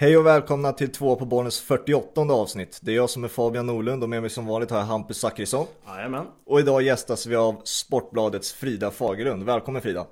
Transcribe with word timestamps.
Hej 0.00 0.16
och 0.16 0.26
välkomna 0.26 0.72
till 0.72 0.92
två 0.92 1.16
på 1.16 1.24
Bollnäs 1.24 1.60
48 1.60 2.20
avsnitt. 2.20 2.78
Det 2.82 2.90
är 2.92 2.96
jag 2.96 3.10
som 3.10 3.24
är 3.24 3.28
Fabian 3.28 3.66
Norlund 3.66 4.02
och 4.02 4.08
med 4.08 4.20
mig 4.20 4.30
som 4.30 4.46
vanligt 4.46 4.70
har 4.70 4.78
jag 4.78 4.84
Hampus 4.84 5.18
Zackrisson. 5.18 5.66
Jajamän. 5.86 6.26
Och 6.46 6.60
idag 6.60 6.82
gästas 6.82 7.26
vi 7.26 7.36
av 7.36 7.60
Sportbladets 7.64 8.52
Frida 8.52 8.90
Fagerlund. 8.90 9.42
Välkommen 9.42 9.82
Frida! 9.82 10.06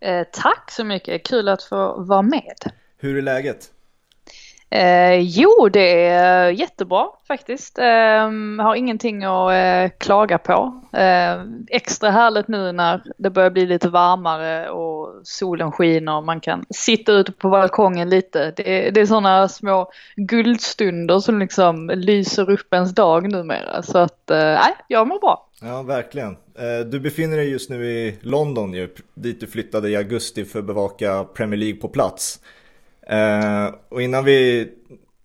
Eh, 0.00 0.26
tack 0.32 0.70
så 0.70 0.84
mycket, 0.84 1.26
kul 1.26 1.48
att 1.48 1.62
få 1.62 2.00
vara 2.00 2.22
med. 2.22 2.72
Hur 2.96 3.18
är 3.18 3.22
läget? 3.22 3.70
Eh, 4.72 5.18
jo, 5.18 5.68
det 5.72 6.06
är 6.06 6.50
jättebra 6.50 7.08
faktiskt. 7.28 7.78
Eh, 7.78 8.30
har 8.58 8.74
ingenting 8.74 9.24
att 9.24 9.52
eh, 9.52 9.98
klaga 9.98 10.38
på. 10.38 10.82
Eh, 10.92 11.42
extra 11.68 12.10
härligt 12.10 12.48
nu 12.48 12.72
när 12.72 13.02
det 13.18 13.30
börjar 13.30 13.50
bli 13.50 13.66
lite 13.66 13.88
varmare 13.88 14.70
och 14.70 15.20
solen 15.24 15.72
skiner 15.72 16.16
och 16.16 16.24
man 16.24 16.40
kan 16.40 16.64
sitta 16.70 17.12
ute 17.12 17.32
på 17.32 17.50
balkongen 17.50 18.10
lite. 18.10 18.52
Det, 18.56 18.90
det 18.90 19.00
är 19.00 19.06
sådana 19.06 19.48
små 19.48 19.90
guldstunder 20.16 21.18
som 21.18 21.38
liksom 21.38 21.90
lyser 21.94 22.50
upp 22.50 22.74
ens 22.74 22.94
dag 22.94 23.32
numera. 23.32 23.82
Så 23.82 23.98
att, 23.98 24.30
eh, 24.30 24.38
nej, 24.38 24.74
jag 24.88 25.08
mår 25.08 25.20
bra. 25.20 25.46
Ja, 25.62 25.82
verkligen. 25.82 26.36
Eh, 26.58 26.86
du 26.86 27.00
befinner 27.00 27.36
dig 27.36 27.50
just 27.50 27.70
nu 27.70 27.86
i 27.86 28.18
London 28.20 28.72
ju, 28.72 28.88
dit 29.14 29.40
du 29.40 29.46
flyttade 29.46 29.88
i 29.88 29.96
augusti 29.96 30.44
för 30.44 30.58
att 30.58 30.64
bevaka 30.64 31.24
Premier 31.24 31.58
League 31.58 31.80
på 31.80 31.88
plats. 31.88 32.40
Eh, 33.10 33.74
och 33.88 34.02
innan 34.02 34.24
vi 34.24 34.68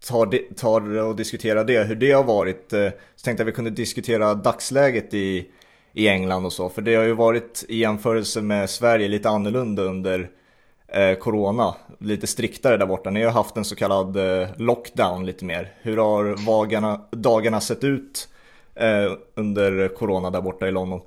tar, 0.08 0.54
tar 0.56 0.98
och 0.98 1.16
diskuterar 1.16 1.64
det, 1.64 1.84
hur 1.84 1.96
det 1.96 2.12
har 2.12 2.24
varit, 2.24 2.74
eh, 2.74 2.90
så 3.16 3.24
tänkte 3.26 3.42
jag 3.42 3.46
vi 3.46 3.52
kunde 3.52 3.70
diskutera 3.70 4.34
dagsläget 4.34 5.14
i, 5.14 5.48
i 5.94 6.08
England 6.08 6.46
och 6.46 6.54
så. 6.54 6.70
För 6.70 6.82
det 6.82 6.96
har 6.96 7.04
ju 7.04 7.14
varit 7.14 7.66
i 7.70 7.78
jämförelse 7.78 8.42
med 8.42 8.70
Sverige 8.70 9.08
lite 9.08 9.30
annorlunda 9.30 9.84
under 9.84 10.30
eh, 10.88 11.16
Corona. 11.16 11.76
Lite 12.00 12.28
striktare 12.28 12.78
där 12.78 12.86
borta. 12.86 13.10
Ni 13.10 13.24
har 13.24 13.32
haft 13.32 13.58
en 13.58 13.66
så 13.66 13.76
kallad 13.76 14.18
eh, 14.18 14.48
lockdown 14.58 15.26
lite 15.26 15.46
mer. 15.46 15.74
Hur 15.82 15.98
har 15.98 16.46
vagarna, 16.46 17.02
dagarna 17.12 17.62
sett 17.62 17.84
ut 17.84 18.28
eh, 18.76 19.12
under 19.36 19.88
Corona 19.88 20.30
där 20.30 20.42
borta 20.42 20.68
i 20.68 20.72
London? 20.72 21.02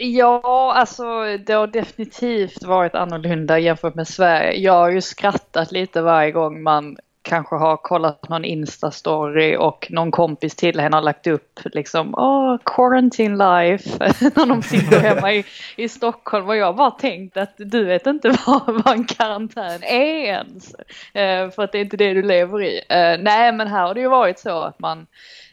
Ja, 0.00 0.72
alltså 0.74 1.04
det 1.46 1.52
har 1.52 1.66
definitivt 1.66 2.64
varit 2.64 2.94
annorlunda 2.94 3.58
jämfört 3.58 3.94
med 3.94 4.08
Sverige. 4.08 4.52
Jag 4.52 4.72
har 4.72 4.90
ju 4.90 5.00
skrattat 5.00 5.72
lite 5.72 6.02
varje 6.02 6.30
gång 6.30 6.62
man 6.62 6.96
kanske 7.22 7.56
har 7.56 7.76
kollat 7.76 8.28
någon 8.28 8.44
Insta-story 8.44 9.56
och 9.56 9.86
någon 9.90 10.10
kompis 10.10 10.56
till 10.56 10.80
henne 10.80 10.96
har 10.96 11.02
lagt 11.02 11.26
upp 11.26 11.60
liksom 11.64 12.14
åh, 12.14 12.54
oh, 12.54 12.58
quarantine 12.64 13.36
life 13.36 13.98
när 14.36 14.46
de 14.46 14.62
sitter 14.62 15.00
hemma 15.00 15.32
i, 15.32 15.44
i 15.76 15.88
Stockholm 15.88 16.48
och 16.48 16.56
jag 16.56 16.76
bara 16.76 16.90
tänkt 16.90 17.36
att 17.36 17.54
du 17.56 17.84
vet 17.84 18.06
inte 18.06 18.28
vad, 18.46 18.62
vad 18.66 18.94
en 18.94 19.04
karantän 19.04 19.82
är 19.82 20.24
ens. 20.24 20.74
Eh, 21.14 21.50
för 21.50 21.62
att 21.62 21.72
det 21.72 21.78
är 21.78 21.82
inte 21.82 21.96
det 21.96 22.14
du 22.14 22.22
lever 22.22 22.62
i. 22.62 22.80
Eh, 22.88 23.22
nej, 23.22 23.52
men 23.52 23.68
här 23.68 23.86
har 23.86 23.94
det 23.94 24.00
ju 24.00 24.08
varit 24.08 24.38
så 24.38 24.60
att 24.60 24.78
man 24.78 24.98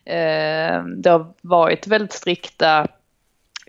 eh, 0.06 0.84
det 0.98 1.10
har 1.10 1.34
varit 1.42 1.88
väldigt 1.88 2.14
strikta 2.14 2.88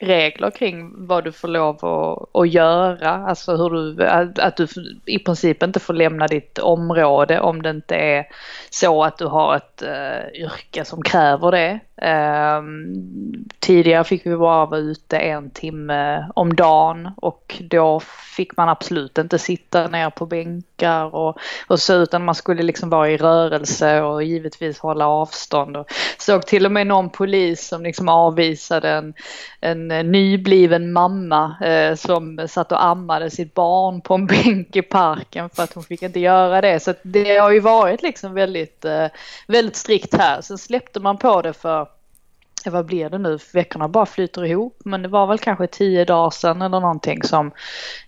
regler 0.00 0.50
kring 0.50 1.06
vad 1.06 1.25
du 1.25 1.33
får 1.33 1.48
lov 1.48 1.84
att, 1.84 2.41
att 2.41 2.48
göra. 2.48 3.11
Alltså 3.11 3.56
hur 3.56 3.70
du, 3.70 4.05
att 4.42 4.56
du 4.56 4.66
i 5.06 5.19
princip 5.19 5.62
inte 5.62 5.80
får 5.80 5.94
lämna 5.94 6.27
ditt 6.27 6.58
område 6.58 7.41
om 7.41 7.62
det 7.62 7.70
inte 7.70 7.94
är 7.94 8.27
så 8.70 9.05
att 9.05 9.19
du 9.19 9.27
har 9.27 9.56
ett 9.56 9.83
uh, 9.83 10.42
yrke 10.42 10.84
som 10.84 11.03
kräver 11.03 11.50
det. 11.50 11.80
Um, 12.02 13.48
tidigare 13.58 14.05
fick 14.05 14.27
vi 14.27 14.36
bara 14.36 14.66
vara 14.66 14.80
ute 14.80 15.19
en 15.19 15.50
timme 15.50 16.27
om 16.34 16.56
dagen 16.56 17.11
och 17.16 17.62
då 17.70 18.00
fick 18.36 18.56
man 18.56 18.69
absolut 18.69 19.19
inte 19.19 19.38
sitta 19.38 19.88
ner 19.88 20.10
på 20.10 20.26
bänkar 20.26 21.15
och, 21.15 21.38
och 21.66 21.81
så 21.81 21.94
utan 21.94 22.25
man 22.25 22.34
skulle 22.34 22.62
liksom 22.62 22.91
vara 22.91 23.10
i 23.10 23.16
rörelse 23.16 24.03
och 24.03 24.22
givetvis 24.22 24.78
hålla 24.78 25.09
avstånd. 25.09 25.76
Och 25.76 25.93
såg 26.19 26.47
till 26.47 26.66
och 26.66 26.72
med 26.72 26.87
någon 26.87 27.10
polis 27.10 27.69
som 27.69 27.82
liksom 27.82 28.09
avvisade 28.09 28.91
en, 28.91 29.15
en 29.60 29.88
nybliven 29.88 30.93
mamma 30.93 31.56
eh, 31.65 31.94
som 31.94 32.49
satt 32.49 32.72
och 32.72 32.84
ammade 32.84 33.31
sitt 33.31 33.54
barn 33.54 34.00
på 34.00 34.15
en 34.15 34.26
bänk 34.26 34.76
i 34.76 34.82
parken 34.82 35.50
för 35.50 35.62
att 35.62 35.75
hon 35.75 35.84
fick 35.84 36.03
inte 36.03 36.20
göra 36.20 36.60
det. 36.60 36.81
Så 36.81 36.94
det 37.03 37.37
har 37.37 37.50
ju 37.50 37.60
varit 37.60 38.03
liksom 38.03 38.34
väldigt, 38.34 38.84
eh, 38.84 39.06
väldigt 39.47 39.76
strikt 39.76 40.15
här. 40.15 40.41
Sen 40.41 40.59
släppte 40.59 41.00
man 41.00 41.16
på 41.16 41.43
det 41.43 41.53
för 41.53 41.85
vad 42.71 42.87
blir 42.87 43.10
det 43.10 43.19
nu? 43.19 43.38
Veckorna 43.53 43.88
bara 43.88 44.06
flyter 44.06 44.44
ihop. 44.44 44.81
Men 44.84 45.03
det 45.03 45.09
var 45.09 45.27
väl 45.27 45.38
kanske 45.38 45.66
tio 45.66 46.04
dagar 46.04 46.31
sedan 46.31 46.62
eller 46.62 46.81
någonting 46.81 47.22
som 47.22 47.47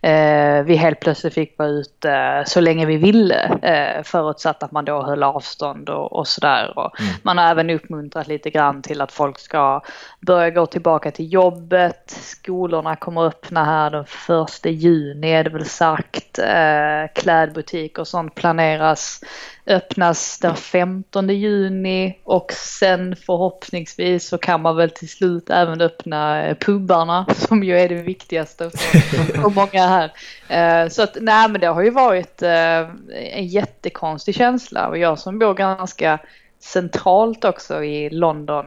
eh, 0.02 0.62
vi 0.62 0.76
helt 0.76 1.00
plötsligt 1.00 1.34
fick 1.34 1.58
vara 1.58 1.68
ute 1.68 2.10
eh, 2.12 2.44
så 2.44 2.60
länge 2.60 2.86
vi 2.86 2.96
ville. 2.96 3.58
Eh, 3.62 4.02
förutsatt 4.02 4.62
att 4.62 4.72
man 4.72 4.84
då 4.84 5.02
höll 5.02 5.22
avstånd 5.22 5.88
och, 5.88 6.12
och 6.12 6.28
sådär. 6.28 6.74
mm. 7.00 7.12
Man 7.22 7.38
har 7.38 7.50
även 7.50 7.70
uppmuntrat 7.70 8.28
lite 8.28 8.50
grann 8.50 8.82
till 8.82 9.00
att 9.00 9.12
folk 9.12 9.38
ska 9.38 9.82
börja 10.20 10.50
gå 10.50 10.66
tillbaka 10.66 11.10
till 11.10 11.32
jobbet. 11.32 12.10
Skolorna 12.10 12.96
kommer 12.96 13.26
öppna 13.26 13.64
här 13.64 13.90
den 13.90 14.04
första 14.04 14.68
juni 14.68 15.30
är 15.30 15.44
det 15.44 15.50
väl 15.50 15.64
sagt. 15.64 16.38
Eh, 16.38 17.12
klädbutik 17.14 17.98
och 17.98 18.08
sånt 18.08 18.34
planeras 18.34 19.20
öppnas 19.68 20.38
den 20.38 20.56
15 20.56 21.28
juni 21.28 22.18
och 22.24 22.52
sen 22.52 23.16
förhoppningsvis 23.16 24.28
så 24.28 24.38
kan 24.38 24.62
man 24.62 24.76
väl 24.76 24.90
till 24.90 25.08
slut 25.08 25.50
även 25.50 25.80
öppna 25.80 26.46
eh, 26.46 26.56
pubarna 26.56 27.26
som 27.36 27.64
ju 27.64 27.78
är 27.78 27.88
det 27.88 27.94
viktigaste 27.94 28.70
för, 28.70 29.50
många 29.50 29.86
här. 29.86 30.12
Eh, 30.48 30.88
så 30.88 31.02
att 31.02 31.16
nej 31.20 31.48
men 31.48 31.60
det 31.60 31.66
har 31.66 31.82
ju 31.82 31.90
varit 31.90 32.42
eh, 32.42 32.88
en 33.32 33.46
jättekonstig 33.46 34.34
känsla 34.34 34.88
och 34.88 34.98
jag 34.98 35.18
som 35.18 35.38
bor 35.38 35.54
ganska 35.54 36.18
centralt 36.60 37.44
också 37.44 37.84
i 37.84 38.10
London. 38.10 38.66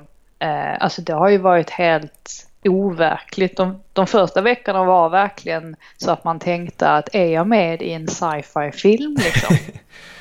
Alltså 0.80 1.02
det 1.02 1.14
har 1.14 1.30
ju 1.30 1.38
varit 1.38 1.70
helt 1.70 2.51
overkligt. 2.70 3.58
De, 3.58 3.82
de 3.94 4.08
första 4.08 4.42
veckorna 4.42 4.84
var 4.84 5.10
verkligen 5.10 5.76
så 5.98 6.12
att 6.12 6.24
man 6.24 6.40
tänkte 6.40 6.90
att 6.90 7.16
är 7.16 7.26
jag 7.26 7.48
med 7.48 7.82
i 7.82 7.94
en 7.94 8.08
sci-fi 8.08 8.72
film 8.72 9.16
liksom? 9.20 9.56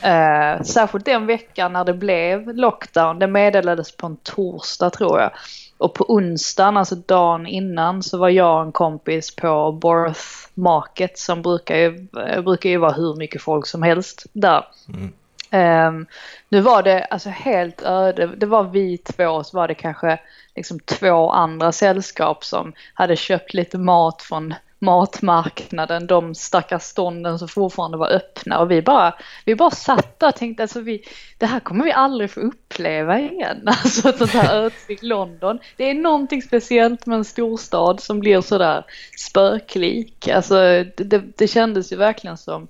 eh, 0.11 0.63
särskilt 0.63 1.05
den 1.05 1.27
veckan 1.27 1.73
när 1.73 1.85
det 1.85 1.95
blev 1.95 2.55
lockdown. 2.55 3.19
Det 3.19 3.27
meddelades 3.27 3.97
på 3.97 4.07
en 4.07 4.17
torsdag 4.17 4.91
tror 4.91 5.21
jag. 5.21 5.31
Och 5.79 5.95
på 5.95 6.05
onsdagen, 6.09 6.77
alltså 6.77 6.95
dagen 6.95 7.47
innan, 7.47 8.03
så 8.03 8.19
var 8.19 8.29
jag 8.29 8.57
och 8.57 8.63
en 8.63 8.73
kompis 8.73 9.37
på 9.37 9.73
Borth 9.73 10.21
Market 10.55 11.19
som 11.19 11.43
brukar 11.43 11.77
ju, 11.77 12.09
brukar 12.43 12.71
ju 12.71 12.77
vara 12.77 12.93
hur 12.93 13.17
mycket 13.17 13.43
folk 13.43 13.67
som 13.67 13.83
helst 13.83 14.27
där. 14.33 14.65
Mm. 14.89 15.13
Um, 15.53 16.07
nu 16.49 16.61
var 16.61 16.83
det 16.83 17.05
alltså 17.05 17.29
helt 17.29 17.83
öde. 17.83 18.27
Det 18.27 18.47
var 18.47 18.63
vi 18.63 18.99
två 18.99 19.45
så 19.45 19.57
var 19.57 19.69
det 19.69 19.75
kanske 19.75 20.19
liksom 20.57 20.81
två 20.81 21.31
andra 21.31 21.73
sällskap 21.73 22.45
som 22.45 22.73
hade 22.95 23.17
köpt 23.17 23.55
lite 23.55 23.79
mat 23.79 24.23
från 24.23 24.55
matmarknaden, 24.83 26.07
de 26.07 26.35
stackars 26.35 26.83
stånden 26.83 27.39
som 27.39 27.49
fortfarande 27.49 27.99
var 27.99 28.09
öppna 28.09 28.59
och 28.59 28.71
vi 28.71 28.83
bara, 28.83 29.15
vi 29.45 29.55
bara 29.55 29.71
satt 29.71 30.21
där 30.21 30.29
och 30.29 30.37
tänkte 30.37 30.63
alltså 30.63 30.81
vi, 30.81 31.03
det 31.39 31.47
här 31.47 31.61
kommer 31.61 31.85
vi 31.85 31.93
aldrig 31.93 32.31
få 32.31 32.41
uppleva 32.41 33.21
igen. 33.21 33.63
Alltså 33.67 34.09
ett 34.09 34.19
sånt 34.19 34.31
här 34.31 34.55
ödsligt 34.65 35.03
London. 35.03 35.59
Det 35.77 35.91
är 35.91 35.95
någonting 35.95 36.43
speciellt 36.43 37.07
med 37.07 37.17
en 37.17 37.25
storstad 37.25 38.01
som 38.01 38.21
blir 38.21 38.41
sådär 38.41 38.85
spöklik. 39.19 40.29
Alltså 40.29 40.85
det, 40.97 41.23
det 41.37 41.49
kändes 41.49 41.93
ju 41.93 41.97
verkligen 41.97 42.37
som 42.37 42.69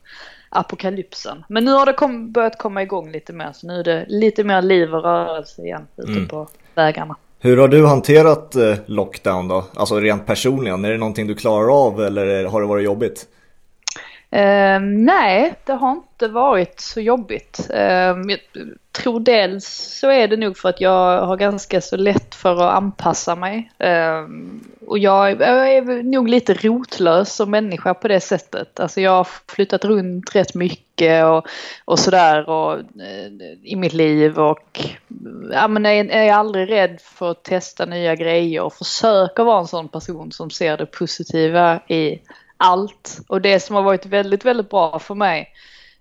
apokalypsen. 0.50 1.44
Men 1.48 1.64
nu 1.64 1.72
har 1.72 1.86
det 1.86 1.92
kom, 1.92 2.32
börjat 2.32 2.58
komma 2.58 2.82
igång 2.82 3.12
lite 3.12 3.32
mer 3.32 3.52
så 3.52 3.66
nu 3.66 3.80
är 3.80 3.84
det 3.84 4.04
lite 4.08 4.44
mer 4.44 4.62
liv 4.62 4.94
och 4.94 5.02
rörelse 5.02 5.62
igen 5.62 5.86
ute 5.96 6.12
mm. 6.12 6.28
på 6.28 6.48
vägarna. 6.74 7.16
Hur 7.38 7.56
har 7.56 7.68
du 7.68 7.86
hanterat 7.86 8.56
eh, 8.56 8.74
lockdown 8.86 9.48
då? 9.48 9.64
Alltså 9.74 10.00
rent 10.00 10.26
personligen, 10.26 10.84
är 10.84 10.90
det 10.90 10.98
någonting 10.98 11.26
du 11.26 11.34
klarar 11.34 11.86
av 11.86 12.00
eller 12.00 12.44
har 12.44 12.60
det 12.60 12.66
varit 12.66 12.84
jobbigt? 12.84 13.26
Eh, 14.32 14.80
nej, 14.80 15.54
det 15.64 15.72
har 15.72 15.92
inte 15.92 16.28
varit 16.28 16.80
så 16.80 17.00
jobbigt. 17.00 17.70
Eh, 17.70 18.16
jag 18.28 18.38
tror 18.92 19.20
dels 19.20 19.66
så 20.00 20.10
är 20.10 20.28
det 20.28 20.36
nog 20.36 20.58
för 20.58 20.68
att 20.68 20.80
jag 20.80 21.26
har 21.26 21.36
ganska 21.36 21.80
så 21.80 21.96
lätt 21.96 22.34
för 22.34 22.54
att 22.56 22.74
anpassa 22.74 23.34
mig. 23.34 23.70
Eh, 23.78 24.26
och 24.86 24.98
jag, 24.98 25.40
jag, 25.40 25.74
är 25.74 26.02
nog 26.02 26.28
lite 26.28 26.54
rotlös 26.54 27.34
som 27.34 27.50
människa 27.50 27.94
på 27.94 28.08
det 28.08 28.20
sättet. 28.20 28.80
Alltså 28.80 29.00
jag 29.00 29.10
har 29.10 29.28
flyttat 29.48 29.84
runt 29.84 30.34
rätt 30.34 30.54
mycket 30.54 31.24
och, 31.24 31.46
och 31.84 31.98
sådär 31.98 32.48
och, 32.48 32.78
eh, 32.78 33.32
i 33.62 33.76
mitt 33.76 33.92
liv 33.92 34.38
och 34.38 34.80
ja, 35.52 35.68
men 35.68 35.86
är, 35.86 36.04
är 36.04 36.32
aldrig 36.32 36.70
rädd 36.70 37.00
för 37.00 37.30
att 37.30 37.44
testa 37.44 37.84
nya 37.84 38.14
grejer 38.14 38.62
och 38.62 38.74
försöker 38.74 39.44
vara 39.44 39.60
en 39.60 39.66
sån 39.66 39.88
person 39.88 40.32
som 40.32 40.50
ser 40.50 40.76
det 40.76 40.86
positiva 40.86 41.80
i 41.88 42.20
allt. 42.60 43.20
Och 43.28 43.40
det 43.40 43.60
som 43.60 43.76
har 43.76 43.82
varit 43.82 44.06
väldigt, 44.06 44.44
väldigt 44.44 44.70
bra 44.70 44.98
för 44.98 45.14
mig 45.14 45.48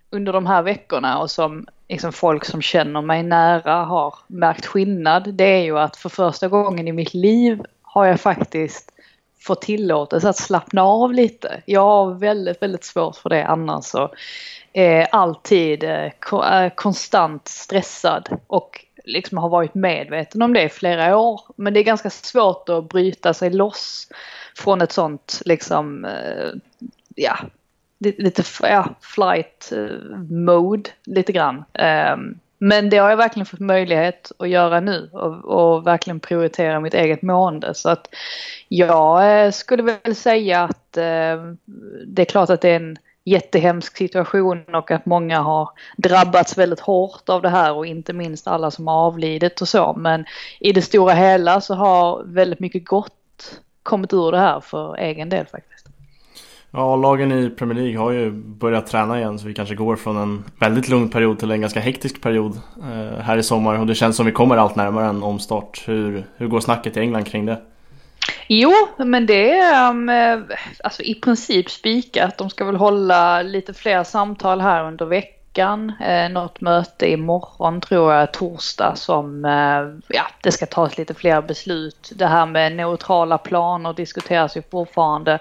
under 0.09 0.33
de 0.33 0.45
här 0.45 0.61
veckorna 0.61 1.19
och 1.19 1.31
som 1.31 1.67
liksom 1.89 2.13
folk 2.13 2.45
som 2.45 2.61
känner 2.61 3.01
mig 3.01 3.23
nära 3.23 3.75
har 3.75 4.15
märkt 4.27 4.65
skillnad. 4.65 5.33
Det 5.33 5.43
är 5.43 5.63
ju 5.63 5.79
att 5.79 5.97
för 5.97 6.09
första 6.09 6.47
gången 6.47 6.87
i 6.87 6.91
mitt 6.91 7.13
liv 7.13 7.61
har 7.81 8.05
jag 8.05 8.19
faktiskt 8.19 8.91
fått 9.39 9.61
tillåtelse 9.61 10.29
att 10.29 10.37
slappna 10.37 10.83
av 10.83 11.13
lite. 11.13 11.61
Jag 11.65 11.81
har 11.81 12.13
väldigt, 12.13 12.61
väldigt 12.61 12.83
svårt 12.83 13.15
för 13.15 13.29
det 13.29 13.45
annars 13.45 13.95
och 13.95 14.13
är 14.73 15.07
alltid 15.11 15.83
eh, 15.83 16.11
eh, 16.31 16.71
konstant 16.75 17.47
stressad 17.47 18.29
och 18.47 18.85
liksom 19.09 19.37
har 19.37 19.49
varit 19.49 19.73
medveten 19.73 20.41
om 20.41 20.53
det 20.53 20.63
i 20.63 20.69
flera 20.69 21.17
år. 21.17 21.41
Men 21.55 21.73
det 21.73 21.79
är 21.79 21.83
ganska 21.83 22.09
svårt 22.09 22.69
att 22.69 22.89
bryta 22.89 23.33
sig 23.33 23.49
loss 23.49 24.07
från 24.57 24.81
ett 24.81 24.91
sånt 24.91 25.41
liksom, 25.45 26.05
eh, 26.05 26.49
ja, 27.15 27.37
lite 27.99 28.43
ja, 28.61 28.95
flight 29.01 29.71
eh, 29.75 30.17
mode 30.29 30.89
lite 31.05 31.31
grann. 31.31 31.63
Ehm, 31.73 32.39
men 32.57 32.89
det 32.89 32.97
har 32.97 33.09
jag 33.09 33.17
verkligen 33.17 33.45
fått 33.45 33.59
möjlighet 33.59 34.31
att 34.39 34.49
göra 34.49 34.79
nu 34.79 35.09
och, 35.13 35.45
och 35.45 35.87
verkligen 35.87 36.19
prioritera 36.19 36.79
mitt 36.79 36.93
eget 36.93 37.21
mående. 37.21 37.73
Så 37.73 37.89
att 37.89 38.07
jag 38.67 39.43
eh, 39.45 39.51
skulle 39.51 39.83
väl 39.83 40.15
säga 40.15 40.63
att 40.63 40.97
eh, 40.97 41.53
det 42.07 42.21
är 42.21 42.25
klart 42.25 42.49
att 42.49 42.61
det 42.61 42.69
är 42.69 42.75
en 42.75 42.97
jättehemsk 43.23 43.97
situation 43.97 44.63
och 44.73 44.91
att 44.91 45.05
många 45.05 45.39
har 45.39 45.69
drabbats 45.97 46.57
väldigt 46.57 46.79
hårt 46.79 47.29
av 47.29 47.41
det 47.41 47.49
här 47.49 47.73
och 47.73 47.85
inte 47.85 48.13
minst 48.13 48.47
alla 48.47 48.71
som 48.71 48.87
har 48.87 48.95
avlidit 48.95 49.61
och 49.61 49.67
så. 49.67 49.93
Men 49.97 50.25
i 50.59 50.71
det 50.71 50.81
stora 50.81 51.13
hela 51.13 51.61
så 51.61 51.75
har 51.75 52.23
väldigt 52.25 52.59
mycket 52.59 52.85
gott 52.85 53.13
kommit 53.83 54.13
ur 54.13 54.31
det 54.31 54.39
här 54.39 54.59
för 54.59 54.95
egen 54.95 55.29
del 55.29 55.45
faktiskt. 55.45 55.87
Ja, 56.71 56.95
lagen 56.95 57.31
i 57.31 57.49
Premier 57.49 57.83
League 57.83 57.97
har 57.97 58.11
ju 58.11 58.31
börjat 58.31 58.87
träna 58.87 59.19
igen 59.19 59.39
så 59.39 59.47
vi 59.47 59.53
kanske 59.53 59.75
går 59.75 59.95
från 59.95 60.17
en 60.17 60.43
väldigt 60.59 60.89
lugn 60.89 61.09
period 61.09 61.39
till 61.39 61.51
en 61.51 61.61
ganska 61.61 61.79
hektisk 61.79 62.21
period 62.21 62.59
eh, 62.77 63.19
här 63.19 63.37
i 63.37 63.43
sommar 63.43 63.79
och 63.79 63.87
det 63.87 63.95
känns 63.95 64.15
som 64.15 64.25
vi 64.25 64.31
kommer 64.31 64.57
allt 64.57 64.75
närmare 64.75 65.05
en 65.05 65.23
omstart. 65.23 65.83
Hur, 65.87 66.25
hur 66.37 66.47
går 66.47 66.59
snacket 66.59 66.97
i 66.97 66.99
England 66.99 67.23
kring 67.23 67.45
det? 67.45 67.61
Jo, 68.47 68.71
men 68.97 69.25
det 69.25 69.59
är 69.59 69.89
um, 69.89 70.09
eh, 70.09 70.39
alltså 70.83 71.03
i 71.03 71.15
princip 71.15 71.71
spikat. 71.71 72.37
De 72.37 72.49
ska 72.49 72.65
väl 72.65 72.75
hålla 72.75 73.41
lite 73.41 73.73
fler 73.73 74.03
samtal 74.03 74.61
här 74.61 74.83
under 74.83 75.05
veckan. 75.05 75.93
Eh, 76.01 76.29
något 76.29 76.61
möte 76.61 77.11
imorgon 77.11 77.81
tror 77.81 78.13
jag, 78.13 78.33
torsdag, 78.33 78.95
som 78.95 79.45
eh, 79.45 80.15
ja, 80.17 80.27
det 80.41 80.51
ska 80.51 80.65
tas 80.65 80.97
lite 80.97 81.13
fler 81.13 81.41
beslut. 81.41 82.11
Det 82.15 82.27
här 82.27 82.45
med 82.45 82.75
neutrala 82.75 83.37
planer 83.37 83.93
diskuteras 83.93 84.57
ju 84.57 84.61
fortfarande. 84.71 85.39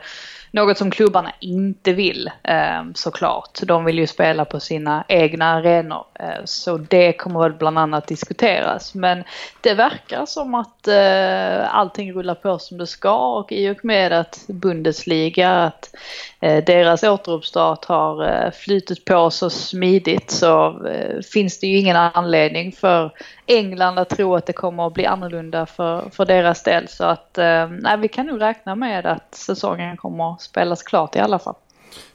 Något 0.50 0.78
som 0.78 0.90
klubbarna 0.90 1.32
inte 1.40 1.92
vill 1.92 2.30
eh, 2.42 2.84
såklart. 2.94 3.60
De 3.62 3.84
vill 3.84 3.98
ju 3.98 4.06
spela 4.06 4.44
på 4.44 4.60
sina 4.60 5.04
egna 5.08 5.44
arenor. 5.44 6.04
Eh, 6.14 6.44
så 6.44 6.76
det 6.76 7.12
kommer 7.12 7.40
väl 7.40 7.52
bland 7.52 7.78
annat 7.78 8.06
diskuteras. 8.06 8.94
Men 8.94 9.24
det 9.60 9.74
verkar 9.74 10.26
som 10.26 10.54
att 10.54 10.88
eh, 10.88 11.74
allting 11.74 12.12
rullar 12.12 12.34
på 12.34 12.58
som 12.58 12.78
det 12.78 12.86
ska 12.86 13.38
och 13.38 13.52
i 13.52 13.70
och 13.70 13.84
med 13.84 14.12
att 14.12 14.44
Bundesliga, 14.48 15.50
att 15.50 15.90
Eh, 16.40 16.64
deras 16.64 17.02
återuppstart 17.02 17.84
har 17.84 18.24
eh, 18.24 18.50
flytit 18.50 19.04
på 19.04 19.30
så 19.30 19.50
smidigt 19.50 20.30
så 20.30 20.86
eh, 20.86 21.20
finns 21.20 21.60
det 21.60 21.66
ju 21.66 21.78
ingen 21.78 21.96
anledning 21.96 22.72
för 22.72 23.12
England 23.46 23.98
att 23.98 24.08
tro 24.08 24.34
att 24.34 24.46
det 24.46 24.52
kommer 24.52 24.86
att 24.86 24.94
bli 24.94 25.06
annorlunda 25.06 25.66
för, 25.66 26.10
för 26.10 26.24
deras 26.24 26.62
del. 26.62 26.88
Så 26.88 27.04
att 27.04 27.38
nej, 27.80 27.98
vi 27.98 28.08
kan 28.08 28.26
nog 28.26 28.40
räkna 28.40 28.74
med 28.74 29.06
att 29.06 29.34
säsongen 29.34 29.96
kommer 29.96 30.32
att 30.32 30.42
spelas 30.42 30.82
klart 30.82 31.16
i 31.16 31.18
alla 31.18 31.38
fall. 31.38 31.54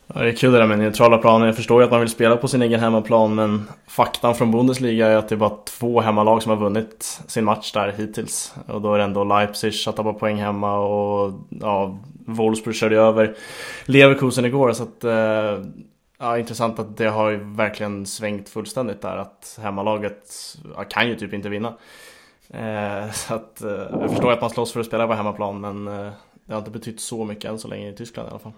Ja, 0.07 0.21
det 0.21 0.29
är 0.29 0.35
kul 0.35 0.51
det 0.51 0.57
där 0.57 0.67
med 0.67 0.79
neutrala 0.79 1.17
planer. 1.17 1.45
Jag 1.45 1.55
förstår 1.55 1.81
ju 1.81 1.85
att 1.85 1.91
man 1.91 1.99
vill 1.99 2.09
spela 2.09 2.37
på 2.37 2.47
sin 2.47 2.61
egen 2.61 2.79
hemmaplan 2.79 3.35
men 3.35 3.69
faktan 3.87 4.35
från 4.35 4.51
Bundesliga 4.51 5.07
är 5.07 5.15
att 5.15 5.29
det 5.29 5.35
är 5.35 5.39
bara 5.39 5.57
två 5.79 6.01
hemmalag 6.01 6.43
som 6.43 6.49
har 6.49 6.57
vunnit 6.57 7.21
sin 7.27 7.45
match 7.45 7.71
där 7.71 7.93
hittills. 7.97 8.55
Och 8.67 8.81
då 8.81 8.93
är 8.93 8.97
det 8.97 9.03
ändå 9.03 9.23
Leipzig 9.23 9.73
som 9.73 9.93
tappar 9.93 10.13
poäng 10.13 10.37
hemma 10.37 10.77
och 10.77 11.33
ja, 11.49 11.97
Wolfsburg 12.25 12.75
körde 12.75 12.97
över 12.97 13.35
Leverkusen 13.85 14.45
igår. 14.45 14.73
Så 14.73 14.83
att 14.83 15.03
eh, 15.03 15.65
Ja, 16.19 16.37
intressant 16.37 16.79
att 16.79 16.97
det 16.97 17.07
har 17.07 17.29
ju 17.29 17.37
verkligen 17.37 18.05
svängt 18.05 18.49
fullständigt 18.49 19.01
där 19.01 19.17
att 19.17 19.59
hemmalaget 19.61 20.57
ja, 20.75 20.83
kan 20.83 21.07
ju 21.07 21.15
typ 21.15 21.33
inte 21.33 21.49
vinna. 21.49 21.73
Eh, 22.49 23.11
så 23.11 23.33
att 23.33 23.61
eh, 23.61 23.71
jag 23.71 24.09
förstår 24.09 24.31
att 24.31 24.41
man 24.41 24.49
slåss 24.49 24.73
för 24.73 24.79
att 24.79 24.85
spela 24.85 25.07
på 25.07 25.13
hemmaplan 25.13 25.61
men 25.61 25.85
det 26.45 26.53
har 26.53 26.57
inte 26.57 26.71
betytt 26.71 27.01
så 27.01 27.25
mycket 27.25 27.51
än 27.51 27.59
så 27.59 27.67
länge 27.67 27.89
i 27.89 27.95
Tyskland 27.95 28.27
i 28.27 28.29
alla 28.29 28.39
fall. 28.39 28.53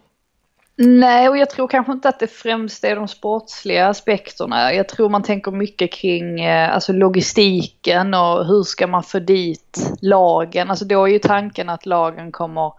Nej, 0.77 1.29
och 1.29 1.37
jag 1.37 1.49
tror 1.49 1.67
kanske 1.67 1.91
inte 1.91 2.09
att 2.09 2.19
det 2.19 2.27
främst 2.27 2.83
är 2.83 2.95
de 2.95 3.07
sportsliga 3.07 3.87
aspekterna. 3.87 4.73
Jag 4.73 4.89
tror 4.89 5.09
man 5.09 5.23
tänker 5.23 5.51
mycket 5.51 5.93
kring 5.93 6.41
eh, 6.41 6.73
alltså 6.73 6.93
logistiken 6.93 8.13
och 8.13 8.45
hur 8.45 8.63
ska 8.63 8.87
man 8.87 9.03
få 9.03 9.19
dit 9.19 9.91
lagen. 10.01 10.69
Alltså 10.69 10.85
då 10.85 11.03
är 11.03 11.11
ju 11.11 11.19
tanken 11.19 11.69
att 11.69 11.85
lagen 11.85 12.31
kommer 12.31 12.73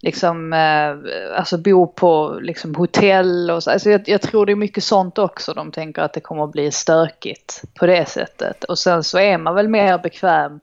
liksom, 0.00 0.52
eh, 0.52 1.38
alltså 1.38 1.58
bo 1.58 1.86
på 1.86 2.38
liksom 2.42 2.74
hotell 2.74 3.50
och 3.50 3.62
så. 3.62 3.70
Alltså 3.70 3.90
jag, 3.90 4.08
jag, 4.08 4.22
tror 4.22 4.46
det 4.46 4.52
är 4.52 4.56
mycket 4.56 4.84
sånt 4.84 5.18
också. 5.18 5.54
De 5.54 5.72
tänker 5.72 6.02
att 6.02 6.12
det 6.12 6.20
kommer 6.20 6.44
att 6.44 6.52
bli 6.52 6.72
stökigt 6.72 7.62
på 7.74 7.86
det 7.86 8.08
sättet. 8.08 8.64
Och 8.64 8.78
sen 8.78 9.04
så 9.04 9.18
är 9.18 9.38
man 9.38 9.54
väl 9.54 9.68
mer 9.68 9.98
bekväm 9.98 10.60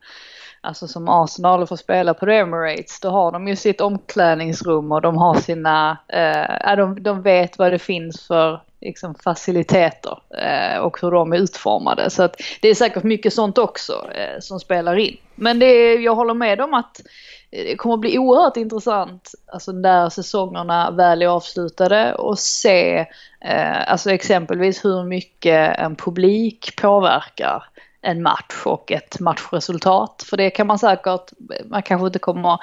Alltså 0.65 0.87
som 0.87 1.09
Arsenal 1.09 1.67
får 1.67 1.75
spela 1.75 2.13
på 2.13 2.25
Emirates, 2.25 2.99
då 2.99 3.09
har 3.09 3.31
de 3.31 3.47
ju 3.47 3.55
sitt 3.55 3.81
omklädningsrum 3.81 4.91
och 4.91 5.01
de 5.01 5.17
har 5.17 5.35
sina, 5.35 5.97
eh, 6.07 6.75
de, 6.75 7.03
de 7.03 7.21
vet 7.21 7.57
vad 7.57 7.71
det 7.71 7.79
finns 7.79 8.27
för 8.27 8.61
liksom, 8.81 9.15
faciliteter 9.15 10.19
eh, 10.37 10.79
och 10.79 11.01
hur 11.01 11.11
de 11.11 11.33
är 11.33 11.37
utformade. 11.37 12.09
Så 12.09 12.23
att 12.23 12.35
det 12.61 12.69
är 12.69 12.75
säkert 12.75 13.03
mycket 13.03 13.33
sånt 13.33 13.57
också 13.57 14.11
eh, 14.11 14.39
som 14.39 14.59
spelar 14.59 14.97
in. 14.97 15.17
Men 15.35 15.59
det 15.59 15.65
är, 15.65 15.99
jag 15.99 16.15
håller 16.15 16.33
med 16.33 16.61
om 16.61 16.73
att 16.73 17.01
det 17.49 17.75
kommer 17.75 17.95
att 17.95 18.01
bli 18.01 18.17
oerhört 18.17 18.57
intressant 18.57 19.31
alltså 19.45 19.71
när 19.71 20.09
säsongerna 20.09 20.91
väl 20.91 21.21
är 21.21 21.27
avslutade 21.27 22.13
och 22.13 22.39
se 22.39 23.05
eh, 23.41 23.91
alltså 23.91 24.11
exempelvis 24.11 24.85
hur 24.85 25.03
mycket 25.03 25.79
en 25.79 25.95
publik 25.95 26.81
påverkar 26.81 27.63
en 28.05 28.23
match 28.23 28.65
och 28.65 28.91
ett 28.91 29.19
matchresultat. 29.19 30.25
För 30.29 30.37
det 30.37 30.49
kan 30.49 30.67
man 30.67 30.79
säkert, 30.79 31.31
man 31.65 31.83
kanske 31.83 32.07
inte 32.07 32.19
kommer 32.19 32.59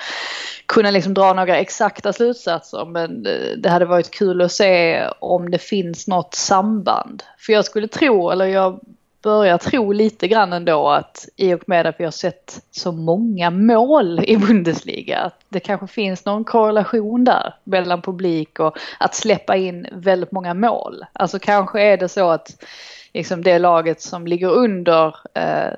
kunna 0.67 0.91
liksom 0.91 1.15
dra 1.15 1.33
några 1.33 1.57
exakta 1.57 2.13
slutsatser 2.13 2.85
men 2.85 3.23
det 3.63 3.69
hade 3.69 3.85
varit 3.85 4.11
kul 4.11 4.43
att 4.43 4.53
se 4.53 5.03
om 5.19 5.51
det 5.51 5.59
finns 5.59 6.09
något 6.09 6.35
samband. 6.35 7.23
För 7.39 7.53
jag 7.53 7.65
skulle 7.65 7.89
tro, 7.89 8.31
eller 8.31 8.47
jag 8.47 8.81
börjar 9.23 9.59
tro 9.59 9.93
lite 9.93 10.29
grann 10.29 10.53
ändå 10.53 10.89
att 10.89 11.29
i 11.37 11.55
och 11.55 11.63
med 11.67 11.87
att 11.87 12.01
vi 12.01 12.05
har 12.05 12.11
sett 12.11 12.61
så 12.71 12.93
många 12.93 13.51
mål 13.51 14.25
i 14.25 14.37
Bundesliga 14.37 15.19
att 15.19 15.41
det 15.49 15.61
kanske 15.61 15.87
finns 15.87 16.25
någon 16.25 16.45
korrelation 16.45 17.25
där 17.25 17.55
mellan 17.65 18.03
publik 18.03 18.61
och 18.61 18.79
att 19.01 19.15
släppa 19.15 19.57
in 19.57 19.87
väldigt 19.93 20.33
många 20.33 20.55
mål. 20.55 21.05
Alltså 21.13 21.39
kanske 21.39 21.83
är 21.83 21.97
det 21.97 22.09
så 22.09 22.31
att 22.31 22.65
liksom 23.15 23.43
det 23.43 23.59
laget 23.59 24.01
som 24.01 24.27
ligger 24.27 24.49
under 24.49 25.17
eh, 25.35 25.73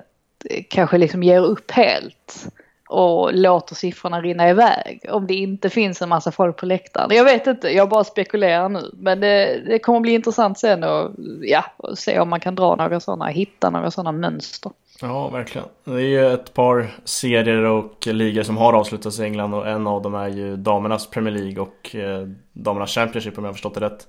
kanske 0.69 0.97
liksom 0.97 1.23
ger 1.23 1.45
upp 1.45 1.71
helt 1.71 2.47
och 2.89 3.33
låter 3.33 3.75
siffrorna 3.75 4.21
rinna 4.21 4.49
iväg. 4.49 5.05
Om 5.09 5.27
det 5.27 5.33
inte 5.33 5.69
finns 5.69 6.01
en 6.01 6.09
massa 6.09 6.31
folk 6.31 6.57
på 6.57 6.65
läktaren. 6.65 7.09
Jag 7.15 7.23
vet 7.23 7.47
inte, 7.47 7.69
jag 7.69 7.89
bara 7.89 8.03
spekulerar 8.03 8.69
nu. 8.69 8.91
Men 8.93 9.19
det, 9.19 9.61
det 9.65 9.79
kommer 9.79 9.99
bli 9.99 10.13
intressant 10.13 10.59
sen 10.59 10.83
att 10.83 11.11
ja, 11.41 11.65
se 11.95 12.19
om 12.19 12.29
man 12.29 12.39
kan 12.39 12.55
dra 12.55 12.75
några 12.75 12.99
sådana, 12.99 13.27
hitta 13.27 13.69
några 13.69 13.91
sådana 13.91 14.11
mönster. 14.11 14.71
Ja, 15.01 15.29
verkligen. 15.29 15.67
Det 15.83 15.91
är 15.91 15.99
ju 15.99 16.33
ett 16.33 16.53
par 16.53 16.95
serier 17.03 17.63
och 17.63 18.07
ligor 18.07 18.43
som 18.43 18.57
har 18.57 18.73
avslutats 18.73 19.19
i 19.19 19.23
England 19.23 19.53
och 19.53 19.67
en 19.67 19.87
av 19.87 20.01
dem 20.01 20.15
är 20.15 20.27
ju 20.27 20.55
damernas 20.55 21.09
Premier 21.09 21.33
League 21.33 21.61
och 21.61 21.95
eh, 21.95 22.27
damernas 22.53 22.91
Championship 22.91 23.37
om 23.37 23.43
jag 23.43 23.49
har 23.49 23.53
förstått 23.53 23.73
det 23.73 23.81
rätt. 23.81 24.07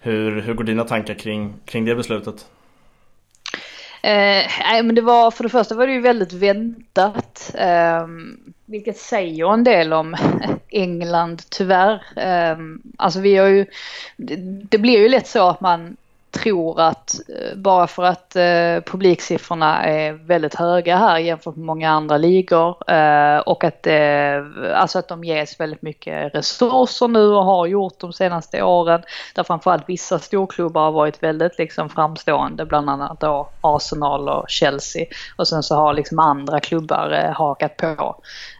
Hur, 0.00 0.40
hur 0.40 0.54
går 0.54 0.64
dina 0.64 0.84
tankar 0.84 1.14
kring, 1.14 1.54
kring 1.64 1.84
det 1.84 1.94
beslutet? 1.94 2.46
Eh, 4.02 4.46
nej, 4.64 4.82
men 4.82 4.94
det 4.94 5.02
var 5.02 5.30
för 5.30 5.42
det 5.42 5.50
första 5.50 5.74
var 5.74 5.86
det 5.86 5.92
ju 5.92 6.00
väldigt 6.00 6.32
väntat. 6.32 7.54
Eh, 7.54 8.06
vilket 8.66 8.96
säger 8.96 9.52
en 9.52 9.64
del 9.64 9.92
om 9.92 10.16
England 10.68 11.42
tyvärr. 11.48 12.02
Eh, 12.16 12.58
alltså 12.96 13.20
vi 13.20 13.36
har 13.36 13.46
ju, 13.46 13.66
det, 14.16 14.36
det 14.70 14.78
blir 14.78 14.98
ju 14.98 15.08
lätt 15.08 15.26
så 15.26 15.48
att 15.48 15.60
man 15.60 15.96
tror 16.42 16.80
att 16.80 17.20
eh, 17.28 17.56
bara 17.56 17.86
för 17.86 18.02
att 18.02 18.36
eh, 18.36 18.92
publiksiffrorna 18.92 19.84
är 19.84 20.12
väldigt 20.12 20.54
höga 20.54 20.96
här 20.96 21.18
jämfört 21.18 21.56
med 21.56 21.64
många 21.64 21.90
andra 21.90 22.16
ligor 22.16 22.90
eh, 22.90 23.38
och 23.38 23.64
att, 23.64 23.86
eh, 23.86 24.44
alltså 24.74 24.98
att 24.98 25.08
de 25.08 25.24
ges 25.24 25.60
väldigt 25.60 25.82
mycket 25.82 26.34
resurser 26.34 27.08
nu 27.08 27.26
och 27.26 27.44
har 27.44 27.66
gjort 27.66 28.00
de 28.00 28.12
senaste 28.12 28.62
åren. 28.62 29.02
Där 29.34 29.42
framförallt 29.42 29.88
vissa 29.88 30.18
storklubbar 30.18 30.84
har 30.84 30.92
varit 30.92 31.22
väldigt 31.22 31.58
liksom 31.58 31.88
framstående, 31.88 32.64
bland 32.66 32.90
annat 32.90 33.20
då 33.20 33.48
Arsenal 33.60 34.28
och 34.28 34.44
Chelsea. 34.48 35.06
Och 35.36 35.48
sen 35.48 35.62
så 35.62 35.74
har 35.74 35.94
liksom 35.94 36.18
andra 36.18 36.60
klubbar 36.60 37.10
eh, 37.24 37.32
hakat 37.32 37.76
på. 37.76 38.16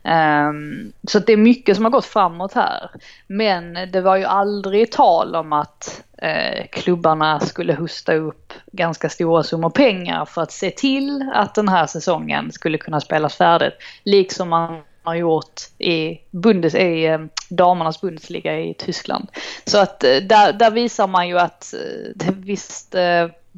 Um, 0.08 0.92
så 1.08 1.18
det 1.18 1.32
är 1.32 1.36
mycket 1.36 1.76
som 1.76 1.84
har 1.84 1.92
gått 1.92 2.04
framåt 2.04 2.52
här. 2.52 2.90
Men 3.26 3.78
det 3.92 4.00
var 4.00 4.16
ju 4.16 4.24
aldrig 4.24 4.92
tal 4.92 5.36
om 5.36 5.52
att 5.52 6.02
uh, 6.22 6.66
klubbarna 6.72 7.40
skulle 7.40 7.74
hosta 7.74 8.14
upp 8.14 8.52
ganska 8.72 9.08
stora 9.08 9.42
summor 9.42 9.70
pengar 9.70 10.24
för 10.24 10.42
att 10.42 10.52
se 10.52 10.70
till 10.70 11.30
att 11.34 11.54
den 11.54 11.68
här 11.68 11.86
säsongen 11.86 12.52
skulle 12.52 12.78
kunna 12.78 13.00
spelas 13.00 13.36
färdigt. 13.36 13.74
Liksom 14.04 14.48
man 14.48 14.80
har 15.02 15.14
gjort 15.14 15.60
i, 15.78 16.18
Bundes, 16.30 16.74
i 16.74 17.08
uh, 17.08 17.26
damernas 17.48 18.00
Bundesliga 18.00 18.60
i 18.60 18.74
Tyskland. 18.74 19.28
Så 19.64 19.78
att 19.78 20.04
uh, 20.04 20.16
där, 20.28 20.52
där 20.52 20.70
visar 20.70 21.06
man 21.06 21.28
ju 21.28 21.38
att 21.38 21.74
eh, 21.74 22.34
visst 22.34 22.94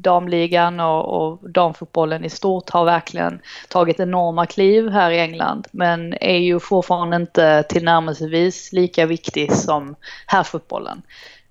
damligan 0.01 0.79
och, 0.79 1.05
och 1.05 1.49
damfotbollen 1.49 2.25
i 2.25 2.29
stort 2.29 2.69
har 2.69 2.85
verkligen 2.85 3.39
tagit 3.69 3.99
enorma 3.99 4.45
kliv 4.45 4.89
här 4.89 5.11
i 5.11 5.19
England 5.19 5.67
men 5.71 6.13
är 6.21 6.37
ju 6.37 6.59
fortfarande 6.59 7.15
inte 7.15 7.63
tillnärmelsevis 7.63 8.73
lika 8.73 9.05
viktig 9.05 9.53
som 9.53 9.95
herrfotbollen. 10.25 11.01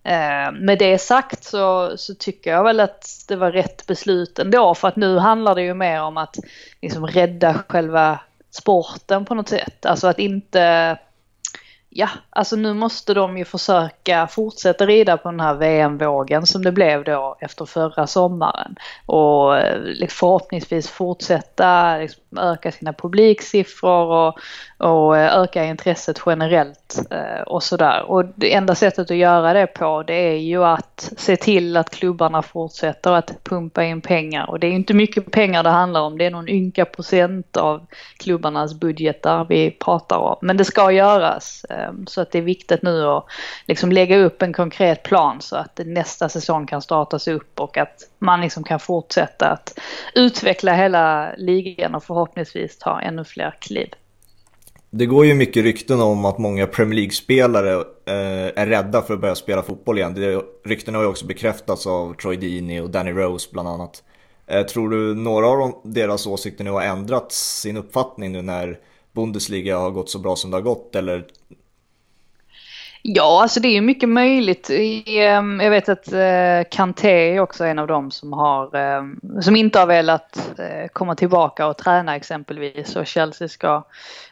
Eh, 0.03 0.53
med 0.53 0.79
det 0.79 0.99
sagt 0.99 1.45
så, 1.45 1.93
så, 1.97 2.15
tycker 2.15 2.51
jag 2.51 2.65
väl 2.65 2.81
att 2.81 3.25
det 3.29 3.37
var 3.37 3.53
rätt 3.53 3.87
beslut 3.87 4.39
ändå 4.39 4.75
för 4.75 4.89
att 4.89 4.97
nu 4.97 5.19
handlar 5.19 5.55
det 5.55 5.63
ju 5.63 5.75
mer 5.75 6.03
om 6.03 6.17
att 6.17 6.37
liksom 6.83 7.07
rädda 7.07 7.55
själva 7.69 8.21
sporten 8.51 9.25
på 9.25 9.35
något 9.35 9.49
sätt. 9.49 9.87
Alltså 9.87 10.07
att 10.07 10.19
inte 10.19 10.99
ja, 11.93 12.09
alltså 12.31 12.57
nu 12.57 12.75
måste 12.75 13.15
de 13.15 13.39
ju 13.39 13.45
försöka 13.45 14.27
fortsätta 14.27 14.87
rida 14.87 15.17
på 15.17 15.31
den 15.31 15.41
här 15.41 15.55
VM-vågen 15.55 16.47
som 16.47 16.63
det 16.63 16.73
blev 16.73 17.05
då 17.05 17.37
efter 17.41 17.65
förra 17.65 18.07
sommaren. 18.07 18.77
Och 19.07 19.59
eh, 19.59 20.09
förhoppningsvis 20.09 20.91
fortsätta 20.91 21.97
liksom, 21.97 22.23
öka 22.39 22.73
sina 22.73 22.93
publiksiffror 22.93 24.07
och, 24.07 24.39
och 24.79 25.17
eh, 25.17 25.39
öka 25.39 25.65
intresset 25.65 26.23
generellt 26.27 26.99
eh, 27.11 27.43
och 27.47 27.63
sådär. 27.63 28.03
Och 28.03 28.25
det 28.37 28.55
enda 28.55 28.75
sättet 28.75 29.11
att 29.11 29.17
göra 29.17 29.53
det 29.53 29.67
på 29.67 30.03
det 30.03 30.15
är 30.15 30.39
ju 30.39 30.65
att 30.65 31.13
se 31.17 31.37
till 31.37 31.77
att 31.77 31.91
klubbarna 31.91 32.43
fortsätter 32.43 33.13
att 33.13 33.45
pumpa 33.45 33.85
in 33.85 34.01
pengar. 34.01 34.51
Och 34.51 34.61
det 34.61 34.67
är 34.67 34.73
inte 34.73 34.95
mycket 34.95 35.31
pengar 35.31 35.63
det 35.63 35.71
handlar 35.71 36.01
om, 36.01 36.19
det 36.19 36.27
är 36.27 36.31
någon 36.31 36.49
ynka 36.49 36.85
procent 36.85 37.57
av 37.57 37.87
klubbarnas 38.19 38.75
budgetar 38.75 39.47
vi 39.49 39.71
pratar 39.71 40.17
om. 40.17 40.37
Men 40.41 40.57
det 40.57 40.65
ska 40.65 40.93
göras. 40.93 41.65
Ehm, 41.81 42.07
så 42.07 42.21
att 42.21 42.33
det 42.33 42.39
är 42.39 42.43
viktigt 42.43 42.83
nu 42.83 43.07
att 43.07 43.25
liksom 43.67 43.93
lägga 43.93 44.19
upp 44.19 44.43
en 44.43 44.53
konkret 44.53 45.03
plan 45.03 45.41
så 45.41 45.57
att 45.57 45.81
nästa 45.85 46.29
säsong 46.29 46.67
kan 46.67 46.83
startas 46.83 47.29
upp 47.29 47.61
och 47.61 47.77
att 47.77 47.97
man 48.19 48.41
liksom 48.41 48.65
kan 48.65 48.81
fortsätta 48.81 49.47
att 49.47 49.79
utveckla 50.15 50.73
hela 50.73 51.35
ligan 51.37 51.95
och 51.95 52.05
förhoppningsvis 52.05 52.79
ta 52.79 53.01
ännu 53.01 53.25
fler 53.25 53.55
kliv. 53.61 53.89
Det 54.93 55.07
går 55.07 55.27
ju 55.27 55.35
mycket 55.35 55.65
rykten 55.65 56.01
om 56.01 56.25
att 56.25 56.39
många 56.39 56.67
Premier 56.67 56.95
League-spelare 56.95 57.73
eh, 58.07 58.63
är 58.63 58.67
rädda 58.67 59.03
för 59.03 59.15
att 59.15 59.21
börja 59.21 59.35
spela 59.35 59.63
fotboll 59.63 59.99
igen. 59.99 60.15
Det, 60.15 60.43
ryktena 60.65 60.99
har 60.99 61.03
ju 61.03 61.11
också 61.11 61.27
bekräftats 61.27 61.87
av 61.87 62.15
Troy 62.15 62.37
Deeney 62.37 62.81
och 62.81 62.91
Danny 62.91 63.13
Rose 63.13 63.49
bland 63.53 63.69
annat. 63.69 64.03
Eh, 64.47 64.63
tror 64.63 64.91
du 64.91 65.15
några 65.15 65.47
av 65.47 65.81
deras 65.85 66.27
åsikter 66.27 66.65
nu 66.65 66.71
har 66.71 66.83
ändrat 66.83 67.33
sin 67.33 67.77
uppfattning 67.77 68.33
nu 68.33 68.43
när 68.43 68.79
Bundesliga 69.13 69.79
har 69.79 69.91
gått 69.91 70.11
så 70.11 70.19
bra 70.19 70.37
som 70.37 70.51
det 70.51 70.57
har 70.57 70.63
gått? 70.63 70.97
Eller 70.97 71.27
Ja, 73.13 73.43
alltså 73.43 73.61
det 73.61 73.69
är 73.69 73.73
ju 73.73 73.81
mycket 73.81 74.09
möjligt. 74.09 74.71
Ehm, 75.07 75.61
jag 75.61 75.71
vet 75.71 75.89
att 75.89 76.13
eh, 76.13 76.71
Kanté 76.71 77.35
är 77.35 77.41
också 77.41 77.65
en 77.65 77.79
av 77.79 77.87
dem 77.87 78.11
som, 78.11 78.33
har, 78.33 78.77
ehm, 78.77 79.21
som 79.43 79.57
inte 79.57 79.79
har 79.79 79.87
velat 79.87 80.59
eh, 80.59 80.89
komma 80.93 81.15
tillbaka 81.15 81.67
och 81.67 81.77
träna 81.77 82.17
exempelvis. 82.17 82.97
Och 82.97 83.07
Chelsea 83.07 83.49
ska 83.49 83.85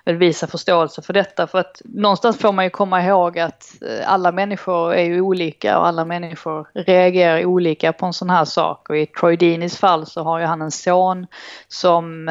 väl 0.04 0.16
visa 0.16 0.46
förståelse 0.46 1.02
för 1.02 1.12
detta. 1.12 1.46
För 1.46 1.58
att 1.58 1.82
någonstans 1.84 2.38
får 2.38 2.52
man 2.52 2.64
ju 2.64 2.70
komma 2.70 3.02
ihåg 3.04 3.38
att 3.38 3.74
eh, 3.82 4.12
alla 4.12 4.32
människor 4.32 4.94
är 4.94 5.04
ju 5.04 5.20
olika 5.20 5.78
och 5.78 5.86
alla 5.86 6.04
människor 6.04 6.66
reagerar 6.74 7.44
olika 7.44 7.92
på 7.92 8.06
en 8.06 8.12
sån 8.12 8.30
här 8.30 8.44
sak. 8.44 8.90
Och 8.90 8.96
i 8.96 9.06
Troy 9.06 9.36
Deeneys 9.36 9.78
fall 9.78 10.06
så 10.06 10.22
har 10.22 10.38
ju 10.38 10.44
han 10.44 10.62
en 10.62 10.70
son 10.70 11.26
som 11.68 12.28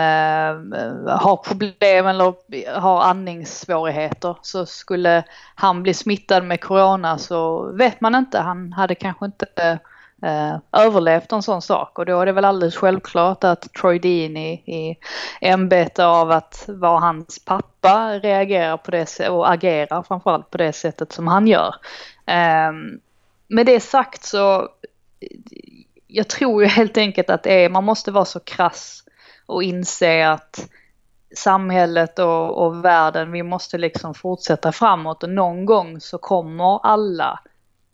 har 1.08 1.36
problem 1.48 2.08
eller 2.08 2.34
har 2.80 3.02
andningssvårigheter. 3.02 4.36
Så 4.42 4.66
skulle 4.66 5.24
han 5.56 5.84
bli 5.84 5.94
smittad 5.94 6.37
med 6.42 6.62
corona 6.62 7.18
så 7.18 7.72
vet 7.72 8.02
man 8.02 8.16
inte. 8.16 8.40
Han 8.40 8.74
hade 8.74 8.96
kanske 8.96 9.26
inte 9.26 9.80
eh, 10.22 10.58
överlevt 10.72 11.32
en 11.32 11.44
sån 11.44 11.62
sak 11.62 12.00
och 12.00 12.06
då 12.06 12.22
är 12.22 12.26
det 12.26 12.32
väl 12.32 12.46
alldeles 12.46 12.76
självklart 12.76 13.44
att 13.44 13.74
Troy 13.74 14.00
Deeney 14.00 14.54
i 14.54 14.98
ämbete 15.42 16.06
av 16.06 16.32
att 16.32 16.66
vara 16.68 17.00
hans 17.00 17.46
pappa 17.46 18.20
reagerar 18.20 18.78
på 18.78 18.92
det 18.92 19.30
och 19.30 19.52
agerar 19.52 20.04
framförallt 20.04 20.52
på 20.52 20.58
det 20.58 20.74
sättet 20.74 21.12
som 21.12 21.28
han 21.28 21.48
gör. 21.48 21.76
Eh, 22.26 22.72
med 23.48 23.66
det 23.66 23.80
sagt 23.80 24.24
så 24.24 24.70
jag 26.08 26.28
tror 26.28 26.64
ju 26.64 26.70
helt 26.70 26.98
enkelt 26.98 27.30
att 27.30 27.44
det 27.44 27.54
är, 27.54 27.70
man 27.70 27.84
måste 27.84 28.12
vara 28.12 28.26
så 28.26 28.40
krass 28.40 29.04
och 29.46 29.64
inse 29.64 30.30
att 30.30 30.70
samhället 31.36 32.20
och, 32.20 32.66
och 32.66 32.86
världen, 32.86 33.32
vi 33.32 33.44
måste 33.44 33.78
liksom 33.78 34.14
fortsätta 34.14 34.72
framåt 34.72 35.24
och 35.24 35.30
någon 35.30 35.66
gång 35.66 36.00
så 36.00 36.18
kommer 36.18 36.86
alla 36.86 37.40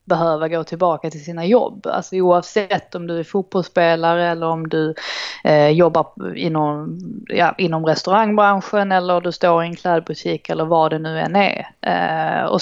behöva 0.05 0.47
gå 0.47 0.63
tillbaka 0.63 1.09
till 1.09 1.23
sina 1.23 1.45
jobb. 1.45 1.87
Alltså 1.87 2.15
oavsett 2.15 2.95
om 2.95 3.07
du 3.07 3.19
är 3.19 3.23
fotbollsspelare 3.23 4.29
eller 4.29 4.47
om 4.47 4.69
du 4.69 4.95
eh, 5.43 5.69
jobbar 5.69 6.35
inom, 6.35 6.99
ja, 7.27 7.55
inom 7.57 7.85
restaurangbranschen 7.85 8.91
eller 8.91 9.21
du 9.21 9.31
står 9.31 9.63
i 9.63 9.67
en 9.67 9.75
klädbutik 9.75 10.49
eller 10.49 10.65
vad 10.65 10.91
det 10.91 10.99
nu 10.99 11.19
än 11.19 11.35
är. 11.35 11.67
Eh, 11.81 12.45
och 12.45 12.61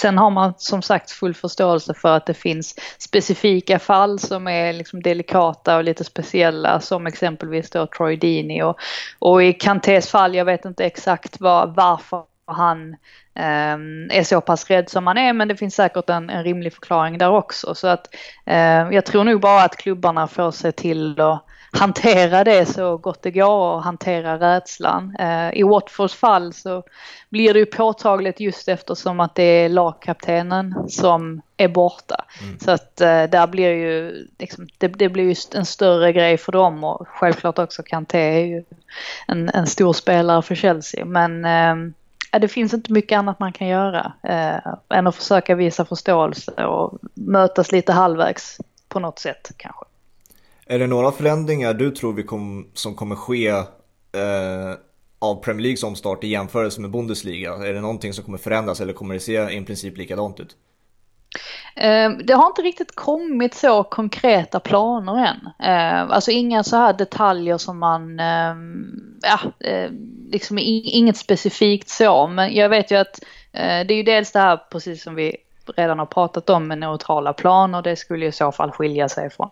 sen 0.00 0.18
har 0.18 0.30
man 0.30 0.54
som 0.56 0.82
sagt 0.82 1.10
full 1.10 1.34
förståelse 1.34 1.94
för 1.94 2.16
att 2.16 2.26
det 2.26 2.34
finns 2.34 2.74
specifika 2.98 3.78
fall 3.78 4.18
som 4.18 4.48
är 4.48 4.72
liksom 4.72 5.02
delikata 5.02 5.76
och 5.76 5.84
lite 5.84 6.04
speciella 6.04 6.80
som 6.80 7.06
exempelvis 7.06 7.70
då 7.70 7.86
Troy 7.86 8.16
Deeney 8.16 8.62
och, 8.62 8.78
och 9.18 9.42
i 9.42 9.52
Kantés 9.52 10.08
fall, 10.08 10.34
jag 10.34 10.44
vet 10.44 10.64
inte 10.64 10.84
exakt 10.84 11.40
var, 11.40 11.66
varför 11.66 12.29
han 12.54 12.96
Ehm, 13.40 14.10
är 14.10 14.24
så 14.24 14.40
pass 14.40 14.70
rädd 14.70 14.88
som 14.88 15.04
man 15.04 15.18
är 15.18 15.32
men 15.32 15.48
det 15.48 15.56
finns 15.56 15.74
säkert 15.74 16.10
en, 16.10 16.30
en 16.30 16.44
rimlig 16.44 16.72
förklaring 16.72 17.18
där 17.18 17.30
också. 17.30 17.74
Så 17.74 17.86
att 17.86 18.14
eh, 18.46 18.90
jag 18.90 19.06
tror 19.06 19.24
nog 19.24 19.40
bara 19.40 19.62
att 19.62 19.76
klubbarna 19.76 20.28
får 20.28 20.50
se 20.50 20.72
till 20.72 21.20
att 21.20 21.44
hantera 21.72 22.44
det 22.44 22.66
så 22.66 22.96
gott 22.96 23.22
det 23.22 23.30
går 23.30 23.74
och 23.74 23.82
hantera 23.82 24.38
rädslan. 24.38 25.16
Eh, 25.18 25.50
I 25.52 25.62
Watfords 25.62 26.14
fall 26.14 26.52
så 26.52 26.82
blir 27.28 27.52
det 27.52 27.58
ju 27.58 27.66
påtagligt 27.66 28.40
just 28.40 28.68
eftersom 28.68 29.20
att 29.20 29.34
det 29.34 29.42
är 29.42 29.68
lagkaptenen 29.68 30.74
som 30.88 31.42
är 31.56 31.68
borta. 31.68 32.24
Mm. 32.42 32.58
Så 32.58 32.70
att 32.70 33.00
eh, 33.00 33.22
där 33.22 33.46
blir 33.46 33.70
ju, 33.70 34.26
liksom, 34.38 34.68
det, 34.78 34.88
det, 34.88 35.08
blir 35.08 35.24
ju 35.24 35.34
en 35.54 35.66
större 35.66 36.12
grej 36.12 36.38
för 36.38 36.52
dem 36.52 36.84
och 36.84 37.08
självklart 37.08 37.58
också 37.58 37.82
Kanté 37.82 38.18
är 38.18 38.46
ju 38.46 38.64
en, 39.26 39.48
en 39.48 39.66
stor 39.66 39.92
spelare 39.92 40.42
för 40.42 40.54
Chelsea. 40.54 41.04
Men 41.04 41.44
eh, 41.44 41.92
det 42.38 42.48
finns 42.48 42.74
inte 42.74 42.92
mycket 42.92 43.18
annat 43.18 43.40
man 43.40 43.52
kan 43.52 43.68
göra 43.68 44.12
eh, 44.22 44.74
än 44.98 45.06
att 45.06 45.16
försöka 45.16 45.54
visa 45.54 45.84
förståelse 45.84 46.64
och 46.64 46.98
mötas 47.14 47.72
lite 47.72 47.92
halvvägs 47.92 48.60
på 48.88 49.00
något 49.00 49.18
sätt 49.18 49.50
kanske. 49.56 49.84
Är 50.66 50.78
det 50.78 50.86
några 50.86 51.12
förändringar 51.12 51.74
du 51.74 51.90
tror 51.90 52.12
vi 52.12 52.22
kom, 52.22 52.66
som 52.74 52.94
kommer 52.94 53.16
ske 53.16 53.48
eh, 53.48 54.74
av 55.18 55.42
Premier 55.42 55.62
Leagues 55.62 55.82
omstart 55.82 56.24
i 56.24 56.28
jämförelse 56.28 56.80
med 56.80 56.90
Bundesliga? 56.90 57.54
Är 57.54 57.72
det 57.72 57.80
någonting 57.80 58.12
som 58.12 58.24
kommer 58.24 58.38
förändras 58.38 58.80
eller 58.80 58.92
kommer 58.92 59.14
det 59.14 59.20
se 59.20 59.50
i 59.50 59.64
princip 59.64 59.96
likadant 59.96 60.40
ut? 60.40 60.56
Ehm, 61.76 62.26
det 62.26 62.32
har 62.32 62.46
inte 62.46 62.62
riktigt 62.62 62.94
kommit 62.94 63.54
så 63.54 63.84
konkreta 63.84 64.60
planer 64.60 65.26
än. 65.26 65.50
Ehm, 65.58 66.10
alltså 66.10 66.30
inga 66.30 66.64
så 66.64 66.76
här 66.76 66.92
detaljer 66.92 67.58
som 67.58 67.78
man, 67.78 68.20
ehm, 68.20 69.18
ja, 69.22 69.40
liksom 70.32 70.58
inget 70.58 71.16
specifikt 71.16 71.88
så. 71.88 72.26
Men 72.26 72.54
jag 72.54 72.68
vet 72.68 72.90
ju 72.90 72.96
att 72.96 73.20
eh, 73.52 73.86
det 73.86 73.94
är 73.94 73.96
ju 73.96 74.02
dels 74.02 74.32
det 74.32 74.38
här 74.38 74.56
precis 74.70 75.02
som 75.02 75.14
vi 75.14 75.36
redan 75.76 75.98
har 75.98 76.06
pratat 76.06 76.50
om 76.50 76.68
med 76.68 76.78
neutrala 76.78 77.32
planer. 77.32 77.82
Det 77.82 77.96
skulle 77.96 78.26
i 78.26 78.32
så 78.32 78.52
fall 78.52 78.70
skilja 78.70 79.08
sig 79.08 79.30
från 79.30 79.50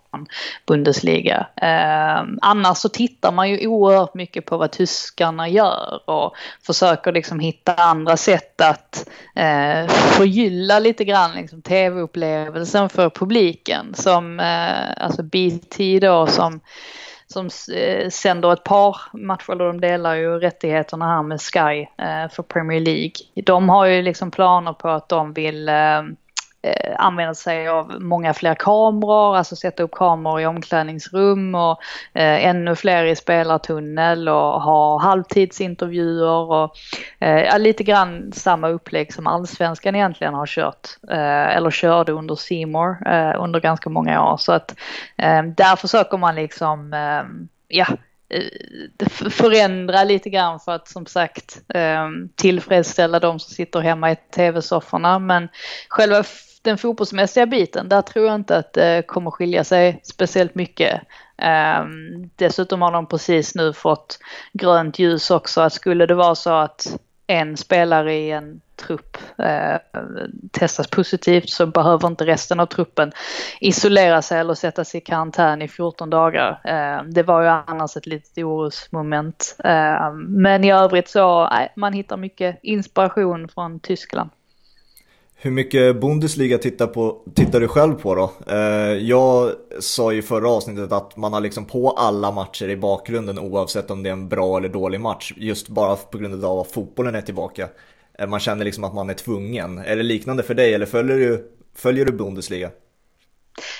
Bundesliga. 0.66 1.47
Eh, 1.56 2.25
annars 2.40 2.78
så 2.78 2.88
tittar 2.88 3.32
man 3.32 3.50
ju 3.50 3.66
oerhört 3.66 4.14
mycket 4.14 4.47
på 4.47 4.56
vad 4.56 4.70
tyskarna 4.70 5.49
gör 5.49 6.11
och 6.11 6.37
försöker 6.62 7.12
liksom 7.12 7.40
hitta 7.40 7.75
andra 7.75 8.16
sätt 8.16 8.61
att 8.61 9.08
eh, 9.37 9.88
förgylla 9.88 10.78
lite 10.78 11.04
grann 11.04 11.32
liksom, 11.35 11.62
tv-upplevelsen 11.62 12.88
för 12.88 13.11
publiken. 13.11 13.94
Som 13.94 14.40
eh, 14.40 15.04
alltså 15.04 15.23
BT 15.23 15.99
då 16.00 16.26
som 16.26 16.61
som 17.32 17.49
eh, 17.76 18.08
sänder 18.08 18.52
ett 18.52 18.64
par 18.64 18.97
matcher, 19.12 19.52
eller 19.52 19.64
de 19.64 19.80
delar 19.80 20.14
ju 20.14 20.38
rättigheterna 20.38 21.06
här 21.06 21.23
med 21.23 21.40
Sky 21.40 21.87
eh, 22.04 22.28
för 22.30 22.42
Premier 22.42 22.80
League. 22.80 23.12
De 23.35 23.68
har 23.68 23.87
ju 23.87 24.02
liksom 24.02 24.30
planer 24.30 24.73
på 24.73 24.88
att 24.88 25.08
de 25.08 25.32
vill 25.32 25.68
eh, 25.68 26.02
eh, 26.62 26.94
använda 26.98 27.34
sig 27.34 27.68
av 27.68 28.00
många 28.00 28.34
fler 28.34 28.54
kameror, 28.54 29.36
alltså 29.36 29.56
sätta 29.56 29.82
upp 29.82 29.90
kameror 29.90 30.40
i 30.40 30.46
omklädningsrum 30.46 31.54
och 31.54 31.80
eh, 32.14 32.46
ännu 32.46 32.76
fler 32.76 33.04
i 33.04 33.16
spelartunnel 33.16 34.28
och 34.28 34.62
ha 34.62 34.98
halvtidsintervjuer 34.98 36.52
och 36.52 36.76
eh, 37.18 37.58
lite 37.58 37.84
grann 37.84 38.32
samma 38.32 38.68
upplägg 38.68 39.12
som 39.14 39.26
allsvenskan 39.26 39.94
egentligen 39.94 40.34
har 40.34 40.46
kört 40.46 40.88
eh, 41.10 41.56
eller 41.56 41.70
körde 41.70 42.12
under 42.12 42.34
Seymour 42.34 43.08
eh, 43.08 43.42
under 43.42 43.60
ganska 43.60 43.90
många 43.90 44.32
år. 44.32 44.36
Så 44.36 44.52
att 44.52 44.74
eh, 45.16 45.42
där 45.42 45.76
försöker 45.76 46.16
man 46.16 46.34
liksom 46.34 46.92
eh, 46.92 47.22
ja, 47.68 47.86
eh, 48.28 49.08
förändra 49.30 50.04
lite 50.04 50.30
grann 50.30 50.60
för 50.60 50.72
att 50.72 50.88
som 50.88 51.06
sagt 51.06 51.62
eh, 51.74 52.08
tillfredsställa 52.34 53.20
de 53.20 53.40
som 53.40 53.54
sitter 53.54 53.80
hemma 53.80 54.10
i 54.12 54.16
tv-sofforna. 54.16 55.18
Men 55.18 55.48
själva 55.88 56.24
den 56.68 56.78
fotbollsmässiga 56.78 57.46
biten, 57.46 57.88
där 57.88 58.02
tror 58.02 58.26
jag 58.26 58.34
inte 58.34 58.56
att 58.56 58.72
det 58.72 59.06
kommer 59.06 59.30
skilja 59.30 59.64
sig 59.64 60.00
speciellt 60.02 60.54
mycket. 60.54 61.00
Ehm, 61.38 62.30
dessutom 62.37 62.82
har 62.82 62.92
de 62.92 63.06
precis 63.06 63.54
nu 63.54 63.72
fått 63.72 64.18
grönt 64.52 64.98
ljus 64.98 65.30
också 65.30 65.60
att 65.60 65.72
skulle 65.72 66.06
det 66.06 66.14
vara 66.14 66.34
så 66.34 66.50
att 66.50 66.98
en 67.26 67.56
spelare 67.56 68.14
i 68.14 68.30
en 68.30 68.60
trupp 68.76 69.16
eh, 69.38 69.76
testas 70.52 70.90
positivt 70.90 71.50
så 71.50 71.66
behöver 71.66 72.08
inte 72.08 72.26
resten 72.26 72.60
av 72.60 72.66
truppen 72.66 73.12
isolera 73.60 74.22
sig 74.22 74.38
eller 74.38 74.54
sätta 74.54 74.84
sig 74.84 74.98
i 74.98 75.00
karantän 75.00 75.62
i 75.62 75.68
14 75.68 76.10
dagar. 76.10 76.60
Eh, 76.64 77.04
det 77.04 77.22
var 77.22 77.42
ju 77.42 77.48
annars 77.48 77.96
ett 77.96 78.06
litet 78.06 78.44
orosmoment. 78.44 79.56
Eh, 79.64 80.12
men 80.14 80.64
i 80.64 80.72
övrigt 80.72 81.08
så, 81.08 81.48
nej, 81.48 81.72
man 81.76 81.92
hittar 81.92 82.16
mycket 82.16 82.58
inspiration 82.62 83.48
från 83.48 83.80
Tyskland. 83.80 84.30
Hur 85.40 85.50
mycket 85.50 86.00
Bundesliga 86.00 86.59
tittar, 86.59 86.87
på, 86.87 87.23
tittar 87.35 87.61
du 87.61 87.68
själv 87.68 87.95
på 87.95 88.14
då? 88.14 88.33
Eh, 88.47 88.92
jag 88.92 89.52
sa 89.80 90.12
i 90.12 90.23
förra 90.23 90.50
avsnittet 90.50 90.92
att 90.92 91.16
man 91.16 91.33
har 91.33 91.40
liksom 91.40 91.64
på 91.64 91.90
alla 91.90 92.30
matcher 92.30 92.68
i 92.68 92.76
bakgrunden 92.76 93.38
oavsett 93.38 93.90
om 93.90 94.02
det 94.02 94.09
är 94.09 94.12
en 94.12 94.28
bra 94.28 94.59
eller 94.59 94.68
dålig 94.68 95.00
match. 95.00 95.33
Just 95.37 95.68
bara 95.68 95.97
på 95.97 96.18
grund 96.18 96.45
av 96.45 96.59
att 96.59 96.71
fotbollen 96.71 97.14
är 97.14 97.21
tillbaka. 97.21 97.68
Eh, 98.18 98.28
man 98.28 98.40
känner 98.40 98.64
liksom 98.64 98.85
att 98.85 98.95
man 98.95 99.11
är 99.11 99.14
tvungen. 99.14 99.78
Är 99.78 99.97
det 99.97 100.02
liknande 100.02 100.42
för 100.42 100.54
dig 100.54 100.75
eller 100.75 100.87
följer 100.87 101.16
du, 101.16 101.50
följer 101.75 102.04
du 102.04 102.12
Bundesliga? 102.12 102.71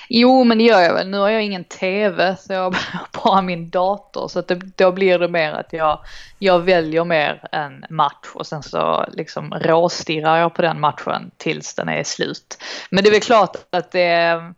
Jo, 0.09 0.45
men 0.45 0.59
det 0.59 0.65
gör 0.65 0.81
jag 0.81 0.95
väl. 0.95 1.09
Nu 1.09 1.19
har 1.19 1.29
jag 1.29 1.45
ingen 1.45 1.65
tv 1.65 2.37
så 2.37 2.53
jag 2.53 2.63
har 2.63 2.77
bara 3.25 3.43
min 3.43 3.71
dator. 3.71 4.29
Så 4.29 4.39
att 4.39 4.49
det, 4.49 4.55
då 4.55 4.93
blir 4.93 5.19
det 5.19 5.29
mer 5.29 5.53
att 5.53 5.73
jag, 5.73 5.99
jag 6.39 6.59
väljer 6.59 7.05
mer 7.05 7.49
en 7.53 7.85
match 7.91 8.29
och 8.35 8.47
sen 8.47 8.63
så 8.63 9.07
liksom 9.13 9.55
råstirrar 9.55 10.37
jag 10.37 10.55
på 10.55 10.63
den 10.63 10.81
matchen 10.81 11.31
tills 11.37 11.75
den 11.75 11.89
är 11.89 12.05
slut. 12.05 12.63
Men 12.91 13.05
det 13.05 13.11
är 13.11 13.13
väl 13.13 13.21
klart 13.21 13.57
att 13.71 13.91
det 13.93 14.55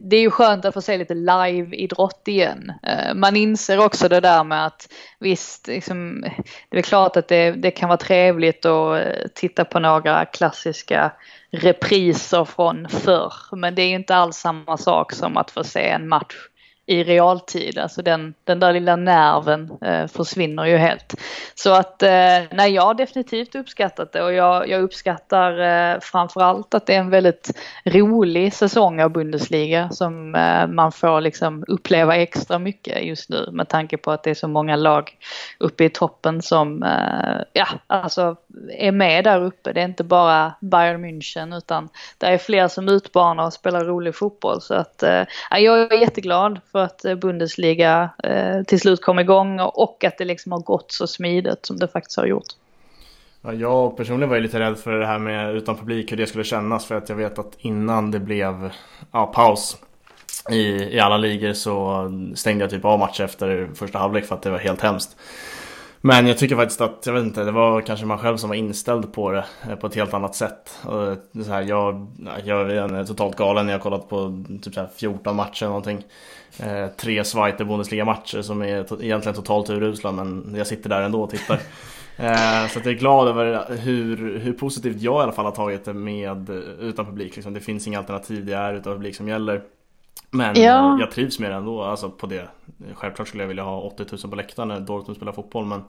det 0.00 0.16
är 0.16 0.20
ju 0.20 0.30
skönt 0.30 0.64
att 0.64 0.74
få 0.74 0.80
se 0.80 0.96
lite 0.96 1.14
live-idrott 1.14 2.22
igen. 2.28 2.72
Eh, 2.82 3.14
man 3.14 3.36
inser 3.36 3.84
också 3.84 4.08
det 4.08 4.20
där 4.20 4.44
med 4.44 4.66
att 4.66 4.92
visst, 5.18 5.66
liksom, 5.66 6.24
det 6.68 6.78
är 6.78 6.82
klart 6.82 7.16
att 7.16 7.28
det, 7.28 7.50
det, 7.50 7.70
kan 7.70 7.88
vara 7.88 7.98
trevligt 7.98 8.64
att 8.64 9.00
eh, 9.00 9.26
titta 9.34 9.64
på 9.64 9.78
några 9.78 10.24
klassiska 10.24 11.12
repriser 11.50 12.44
från 12.44 12.88
förr. 12.88 13.32
Men 13.52 13.74
det 13.74 13.82
är 13.82 13.88
ju 13.88 13.94
inte 13.94 14.14
alls 14.14 14.36
samma 14.36 14.76
sak 14.76 15.12
som 15.12 15.36
att 15.36 15.50
få 15.50 15.64
se 15.64 15.88
en 15.88 16.08
match 16.08 16.36
i 16.90 17.04
realtid. 17.04 17.78
Alltså 17.78 18.02
den, 18.02 18.34
den 18.44 18.60
där 18.60 18.72
lilla 18.72 18.96
nerven 18.96 19.70
eh, 19.80 20.06
försvinner 20.06 20.64
ju 20.64 20.76
helt. 20.76 21.14
Så 21.54 21.72
att 21.72 22.02
eh, 22.02 22.40
nej, 22.50 22.72
jag 22.72 22.82
har 22.82 22.94
definitivt 22.94 23.54
uppskattat 23.54 24.12
det 24.12 24.22
och 24.22 24.32
jag, 24.32 24.68
jag 24.68 24.82
uppskattar 24.82 25.60
eh, 25.60 26.00
framförallt 26.00 26.74
att 26.74 26.86
det 26.86 26.94
är 26.94 26.98
en 26.98 27.10
väldigt 27.10 27.50
rolig 27.84 28.54
säsong 28.54 29.00
av 29.00 29.10
Bundesliga 29.10 29.90
som 29.90 30.34
eh, 30.34 30.66
man 30.66 30.92
får 30.92 31.20
liksom 31.20 31.64
uppleva 31.68 32.16
extra 32.16 32.58
mycket 32.58 33.04
just 33.04 33.30
nu 33.30 33.48
med 33.52 33.68
tanke 33.68 33.96
på 33.96 34.10
att 34.10 34.22
det 34.22 34.30
är 34.30 34.34
så 34.34 34.48
många 34.48 34.76
lag 34.76 35.16
uppe 35.58 35.84
i 35.84 35.90
toppen 35.90 36.42
som 36.42 36.82
eh, 36.82 37.42
ja, 37.52 37.66
alltså 37.86 38.36
är 38.78 38.92
med 38.92 39.24
där 39.24 39.44
uppe. 39.44 39.72
Det 39.72 39.80
är 39.80 39.84
inte 39.84 40.04
bara 40.04 40.52
Bayern 40.60 41.04
München 41.04 41.58
utan 41.58 41.88
det 42.18 42.26
är 42.26 42.38
fler 42.38 42.68
som 42.68 42.88
utmanar 42.88 43.46
och 43.46 43.52
spelar 43.52 43.84
rolig 43.84 44.14
fotboll. 44.14 44.60
Så 44.60 44.74
att 44.74 45.02
eh, 45.02 45.22
jag 45.50 45.92
är 45.92 46.00
jätteglad 46.00 46.60
för 46.72 46.79
att 46.80 47.04
eh, 47.04 47.14
Bundesliga 47.14 48.10
eh, 48.24 48.62
till 48.62 48.80
slut 48.80 49.02
kom 49.02 49.18
igång 49.18 49.60
och 49.60 50.04
att 50.04 50.18
det 50.18 50.24
liksom 50.24 50.52
har 50.52 50.60
gått 50.60 50.92
så 50.92 51.06
smidigt 51.06 51.66
som 51.66 51.76
det 51.76 51.88
faktiskt 51.88 52.16
har 52.16 52.26
gjort. 52.26 52.46
Ja, 53.42 53.52
jag 53.52 53.96
personligen 53.96 54.28
var 54.28 54.36
ju 54.36 54.42
lite 54.42 54.60
rädd 54.60 54.78
för 54.78 54.92
det 54.92 55.06
här 55.06 55.18
med 55.18 55.54
utan 55.54 55.76
publik, 55.76 56.12
hur 56.12 56.16
det 56.16 56.26
skulle 56.26 56.44
kännas. 56.44 56.86
För 56.86 56.94
att 56.94 57.08
jag 57.08 57.16
vet 57.16 57.38
att 57.38 57.56
innan 57.58 58.10
det 58.10 58.20
blev 58.20 58.70
ja, 59.12 59.26
paus 59.26 59.76
i, 60.50 60.94
i 60.96 61.00
alla 61.00 61.16
ligor 61.16 61.52
så 61.52 62.04
stängde 62.34 62.64
jag 62.64 62.70
typ 62.70 62.84
av 62.84 62.98
matcher 62.98 63.24
efter 63.24 63.70
första 63.74 63.98
halvlek 63.98 64.24
för 64.24 64.34
att 64.34 64.42
det 64.42 64.50
var 64.50 64.58
helt 64.58 64.80
hemskt. 64.80 65.16
Men 66.02 66.26
jag 66.26 66.38
tycker 66.38 66.56
faktiskt 66.56 66.80
att, 66.80 67.02
jag 67.06 67.12
vet 67.12 67.22
inte, 67.22 67.44
det 67.44 67.50
var 67.50 67.80
kanske 67.80 68.06
man 68.06 68.18
själv 68.18 68.36
som 68.36 68.48
var 68.48 68.56
inställd 68.56 69.12
på 69.12 69.30
det 69.30 69.44
eh, 69.68 69.74
på 69.74 69.86
ett 69.86 69.94
helt 69.94 70.14
annat 70.14 70.34
sätt. 70.34 70.78
Och 70.82 71.44
så 71.44 71.50
här, 71.50 71.62
jag, 71.62 72.06
jag 72.44 72.70
är 72.70 73.04
totalt 73.04 73.36
galen, 73.36 73.68
jag 73.68 73.74
har 73.74 73.82
kollat 73.82 74.08
på 74.08 74.44
typ 74.62 74.74
så 74.74 74.80
här 74.80 74.88
14 74.96 75.36
matcher 75.36 75.62
eller 75.62 75.68
någonting. 75.68 76.04
Eh, 76.58 76.86
tre 76.96 77.24
Zweite 77.24 77.64
Bundesliga-matcher 77.64 78.42
som 78.42 78.62
är 78.62 79.02
egentligen 79.04 79.34
totalt 79.34 79.70
urusla 79.70 80.12
men 80.12 80.54
jag 80.56 80.66
sitter 80.66 80.90
där 80.90 81.02
ändå 81.02 81.22
och 81.22 81.30
tittar. 81.30 81.60
Eh, 82.16 82.68
så 82.68 82.78
jag 82.78 82.86
är 82.86 82.92
glad 82.92 83.28
över 83.28 83.76
hur, 83.76 84.38
hur 84.38 84.52
positivt 84.52 85.00
jag 85.00 85.20
i 85.20 85.22
alla 85.22 85.32
fall 85.32 85.44
har 85.44 85.52
tagit 85.52 85.84
det 85.84 85.92
med 85.92 86.50
utan 86.80 87.06
publik. 87.06 87.36
Liksom. 87.36 87.54
Det 87.54 87.60
finns 87.60 87.86
inga 87.86 87.98
alternativ, 87.98 88.46
det 88.46 88.52
är 88.52 88.74
utan 88.74 88.92
publik 88.92 89.16
som 89.16 89.28
gäller. 89.28 89.62
Men 90.30 90.62
ja. 90.62 90.96
jag 91.00 91.10
trivs 91.10 91.38
med 91.38 91.50
det 91.50 91.56
ändå, 91.56 91.82
alltså 91.82 92.10
på 92.10 92.26
det. 92.26 92.48
Självklart 92.94 93.28
skulle 93.28 93.42
jag 93.42 93.48
vilja 93.48 93.62
ha 93.62 93.80
80 93.80 94.04
000 94.10 94.30
på 94.30 94.36
läktaren 94.36 94.68
när 94.68 94.80
Dortmund 94.80 95.16
spelar 95.16 95.32
fotboll 95.32 95.66
men 95.66 95.82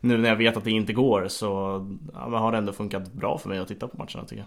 nu 0.00 0.18
när 0.18 0.28
jag 0.28 0.36
vet 0.36 0.56
att 0.56 0.64
det 0.64 0.70
inte 0.70 0.92
går 0.92 1.28
så 1.28 1.48
ja, 2.14 2.38
har 2.38 2.52
det 2.52 2.58
ändå 2.58 2.72
funkat 2.72 3.12
bra 3.12 3.38
för 3.38 3.48
mig 3.48 3.58
att 3.58 3.68
titta 3.68 3.88
på 3.88 3.96
matcherna 3.96 4.24
tycker 4.24 4.36
jag. 4.36 4.46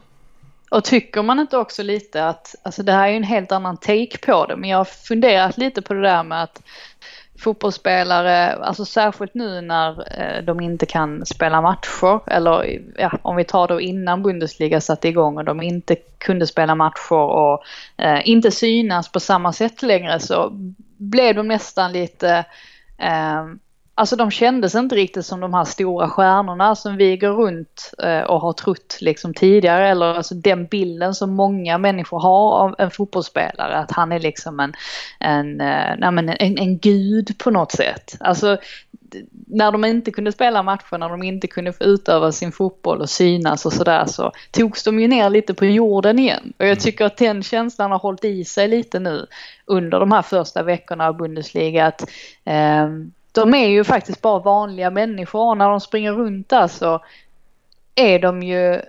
Och 0.72 0.84
tycker 0.84 1.24
man 1.24 1.40
inte 1.40 1.58
också 1.58 1.84
lite 1.84 2.28
att, 2.28 2.56
alltså 2.64 2.84
det 2.84 2.92
här 2.92 3.08
är 3.08 3.12
ju 3.12 3.18
en 3.18 3.24
helt 3.24 3.52
annan 3.52 3.78
take 3.78 4.18
på 4.18 4.46
det, 4.46 4.56
men 4.56 4.70
jag 4.70 4.78
har 4.78 4.86
funderat 4.86 5.58
lite 5.58 5.82
på 5.82 5.94
det 5.94 6.02
där 6.02 6.24
med 6.24 6.44
att 6.44 6.62
fotbollsspelare, 7.40 8.54
alltså 8.54 8.86
särskilt 8.86 9.34
nu 9.34 9.62
när 9.62 10.20
eh, 10.22 10.44
de 10.44 10.60
inte 10.62 10.86
kan 10.86 11.26
spela 11.26 11.62
matcher 11.62 12.32
eller 12.32 12.82
ja, 12.98 13.12
om 13.22 13.36
vi 13.36 13.44
tar 13.44 13.68
då 13.68 13.82
innan 13.82 14.24
Bundesliga 14.24 14.82
satte 14.82 15.08
igång 15.08 15.38
och 15.38 15.46
de 15.46 15.62
inte 15.62 15.96
kunde 16.18 16.48
spela 16.48 16.76
matcher 16.76 17.14
och 17.14 17.64
eh, 17.98 18.30
inte 18.30 18.52
synas 18.52 19.12
på 19.12 19.20
samma 19.20 19.54
sätt 19.54 19.82
längre 19.82 20.20
så 20.20 20.50
blev 20.98 21.36
de 21.36 21.48
nästan 21.48 21.92
lite 21.92 22.46
eh, 22.98 23.46
Alltså 23.96 24.16
de 24.16 24.32
kändes 24.32 24.76
inte 24.76 24.96
riktigt 24.96 25.26
som 25.26 25.40
de 25.40 25.54
här 25.54 25.66
stora 25.66 26.10
stjärnorna 26.10 26.76
som 26.76 26.98
vi 26.98 27.18
går 27.18 27.30
runt 27.30 27.94
eh, 28.04 28.22
och 28.22 28.42
har 28.42 28.54
trott 28.54 28.98
liksom 29.02 29.34
tidigare. 29.34 29.90
Eller 29.90 30.06
alltså 30.06 30.36
den 30.36 30.66
bilden 30.66 31.16
som 31.16 31.34
många 31.34 31.78
människor 31.78 32.20
har 32.20 32.52
av 32.52 32.76
en 32.78 32.92
fotbollsspelare. 32.92 33.78
Att 33.78 33.92
han 33.92 34.12
är 34.12 34.20
liksom 34.20 34.60
en, 34.60 34.74
en, 35.20 35.62
eh, 35.62 36.12
nej 36.12 36.36
en, 36.40 36.58
en 36.58 36.78
gud 36.78 37.38
på 37.38 37.52
något 37.52 37.72
sätt. 37.72 38.18
Alltså 38.20 38.58
när 39.48 39.72
de 39.72 39.86
inte 39.86 40.12
kunde 40.12 40.32
spela 40.32 40.64
matcher, 40.64 40.98
när 40.98 41.10
de 41.10 41.24
inte 41.24 41.48
kunde 41.48 41.74
få 41.74 41.84
utöva 41.84 42.32
sin 42.32 42.52
fotboll 42.52 43.02
och 43.02 43.10
synas 43.10 43.66
och 43.66 43.74
sådär 43.74 44.06
så 44.06 44.32
togs 44.52 44.84
de 44.84 45.00
ju 45.00 45.08
ner 45.08 45.30
lite 45.30 45.54
på 45.54 45.66
jorden 45.66 46.20
igen. 46.20 46.54
Och 46.58 46.66
jag 46.66 46.72
mm. 46.72 46.80
tycker 46.80 47.06
att 47.06 47.18
den 47.18 47.44
känslan 47.44 47.92
har 47.92 48.00
hållit 48.00 48.26
i 48.26 48.46
sig 48.46 48.68
lite 48.68 49.00
nu 49.00 49.28
under 49.66 50.00
de 50.00 50.12
här 50.12 50.22
första 50.22 50.64
veckorna 50.64 51.08
av 51.08 51.18
Bundesliga. 51.18 51.86
Att, 51.86 52.02
eh, 52.46 52.88
de 53.32 53.54
är 53.54 53.68
ju 53.68 53.84
faktiskt 53.84 54.22
bara 54.22 54.40
vanliga 54.40 54.90
människor 54.90 55.50
och 55.50 55.58
när 55.58 55.70
de 55.70 55.80
springer 55.80 56.12
runt 56.12 56.50
där 56.50 56.68
så 56.68 57.04
är 57.96 58.20
de 58.20 58.44
ju 58.44 58.82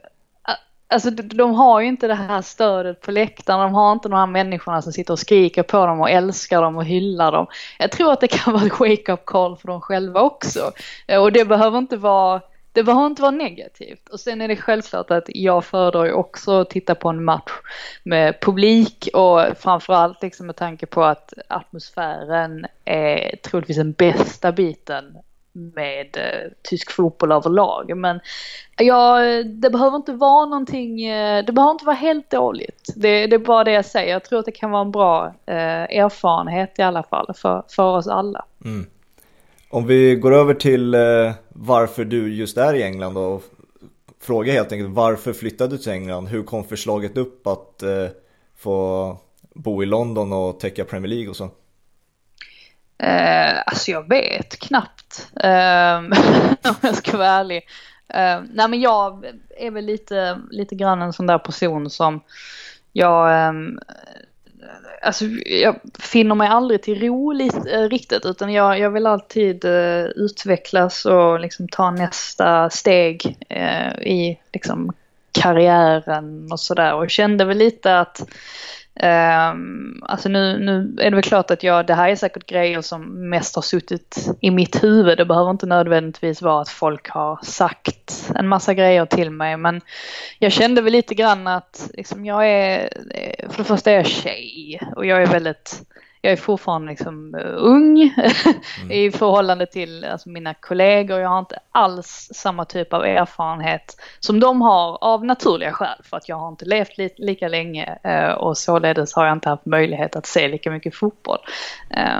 Alltså 0.92 1.10
de 1.10 1.54
har 1.54 1.80
ju 1.80 1.88
inte 1.88 2.06
det 2.06 2.14
här 2.14 2.42
stödet 2.42 3.00
på 3.00 3.10
läktaren, 3.10 3.60
de 3.60 3.74
har 3.74 3.92
inte 3.92 4.08
de 4.08 4.16
här 4.16 4.26
människorna 4.26 4.82
som 4.82 4.92
sitter 4.92 5.12
och 5.12 5.18
skriker 5.18 5.62
på 5.62 5.86
dem 5.86 6.00
och 6.00 6.10
älskar 6.10 6.62
dem 6.62 6.76
och 6.76 6.84
hyllar 6.84 7.32
dem. 7.32 7.46
Jag 7.78 7.90
tror 7.90 8.12
att 8.12 8.20
det 8.20 8.28
kan 8.28 8.52
vara 8.52 8.66
ett 8.66 8.80
wake-up 8.80 9.24
call 9.24 9.56
för 9.56 9.68
dem 9.68 9.80
själva 9.80 10.20
också. 10.20 10.72
Och 11.20 11.32
det 11.32 11.44
behöver 11.44 11.78
inte 11.78 11.96
vara 11.96 12.40
det 12.72 12.82
behöver 12.82 13.06
inte 13.06 13.22
vara 13.22 13.30
negativt. 13.30 14.08
Och 14.08 14.20
sen 14.20 14.40
är 14.40 14.48
det 14.48 14.56
självklart 14.56 15.10
att 15.10 15.24
jag 15.26 15.64
föredrar 15.64 16.04
ju 16.04 16.12
också 16.12 16.60
att 16.60 16.70
titta 16.70 16.94
på 16.94 17.08
en 17.08 17.24
match 17.24 17.52
med 18.04 18.40
publik 18.40 19.08
och 19.12 19.40
framförallt 19.58 20.22
liksom 20.22 20.46
med 20.46 20.56
tanke 20.56 20.86
på 20.86 21.04
att 21.04 21.32
atmosfären 21.48 22.66
är 22.84 23.36
troligtvis 23.36 23.76
den 23.76 23.92
bästa 23.92 24.52
biten 24.52 25.16
med 25.52 26.16
eh, 26.16 26.50
tysk 26.62 26.90
fotboll 26.90 27.32
överlag. 27.32 27.96
Men 27.96 28.20
ja, 28.76 29.20
det 29.44 29.70
behöver 29.70 29.96
inte 29.96 30.12
vara 30.12 30.46
någonting, 30.46 31.04
eh, 31.04 31.44
det 31.44 31.52
behöver 31.52 31.72
inte 31.72 31.84
vara 31.84 31.96
helt 31.96 32.30
dåligt. 32.30 32.92
Det, 32.96 33.26
det, 33.26 33.36
är 33.36 33.38
bara 33.38 33.64
det 33.64 33.72
jag 33.72 33.84
säger. 33.84 34.12
Jag 34.12 34.24
tror 34.24 34.38
att 34.38 34.44
det 34.44 34.52
kan 34.52 34.70
vara 34.70 34.82
en 34.82 34.90
bra 34.90 35.26
eh, 35.46 35.98
erfarenhet 35.98 36.78
i 36.78 36.82
alla 36.82 37.02
fall 37.02 37.34
för, 37.36 37.62
för 37.68 37.96
oss 37.96 38.06
alla. 38.06 38.44
Mm. 38.64 38.86
Om 39.72 39.86
vi 39.86 40.16
går 40.16 40.34
över 40.34 40.54
till 40.54 40.94
eh, 40.94 41.32
varför 41.48 42.04
du 42.04 42.34
just 42.34 42.56
är 42.56 42.74
i 42.74 42.82
England 42.82 43.16
och 43.16 43.42
frågar 44.20 44.52
helt 44.52 44.72
enkelt 44.72 44.90
varför 44.90 45.32
flyttade 45.32 45.74
du 45.74 45.78
till 45.78 45.92
England? 45.92 46.26
Hur 46.28 46.42
kom 46.42 46.64
förslaget 46.64 47.16
upp 47.16 47.46
att 47.46 47.82
eh, 47.82 48.08
få 48.56 49.16
bo 49.54 49.82
i 49.82 49.86
London 49.86 50.32
och 50.32 50.60
täcka 50.60 50.84
Premier 50.84 51.08
League 51.08 51.28
och 51.28 51.36
så? 51.36 51.44
Eh, 52.98 53.58
alltså 53.66 53.90
jag 53.90 54.08
vet 54.08 54.58
knappt 54.58 55.28
eh, 55.36 55.96
om 56.70 56.76
jag 56.80 56.96
ska 56.96 57.16
vara 57.16 57.28
ärlig. 57.28 57.62
Eh, 58.08 58.40
nej 58.52 58.68
men 58.68 58.80
jag 58.80 59.24
är 59.58 59.70
väl 59.70 59.84
lite, 59.84 60.40
lite 60.50 60.74
grann 60.74 61.02
en 61.02 61.12
sån 61.12 61.26
där 61.26 61.38
person 61.38 61.90
som 61.90 62.20
jag 62.92 63.32
eh, 63.32 63.52
alltså 65.02 65.24
jag 65.44 65.80
finner 65.98 66.34
mig 66.34 66.48
aldrig 66.48 66.82
till 66.82 67.00
ro 67.00 67.40
eh, 67.40 67.88
riktigt 67.88 68.26
utan 68.26 68.52
jag, 68.52 68.78
jag 68.78 68.90
vill 68.90 69.06
alltid 69.06 69.64
äh, 69.64 70.04
utvecklas 70.04 71.04
och 71.04 71.40
liksom 71.40 71.68
ta 71.68 71.90
nästa 71.90 72.70
steg 72.70 73.36
äh, 73.48 73.92
i 73.92 74.38
liksom 74.52 74.92
karriären 75.32 76.52
och 76.52 76.60
sådär. 76.60 76.94
Och 76.94 77.10
kände 77.10 77.44
väl 77.44 77.58
lite 77.58 77.98
att 77.98 78.28
Um, 78.94 80.02
alltså 80.02 80.28
nu, 80.28 80.58
nu 80.58 81.02
är 81.02 81.10
det 81.10 81.16
väl 81.16 81.22
klart 81.22 81.50
att 81.50 81.62
jag, 81.62 81.86
det 81.86 81.94
här 81.94 82.08
är 82.08 82.16
säkert 82.16 82.46
grejer 82.46 82.80
som 82.80 83.30
mest 83.30 83.54
har 83.54 83.62
suttit 83.62 84.28
i 84.40 84.50
mitt 84.50 84.82
huvud. 84.82 85.18
Det 85.18 85.24
behöver 85.24 85.50
inte 85.50 85.66
nödvändigtvis 85.66 86.42
vara 86.42 86.62
att 86.62 86.68
folk 86.68 87.08
har 87.08 87.38
sagt 87.42 88.30
en 88.34 88.48
massa 88.48 88.74
grejer 88.74 89.06
till 89.06 89.30
mig. 89.30 89.56
Men 89.56 89.80
jag 90.38 90.52
kände 90.52 90.82
väl 90.82 90.92
lite 90.92 91.14
grann 91.14 91.46
att 91.46 91.90
liksom, 91.94 92.24
jag 92.24 92.48
är, 92.48 92.88
för 93.48 93.58
det 93.58 93.64
första 93.64 93.90
är 93.90 93.96
jag 93.96 94.06
tjej 94.06 94.80
och 94.96 95.06
jag 95.06 95.22
är 95.22 95.26
väldigt 95.26 95.82
jag 96.24 96.32
är 96.32 96.36
fortfarande 96.36 96.88
liksom 96.88 97.34
uh, 97.34 97.54
ung 97.56 98.02
mm. 98.02 98.90
i 98.90 99.10
förhållande 99.10 99.66
till 99.66 100.04
alltså, 100.04 100.28
mina 100.28 100.54
kollegor. 100.54 101.20
Jag 101.20 101.28
har 101.28 101.38
inte 101.38 101.58
alls 101.72 102.30
samma 102.34 102.64
typ 102.64 102.92
av 102.92 103.04
erfarenhet 103.04 103.96
som 104.20 104.40
de 104.40 104.62
har 104.62 105.04
av 105.04 105.24
naturliga 105.24 105.72
skäl 105.72 105.98
för 106.04 106.16
att 106.16 106.28
jag 106.28 106.36
har 106.36 106.48
inte 106.48 106.64
levt 106.64 106.98
li 106.98 107.10
lika 107.16 107.48
länge 107.48 107.98
uh, 108.06 108.34
och 108.34 108.58
således 108.58 109.14
har 109.14 109.26
jag 109.26 109.32
inte 109.32 109.48
haft 109.48 109.66
möjlighet 109.66 110.16
att 110.16 110.26
se 110.26 110.48
lika 110.48 110.70
mycket 110.70 110.94
fotboll. 110.94 111.38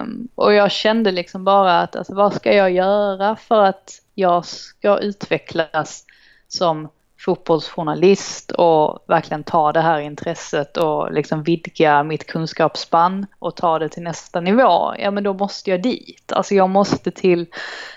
Um, 0.00 0.28
och 0.34 0.54
jag 0.54 0.72
kände 0.72 1.12
liksom 1.12 1.44
bara 1.44 1.80
att 1.80 1.96
alltså, 1.96 2.14
vad 2.14 2.34
ska 2.34 2.54
jag 2.54 2.70
göra 2.70 3.36
för 3.36 3.64
att 3.64 3.90
jag 4.14 4.46
ska 4.46 4.98
utvecklas 4.98 6.04
som 6.48 6.88
fotbollsjournalist 7.24 8.50
och 8.50 9.04
verkligen 9.06 9.44
ta 9.44 9.72
det 9.72 9.80
här 9.80 9.98
intresset 9.98 10.76
och 10.76 11.12
liksom 11.12 11.42
vidga 11.42 12.02
mitt 12.02 12.26
kunskapsspann 12.26 13.26
och 13.38 13.56
ta 13.56 13.78
det 13.78 13.88
till 13.88 14.02
nästa 14.02 14.40
nivå, 14.40 14.94
ja 14.98 15.10
men 15.10 15.24
då 15.24 15.34
måste 15.34 15.70
jag 15.70 15.82
dit. 15.82 16.32
Alltså 16.32 16.54
jag 16.54 16.70
måste 16.70 17.10
till, 17.10 17.46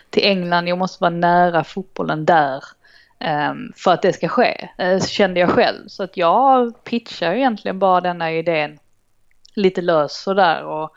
till 0.09 0.23
England, 0.23 0.67
jag 0.67 0.77
måste 0.77 1.03
vara 1.03 1.09
nära 1.09 1.63
fotbollen 1.63 2.25
där 2.25 2.63
um, 3.51 3.73
för 3.75 3.91
att 3.91 4.01
det 4.01 4.13
ska 4.13 4.27
ske, 4.27 4.69
uh, 4.81 5.01
kände 5.01 5.39
jag 5.39 5.49
själv. 5.49 5.87
Så 5.87 6.03
att 6.03 6.17
jag 6.17 6.83
pitchar 6.83 7.33
egentligen 7.33 7.79
bara 7.79 8.01
denna 8.01 8.31
idén 8.31 8.79
lite 9.55 9.81
lös 9.81 10.21
sådär 10.21 10.63
och 10.63 10.93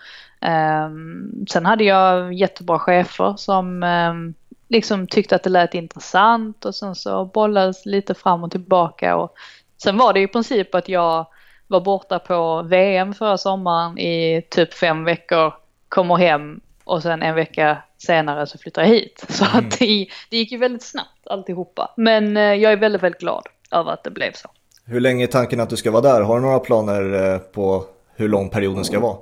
um, 0.86 1.46
sen 1.50 1.66
hade 1.66 1.84
jag 1.84 2.32
jättebra 2.32 2.78
chefer 2.78 3.34
som 3.36 3.82
um, 3.82 4.34
liksom 4.68 5.06
tyckte 5.06 5.36
att 5.36 5.42
det 5.42 5.50
lät 5.50 5.74
intressant 5.74 6.64
och 6.64 6.74
sen 6.74 6.94
så 6.94 7.24
bollades 7.24 7.86
lite 7.86 8.14
fram 8.14 8.44
och 8.44 8.50
tillbaka 8.50 9.16
och 9.16 9.34
sen 9.82 9.96
var 9.96 10.12
det 10.12 10.20
i 10.20 10.28
princip 10.28 10.74
att 10.74 10.88
jag 10.88 11.26
var 11.66 11.80
borta 11.80 12.18
på 12.18 12.62
VM 12.62 13.14
förra 13.14 13.38
sommaren 13.38 13.98
i 13.98 14.42
typ 14.50 14.74
fem 14.74 15.04
veckor, 15.04 15.54
kommer 15.88 16.16
hem 16.16 16.60
och 16.84 17.02
sen 17.02 17.22
en 17.22 17.34
vecka 17.34 17.82
senare 17.98 18.46
så 18.46 18.58
flyttar 18.58 18.82
jag 18.82 18.88
hit. 18.88 19.24
Så 19.28 19.44
mm. 19.44 19.58
att 19.58 19.78
det, 19.78 20.08
det 20.30 20.36
gick 20.36 20.52
ju 20.52 20.58
väldigt 20.58 20.82
snabbt 20.82 21.26
alltihopa. 21.26 21.94
Men 21.96 22.36
eh, 22.36 22.42
jag 22.42 22.72
är 22.72 22.76
väldigt, 22.76 23.02
väldigt 23.02 23.20
glad 23.20 23.42
över 23.70 23.92
att 23.92 24.04
det 24.04 24.10
blev 24.10 24.32
så. 24.32 24.48
Hur 24.84 25.00
länge 25.00 25.24
är 25.24 25.26
tanken 25.26 25.60
att 25.60 25.70
du 25.70 25.76
ska 25.76 25.90
vara 25.90 26.02
där? 26.02 26.22
Har 26.22 26.36
du 26.36 26.42
några 26.42 26.58
planer 26.58 27.32
eh, 27.32 27.38
på 27.38 27.84
hur 28.16 28.28
lång 28.28 28.50
perioden 28.50 28.84
ska 28.84 29.00
vara? 29.00 29.16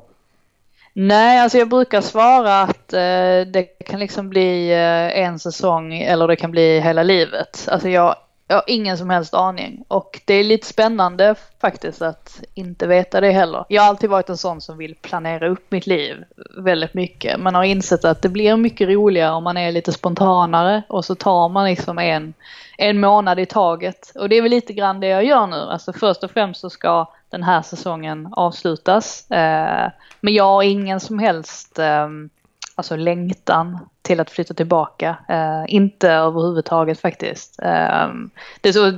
Nej, 0.99 1.41
alltså 1.41 1.59
jag 1.59 1.69
brukar 1.69 2.01
svara 2.01 2.63
att 2.63 2.93
eh, 2.93 3.53
det 3.53 3.63
kan 3.87 4.01
liksom 4.01 4.29
bli 4.29 4.73
eh, 4.73 5.19
en 5.19 5.39
säsong 5.39 5.95
eller 5.95 6.29
det 6.29 6.37
kan 6.37 6.51
bli 6.51 6.81
hela 6.81 7.03
livet. 7.03 7.69
Alltså 7.71 7.89
jag, 7.89 8.17
jag 8.49 8.57
har 8.57 8.65
ingen 8.67 8.99
som 8.99 9.11
helst 9.11 9.35
aning 9.35 9.85
och 9.89 10.21
det 10.25 10.35
är 10.35 10.45
lite 10.45 10.67
spännande 10.67 11.35
faktiskt 11.61 12.03
att 12.03 12.43
inte 12.55 12.87
veta 12.87 13.21
det 13.21 13.31
heller. 13.31 13.65
Jag 13.69 13.83
har 13.83 13.89
alltid 13.89 14.11
varit 14.11 14.29
en 14.29 14.37
sån 14.37 14.61
som 14.61 14.79
vill 14.79 14.95
planera 14.95 15.49
upp 15.49 15.71
mitt 15.71 15.87
liv 15.87 16.25
väldigt 16.59 16.95
mycket. 16.95 17.41
Man 17.41 17.55
har 17.55 17.65
insett 17.65 18.05
att 18.05 18.23
det 18.23 18.29
blir 18.29 18.57
mycket 18.57 18.89
roligare 18.89 19.33
om 19.33 19.45
man 19.45 19.57
är 19.57 19.73
lite 19.73 19.93
spontanare 19.93 20.83
och 20.89 21.05
så 21.05 21.15
tar 21.15 21.49
man 21.49 21.65
liksom 21.65 21.99
en, 21.99 22.35
en 22.79 23.01
månad 23.01 23.41
i 23.41 23.47
taget. 23.47 24.13
Och 24.15 24.29
det 24.29 24.37
är 24.37 24.43
väl 24.43 24.51
lite 24.51 24.73
grann 24.73 25.01
det 25.01 25.09
jag 25.09 25.25
gör 25.25 25.47
nu. 25.47 25.57
Alltså 25.57 25.93
först 25.93 26.25
och 26.25 26.31
främst 26.31 26.61
så 26.61 26.71
ska 26.71 27.07
den 27.31 27.43
här 27.43 27.63
säsongen 27.63 28.29
avslutas. 28.33 29.31
Eh, 29.31 29.91
men 30.21 30.35
jag 30.35 30.45
har 30.45 30.63
ingen 30.63 31.01
som 31.01 31.19
helst 31.19 31.79
ehm, 31.79 32.31
alltså 32.75 32.97
längtan 32.97 33.79
till 34.03 34.21
att 34.21 34.31
flytta 34.31 34.55
tillbaka. 34.55 35.17
Eh, 35.29 35.65
inte 35.69 36.11
överhuvudtaget 36.11 37.01
faktiskt. 37.01 37.59
Ehm, 37.63 38.31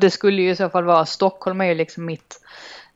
det 0.01 0.11
skulle 0.11 0.43
ju 0.43 0.51
i 0.51 0.57
så 0.57 0.71
fall 0.71 0.85
vara, 0.85 1.07
Stockholm 1.07 1.61
är 1.61 1.65
ju 1.65 1.75
liksom 1.75 2.05
mitt 2.05 2.41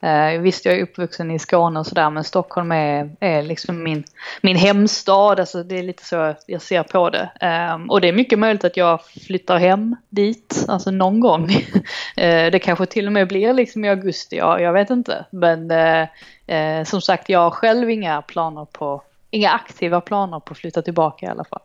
Eh, 0.03 0.41
visst, 0.41 0.65
jag 0.65 0.79
är 0.79 0.83
uppvuxen 0.83 1.31
i 1.31 1.39
Skåne 1.39 1.81
och 1.81 1.87
sådär, 1.87 2.11
men 2.11 2.25
Stockholm 2.25 2.73
är, 2.73 3.11
är 3.21 3.43
liksom 3.43 3.83
min, 3.83 4.05
min 4.41 4.57
hemstad. 4.57 5.41
Alltså 5.41 5.63
det 5.63 5.79
är 5.79 5.83
lite 5.83 6.05
så 6.05 6.35
jag 6.47 6.63
ser 6.63 6.83
på 6.83 7.11
det. 7.11 7.31
Eh, 7.41 7.85
och 7.89 8.01
det 8.01 8.09
är 8.09 8.13
mycket 8.13 8.39
möjligt 8.39 8.65
att 8.65 8.77
jag 8.77 9.05
flyttar 9.05 9.59
hem 9.59 9.97
dit, 10.09 10.65
alltså 10.69 10.91
någon 10.91 11.21
gång. 11.21 11.51
eh, 12.17 12.51
det 12.51 12.59
kanske 12.63 12.87
till 12.87 13.07
och 13.07 13.13
med 13.13 13.29
blir 13.29 13.53
liksom 13.53 13.85
i 13.85 13.89
augusti, 13.89 14.37
ja, 14.37 14.61
jag 14.61 14.73
vet 14.73 14.91
inte. 14.91 15.25
Men 15.31 15.71
eh, 15.71 16.09
eh, 16.57 16.85
som 16.85 17.01
sagt, 17.01 17.29
jag 17.29 17.41
har 17.41 17.51
själv 17.51 17.91
inga 17.91 18.23
planer 18.23 18.65
på, 18.65 19.03
inga 19.31 19.51
aktiva 19.51 20.01
planer 20.01 20.41
på 20.41 20.53
att 20.53 20.59
flytta 20.59 20.83
tillbaka 20.83 21.27
i 21.27 21.29
alla 21.29 21.45
fall. 21.45 21.63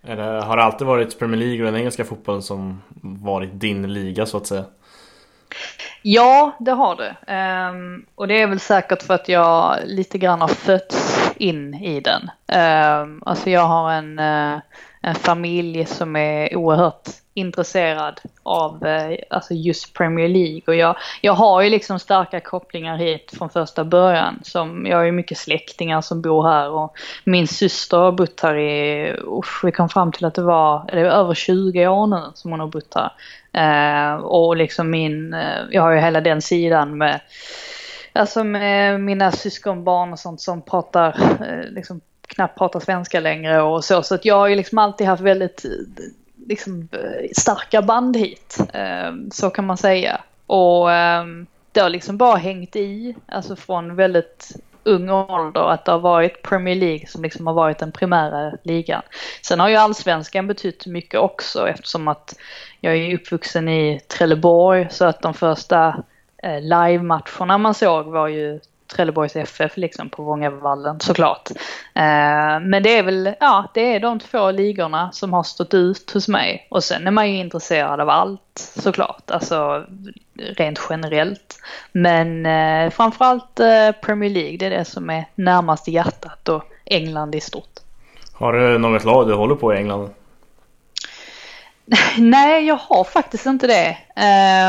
Det, 0.00 0.22
har 0.22 0.56
det 0.56 0.62
alltid 0.62 0.86
varit 0.86 1.18
Premier 1.18 1.40
League 1.40 1.58
och 1.58 1.72
den 1.72 1.80
engelska 1.80 2.04
fotbollen 2.04 2.42
som 2.42 2.82
varit 3.02 3.50
din 3.52 3.92
liga 3.92 4.26
så 4.26 4.36
att 4.36 4.46
säga? 4.46 4.64
Ja, 6.02 6.56
det 6.60 6.72
har 6.72 6.96
det. 6.96 7.16
Um, 7.72 8.06
och 8.14 8.28
det 8.28 8.42
är 8.42 8.46
väl 8.46 8.60
säkert 8.60 9.02
för 9.02 9.14
att 9.14 9.28
jag 9.28 9.76
lite 9.84 10.18
grann 10.18 10.40
har 10.40 10.48
fötts 10.48 11.30
in 11.36 11.74
i 11.74 12.00
den. 12.00 12.30
Um, 13.02 13.22
alltså 13.26 13.50
jag 13.50 13.66
har 13.66 13.92
en, 13.92 14.18
uh, 14.18 14.58
en 15.02 15.14
familj 15.14 15.86
som 15.86 16.16
är 16.16 16.56
oerhört 16.56 17.08
intresserad 17.40 18.20
av 18.42 18.86
eh, 18.86 19.18
alltså 19.30 19.54
just 19.54 19.94
Premier 19.94 20.28
League. 20.28 20.62
Och 20.66 20.74
jag, 20.74 20.96
jag 21.20 21.32
har 21.32 21.62
ju 21.62 21.70
liksom 21.70 21.98
starka 21.98 22.40
kopplingar 22.40 22.96
hit 22.96 23.30
från 23.38 23.50
första 23.50 23.84
början. 23.84 24.40
Som, 24.42 24.86
jag 24.86 24.96
har 24.96 25.04
ju 25.04 25.12
mycket 25.12 25.38
släktingar 25.38 26.00
som 26.00 26.22
bor 26.22 26.48
här 26.48 26.70
och 26.70 26.96
min 27.24 27.48
syster 27.48 27.96
har 27.96 28.12
bott 28.12 28.40
här 28.40 28.56
i, 28.56 29.12
usch, 29.26 29.64
vi 29.64 29.72
kom 29.72 29.88
fram 29.88 30.12
till 30.12 30.24
att 30.24 30.34
det 30.34 30.42
var, 30.42 30.84
det 30.92 31.00
är 31.00 31.04
över 31.04 31.34
20 31.34 31.86
år 31.86 32.06
nu 32.06 32.22
som 32.34 32.50
hon 32.50 32.60
har 32.60 32.66
bott 32.66 32.94
här. 32.94 33.12
Eh, 33.52 34.14
och 34.14 34.56
liksom 34.56 34.90
min, 34.90 35.34
eh, 35.34 35.58
jag 35.70 35.82
har 35.82 35.92
ju 35.92 36.00
hela 36.00 36.20
den 36.20 36.42
sidan 36.42 36.98
med, 36.98 37.20
alltså 38.12 38.44
med 38.44 39.00
mina 39.00 39.32
syskonbarn 39.32 40.12
och 40.12 40.18
sånt 40.18 40.40
som 40.40 40.62
pratar, 40.62 41.08
eh, 41.40 41.70
liksom 41.70 42.00
knappt 42.34 42.58
pratar 42.58 42.80
svenska 42.80 43.20
längre 43.20 43.62
och 43.62 43.84
så. 43.84 44.02
Så 44.02 44.14
att 44.14 44.24
jag 44.24 44.34
har 44.34 44.48
ju 44.48 44.56
liksom 44.56 44.78
alltid 44.78 45.06
haft 45.06 45.22
väldigt 45.22 45.64
liksom, 46.50 46.88
eh, 46.92 47.28
starka 47.36 47.82
band 47.82 48.16
hit. 48.16 48.58
Ehm, 48.72 49.30
så 49.30 49.50
kan 49.50 49.66
man 49.66 49.76
säga. 49.76 50.20
Och 50.46 50.92
ehm, 50.92 51.46
det 51.72 51.80
har 51.80 51.90
liksom 51.90 52.16
bara 52.16 52.36
hängt 52.36 52.76
i, 52.76 53.14
alltså 53.28 53.56
från 53.56 53.96
väldigt 53.96 54.56
ung 54.84 55.10
ålder 55.10 55.70
att 55.70 55.84
det 55.84 55.92
har 55.92 55.98
varit 55.98 56.42
Premier 56.42 56.74
League 56.74 57.06
som 57.06 57.22
liksom 57.22 57.46
har 57.46 57.54
varit 57.54 57.78
den 57.78 57.92
primära 57.92 58.52
ligan. 58.62 59.02
Sen 59.42 59.60
har 59.60 59.68
ju 59.68 59.76
allsvenskan 59.76 60.46
betytt 60.46 60.86
mycket 60.86 61.20
också 61.20 61.68
eftersom 61.68 62.08
att 62.08 62.36
jag 62.80 62.96
är 62.96 63.14
uppvuxen 63.14 63.68
i 63.68 64.00
Trelleborg 64.08 64.86
så 64.90 65.04
att 65.04 65.22
de 65.22 65.34
första 65.34 66.04
eh, 66.42 66.60
live-matcherna 66.60 67.58
man 67.58 67.74
såg 67.74 68.06
var 68.06 68.28
ju 68.28 68.60
Trelleborgs 68.94 69.36
FF 69.36 69.76
liksom 69.76 70.08
på 70.08 70.22
Vångavallen 70.22 71.00
såklart. 71.00 71.50
Eh, 71.94 72.60
men 72.60 72.82
det 72.82 72.98
är 72.98 73.02
väl, 73.02 73.34
ja, 73.40 73.70
det 73.74 73.94
är 73.94 74.00
de 74.00 74.18
två 74.18 74.50
ligorna 74.50 75.12
som 75.12 75.32
har 75.32 75.42
stått 75.42 75.74
ut 75.74 76.10
hos 76.10 76.28
mig. 76.28 76.66
Och 76.70 76.84
sen 76.84 77.06
är 77.06 77.10
man 77.10 77.30
ju 77.30 77.38
intresserad 77.38 78.00
av 78.00 78.10
allt 78.10 78.74
såklart, 78.76 79.30
alltså 79.30 79.84
rent 80.56 80.80
generellt. 80.90 81.58
Men 81.92 82.46
eh, 82.46 82.90
framförallt 82.90 83.60
eh, 83.60 83.92
Premier 84.02 84.30
League, 84.30 84.56
det 84.56 84.66
är 84.66 84.70
det 84.70 84.84
som 84.84 85.10
är 85.10 85.24
närmast 85.34 85.88
hjärtat 85.88 86.48
och 86.48 86.62
England 86.84 87.34
i 87.34 87.40
stort. 87.40 87.80
Har 88.32 88.52
du 88.52 88.78
något 88.78 89.04
lag 89.04 89.28
du 89.28 89.34
håller 89.34 89.54
på 89.54 89.74
i 89.74 89.76
England? 89.76 90.10
Nej, 92.18 92.66
jag 92.66 92.76
har 92.76 93.04
faktiskt 93.04 93.46
inte 93.46 93.66
det. 93.66 93.96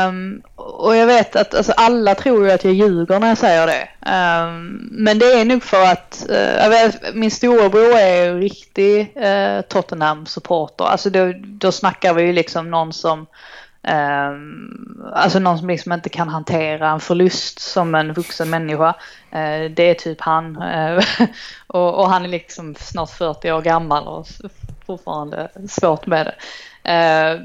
Um, 0.08 0.42
och 0.56 0.96
jag 0.96 1.06
vet 1.06 1.36
att 1.36 1.54
alltså, 1.54 1.72
alla 1.72 2.14
tror 2.14 2.46
ju 2.46 2.52
att 2.52 2.64
jag 2.64 2.74
ljuger 2.74 3.18
när 3.18 3.28
jag 3.28 3.38
säger 3.38 3.66
det. 3.66 3.88
Um, 4.10 4.88
men 4.90 5.18
det 5.18 5.32
är 5.32 5.44
nog 5.44 5.62
för 5.62 5.82
att 5.82 6.26
uh, 6.30 6.68
vet, 6.68 7.14
min 7.14 7.30
storebror 7.30 7.98
är 7.98 8.24
ju 8.24 8.40
riktig 8.40 9.00
uh, 9.00 9.60
Tottenham-supporter. 9.60 10.84
Alltså 10.84 11.10
då, 11.10 11.32
då 11.44 11.72
snackar 11.72 12.14
vi 12.14 12.22
ju 12.22 12.32
liksom 12.32 12.70
någon 12.70 12.92
som 12.92 13.26
Um, 13.84 15.02
alltså 15.14 15.38
någon 15.38 15.58
som 15.58 15.68
liksom 15.68 15.92
inte 15.92 16.08
kan 16.08 16.28
hantera 16.28 16.90
en 16.90 17.00
förlust 17.00 17.58
som 17.58 17.94
en 17.94 18.12
vuxen 18.12 18.50
människa. 18.50 18.88
Uh, 19.34 19.70
det 19.70 19.82
är 19.82 19.94
typ 19.94 20.20
han. 20.20 20.62
Uh, 20.62 21.02
och, 21.66 21.94
och, 21.94 22.08
han 22.08 22.24
är 22.24 22.28
liksom 22.28 22.74
snart 22.74 23.10
40 23.10 23.52
år 23.52 23.62
gammal 23.62 24.06
och 24.06 24.26
fortfarande 24.86 25.48
svårt 25.68 26.06
med 26.06 26.26
det. 26.26 26.34
Eh, 26.84 27.40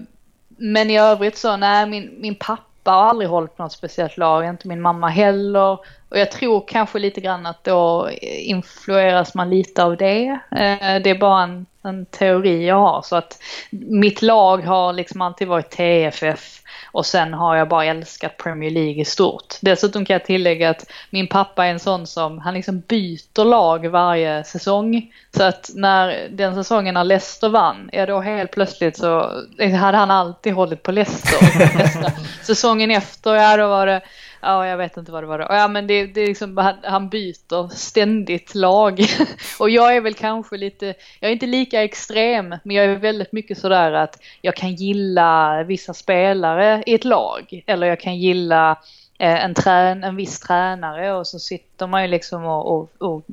men 0.58 0.90
i 0.90 1.00
övrigt 1.00 1.38
så, 1.38 1.58
nej 1.58 1.90
min, 1.90 2.16
min 2.20 2.36
pappa 2.36 2.92
har 2.92 3.10
aldrig 3.10 3.30
hållit 3.30 3.58
på 3.58 3.64
något 3.64 3.72
speciellt 3.72 4.18
lag, 4.18 4.46
inte 4.46 4.68
min 4.68 4.82
mamma 4.82 5.08
heller. 5.08 5.80
Och 6.10 6.20
jag 6.20 6.32
tror 6.32 6.64
kanske 6.68 7.00
lite 7.00 7.22
grann 7.22 7.46
att 7.46 7.64
då 7.64 8.10
influeras 8.22 9.36
man 9.36 9.50
lite 9.50 9.84
av 9.84 9.98
det. 9.98 10.26
Eh, 10.52 11.02
det 11.04 11.10
är 11.10 11.20
bara 11.20 11.44
en, 11.44 11.66
en 11.88 12.06
teori 12.06 12.68
jag 12.68 12.80
har. 12.80 13.02
Så 13.02 13.16
att 13.16 13.40
mitt 13.72 14.22
lag 14.22 14.58
har 14.58 14.94
liksom 14.94 15.22
alltid 15.22 15.48
varit 15.48 15.70
TFF 15.70 16.58
och 16.92 17.06
sen 17.06 17.34
har 17.34 17.56
jag 17.56 17.70
bara 17.70 17.86
älskat 17.86 18.38
Premier 18.38 18.72
League 18.72 19.02
i 19.02 19.06
stort. 19.06 19.56
Dessutom 19.62 20.06
kan 20.06 20.14
jag 20.14 20.26
tillägga 20.26 20.70
att 20.70 20.86
min 21.10 21.28
pappa 21.28 21.66
är 21.66 21.72
en 21.72 21.80
sån 21.80 22.08
som, 22.08 22.40
han 22.40 22.54
liksom 22.54 22.80
byter 22.80 23.46
lag 23.46 23.88
varje 23.88 24.44
säsong. 24.44 25.14
Så 25.38 25.44
att 25.44 25.70
när 25.76 26.28
den 26.32 26.56
säsongen 26.56 26.94
när 26.94 27.04
Leicester 27.04 27.50
vann, 27.50 27.90
ja 27.94 28.06
då 28.06 28.20
helt 28.20 28.52
plötsligt 28.52 28.98
så 28.98 29.32
hade 29.80 29.98
han 29.98 30.12
alltid 30.12 30.54
hållit 30.54 30.84
på 30.84 30.92
Leicester. 30.92 32.12
säsongen 32.44 32.92
efter, 32.92 33.36
ja 33.36 33.58
då 33.58 33.68
var 33.68 33.86
det 33.86 34.02
ja, 34.48 34.68
jag 34.68 34.78
vet 34.78 34.98
inte 34.98 35.12
vad 35.12 35.24
det 35.24 35.28
var 35.28 35.40
då. 35.40 35.46
Ja, 35.50 35.68
men 35.68 35.88
det, 35.88 36.06
det 36.06 36.22
är 36.22 36.28
liksom, 36.28 36.58
han, 36.58 36.76
han 36.84 37.10
byter 37.10 37.68
ständigt 37.76 38.56
lag. 38.56 39.00
och 39.60 39.70
jag 39.70 39.96
är 39.96 40.02
väl 40.02 40.14
kanske 40.14 40.58
lite, 40.58 40.86
jag 41.20 41.30
är 41.30 41.34
inte 41.34 41.46
lika 41.46 41.84
extrem, 41.84 42.56
men 42.64 42.76
jag 42.76 42.86
är 42.86 42.96
väldigt 42.96 43.32
mycket 43.32 43.58
sådär 43.58 43.92
att 43.92 44.20
jag 44.42 44.56
kan 44.56 44.76
gilla 44.76 45.64
vissa 45.64 45.94
spelare 45.94 46.84
i 46.86 46.94
ett 46.94 47.06
lag. 47.06 47.64
Eller 47.66 47.88
jag 47.88 48.00
kan 48.00 48.18
gilla 48.18 48.72
eh, 49.20 49.46
en, 49.46 49.54
trän, 49.54 50.04
en 50.04 50.16
viss 50.16 50.40
tränare 50.40 51.14
och 51.14 51.28
så 51.28 51.40
sitter 51.40 51.88
man 51.88 52.02
ju 52.02 52.08
liksom 52.08 52.46
och, 52.46 52.78
och, 52.78 52.90
och, 52.98 53.24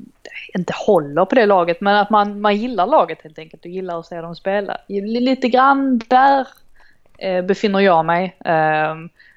inte 0.54 0.72
håller 0.86 1.24
på 1.24 1.34
det 1.34 1.46
laget 1.46 1.80
men 1.80 1.96
att 1.96 2.10
man, 2.10 2.40
man 2.40 2.56
gillar 2.56 2.86
laget 2.86 3.22
helt 3.22 3.38
enkelt 3.38 3.64
och 3.64 3.70
gillar 3.70 3.98
att 3.98 4.06
se 4.06 4.20
dem 4.20 4.36
spela. 4.36 4.78
Lite 4.88 5.48
grann 5.48 5.98
där 6.08 6.46
eh, 7.18 7.44
befinner 7.44 7.80
jag 7.80 8.04
mig. 8.04 8.36
Eh, 8.44 8.94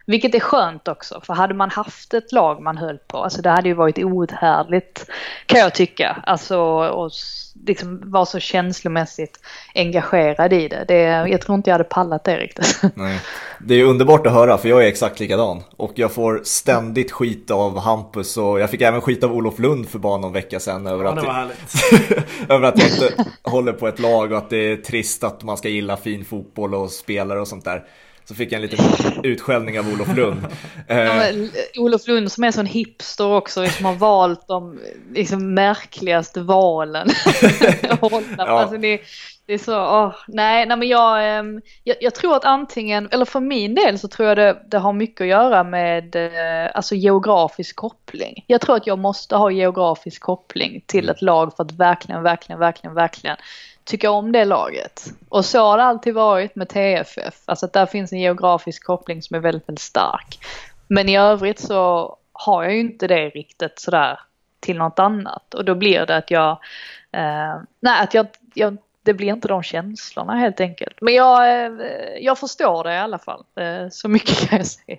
vilket 0.08 0.36
är 0.36 0.40
skönt 0.40 0.88
också, 0.88 1.22
för 1.24 1.34
hade 1.34 1.54
man 1.54 1.70
haft 1.70 2.14
ett 2.14 2.32
lag 2.32 2.62
man 2.62 2.78
höll 2.78 2.98
på, 2.98 3.18
alltså 3.18 3.42
det 3.42 3.50
hade 3.50 3.68
ju 3.68 3.74
varit 3.74 3.98
outhärdligt 3.98 5.06
kan 5.46 5.60
jag 5.60 5.74
tycka. 5.74 6.24
Alltså 6.26 6.58
och 6.88 7.12
liksom 7.66 8.12
vara 8.12 8.26
så 8.26 8.40
känslomässigt 8.40 9.40
engagerad 9.76 10.54
i 10.54 10.68
det. 10.68 10.86
det. 10.88 11.02
Jag 11.04 11.42
tror 11.42 11.56
inte 11.56 11.70
jag 11.70 11.74
hade 11.74 11.84
pallat 11.84 12.24
det 12.24 12.38
riktigt. 12.38 12.82
Nej. 12.96 13.20
Det 13.60 13.76
är 13.76 13.84
underbart 13.84 14.28
att 14.28 14.34
höra 14.34 14.58
för 14.58 14.70
jag 14.70 14.84
är 14.84 14.88
exakt 14.88 15.20
likadan. 15.20 15.64
Och 15.78 15.92
jag 15.96 16.12
får 16.12 16.42
ständigt 16.44 17.12
skit 17.12 17.52
av 17.52 17.80
Hampus 17.80 18.38
och 18.38 18.60
jag 18.60 18.70
fick 18.70 18.82
även 18.82 19.02
skit 19.02 19.24
av 19.24 19.34
Olof 19.34 19.60
Lund 19.60 19.90
för 19.90 20.00
bara 20.00 20.18
någon 20.18 20.34
vecka 20.34 20.60
sedan. 20.60 20.88
Över, 20.88 21.04
ja, 21.06 21.12
att, 21.12 21.22
det 21.22 21.28
var 21.28 22.56
över 22.56 22.68
att 22.68 22.80
jag 22.80 22.90
inte 22.90 23.26
håller 23.44 23.74
på 23.74 23.88
ett 23.88 24.00
lag 24.00 24.32
och 24.32 24.38
att 24.38 24.50
det 24.50 24.72
är 24.72 24.76
trist 24.76 25.24
att 25.24 25.44
man 25.44 25.58
ska 25.58 25.70
gilla 25.70 25.98
fin 25.98 26.26
fotboll 26.26 26.76
och 26.76 26.92
spelare 26.92 27.42
och 27.42 27.48
sånt 27.48 27.66
där. 27.66 27.84
Så 28.28 28.36
fick 28.36 28.52
jag 28.52 28.56
en 28.56 28.62
liten 28.62 28.86
utskällning 29.24 29.80
av 29.80 29.94
Olof 29.94 30.16
Lund. 30.16 30.48
Ja, 30.88 31.24
Olof 31.78 32.08
Lund 32.08 32.32
som 32.32 32.44
är 32.44 32.52
sån 32.52 32.66
hipster 32.66 33.32
också, 33.32 33.66
som 33.66 33.86
har 33.86 33.94
valt 33.94 34.48
de 34.48 34.80
liksom, 35.14 35.54
märkligaste 35.54 36.42
valen. 36.42 37.08
ja. 38.02 38.22
alltså, 38.38 38.78
det, 38.78 39.02
det, 39.46 39.54
är 39.54 39.58
så, 39.58 39.78
oh, 39.78 40.16
nej, 40.28 40.66
nej 40.66 40.78
men 40.78 40.88
jag, 40.88 41.38
ehm, 41.38 41.62
jag, 41.84 41.98
jag, 42.00 42.16
tror 42.16 42.36
att 42.36 42.46
antingen, 42.46 43.10
eller 43.12 43.26
för 43.26 43.40
min 43.40 43.76
del 43.76 44.00
så 44.00 44.08
tror 44.08 44.28
jag 44.28 44.38
det, 44.38 44.58
det 44.68 44.78
har 44.78 44.94
mycket 44.94 45.22
att 45.22 45.28
göra 45.28 45.64
med 45.64 46.16
eh, 46.16 46.72
alltså 46.74 46.96
geografisk 46.96 47.76
koppling. 47.76 48.44
Jag 48.48 48.62
tror 48.62 48.76
att 48.76 48.88
jag 48.88 49.00
måste 49.00 49.36
ha 49.36 49.52
geografisk 49.52 50.22
koppling 50.22 50.84
till 50.86 51.10
ett 51.10 51.22
lag 51.22 51.56
för 51.56 51.64
att 51.64 51.72
verkligen, 51.72 52.24
verkligen, 52.24 52.60
verkligen, 52.60 52.94
verkligen 52.94 53.38
tycka 53.88 54.12
om 54.12 54.32
det 54.32 54.46
laget. 54.46 55.14
Och 55.30 55.46
så 55.46 55.60
har 55.60 55.78
det 55.78 55.84
alltid 55.84 56.14
varit 56.14 56.56
med 56.56 56.70
TFF. 56.70 57.36
Alltså 57.46 57.66
att 57.66 57.74
där 57.74 57.86
finns 57.86 58.14
en 58.14 58.20
geografisk 58.20 58.86
koppling 58.86 59.22
som 59.22 59.36
är 59.36 59.40
väldigt, 59.40 59.70
väldigt 59.70 59.82
stark. 59.82 60.40
Men 60.88 61.10
i 61.10 61.18
övrigt 61.18 61.60
så 61.60 62.16
har 62.34 62.64
jag 62.64 62.74
ju 62.74 62.80
inte 62.80 63.08
det 63.08 63.30
riktigt 63.30 63.80
sådär 63.80 64.20
till 64.60 64.78
något 64.78 65.00
annat. 65.00 65.54
Och 65.54 65.66
då 65.66 65.76
blir 65.76 66.06
det 66.06 66.18
att 66.18 66.32
jag, 66.32 66.52
eh, 67.12 67.62
nej 67.80 68.04
att 68.04 68.14
jag, 68.14 68.28
jag, 68.54 68.78
det 69.04 69.14
blir 69.14 69.28
inte 69.28 69.48
de 69.48 69.64
känslorna 69.64 70.36
helt 70.36 70.60
enkelt. 70.60 70.98
Men 71.02 71.14
jag, 71.14 71.66
eh, 71.66 71.72
jag 72.20 72.40
förstår 72.40 72.84
det 72.84 72.94
i 72.94 72.98
alla 72.98 73.20
fall. 73.20 73.44
Eh, 73.56 73.90
så 73.92 74.08
mycket 74.08 74.38
kan 74.50 74.58
jag 74.58 74.68
säga. 74.68 74.98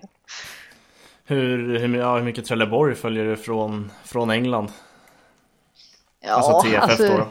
Hur, 1.25 1.79
hur, 1.79 1.97
ja, 1.97 2.15
hur 2.15 2.23
mycket 2.23 2.45
Trelleborg 2.45 2.95
följer 2.95 3.25
du 3.25 3.37
från, 3.37 3.91
från 4.03 4.29
England? 4.29 4.71
Ja, 6.21 6.31
alltså 6.31 6.61
TFF 6.61 6.83
alltså, 6.83 7.17
då? 7.17 7.27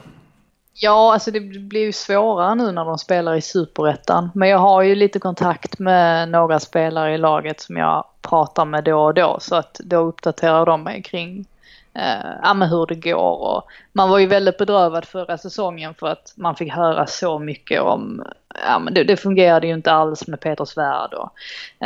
Ja, 0.81 1.13
alltså 1.13 1.31
det 1.31 1.41
blir 1.41 1.81
ju 1.81 1.93
svårare 1.93 2.55
nu 2.55 2.73
när 2.73 2.85
de 2.85 2.99
spelar 2.99 3.35
i 3.35 3.41
superettan. 3.41 4.31
Men 4.35 4.49
jag 4.49 4.59
har 4.59 4.83
ju 4.83 4.95
lite 4.95 5.19
kontakt 5.19 5.79
med 5.79 6.29
några 6.29 6.61
spelare 6.61 7.15
i 7.15 7.19
laget 7.19 7.61
som 7.61 7.77
jag 7.77 8.05
pratar 8.23 8.65
med 8.65 8.85
då 8.85 9.01
och 9.01 9.15
då. 9.15 9.37
Så 9.41 9.57
att 9.57 9.81
då 9.85 9.97
uppdaterar 9.97 10.67
de 10.67 10.83
mig 10.83 11.03
kring 11.03 11.47
eh, 11.95 12.55
hur 12.55 12.87
det 12.87 12.95
går. 12.95 13.57
Och 13.57 13.63
man 13.93 14.11
var 14.11 14.19
ju 14.19 14.27
väldigt 14.27 14.59
bedrövad 14.59 15.05
förra 15.05 15.39
säsongen 15.39 15.95
för 15.95 16.07
att 16.07 16.33
man 16.37 16.55
fick 16.57 16.73
höra 16.73 17.07
så 17.07 17.39
mycket 17.39 17.81
om, 17.81 18.25
ja 18.67 18.79
men 18.79 18.95
det, 18.95 19.05
det 19.05 19.17
fungerade 19.17 19.67
ju 19.67 19.75
inte 19.75 19.93
alls 19.93 20.27
med 20.27 20.41
Peter 20.41 20.65
Svärd 20.65 21.15
och 21.15 21.31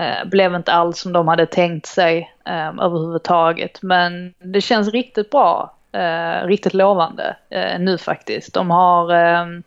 eh, 0.01 0.25
blev 0.25 0.55
inte 0.55 0.73
alls 0.73 1.01
som 1.01 1.13
de 1.13 1.29
hade 1.29 1.47
tänkt 1.47 1.87
sig 1.87 2.35
eh, 2.45 2.69
överhuvudtaget. 2.69 3.83
Men 3.83 4.35
det 4.39 4.61
känns 4.61 4.89
riktigt 4.89 5.31
bra 5.31 5.75
eh, 5.93 6.47
riktigt 6.47 6.75
lovande 6.75 7.37
eh, 7.51 7.81
nu 7.81 7.99
faktiskt. 7.99 8.55
De 8.55 8.71
har 8.71 9.13
ehm, 9.15 9.63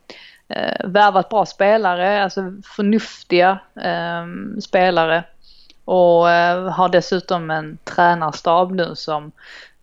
eh, 0.48 0.86
värvat 0.86 1.30
bra 1.30 1.46
spelare, 1.46 2.24
alltså 2.24 2.42
förnuftiga 2.76 3.60
eh, 3.82 4.26
spelare. 4.62 5.24
Och 5.86 6.30
eh, 6.32 6.70
har 6.70 6.90
dessutom 6.90 7.52
en 7.52 7.78
tränarstab 7.84 8.72
nu 8.72 8.96
som 8.96 9.32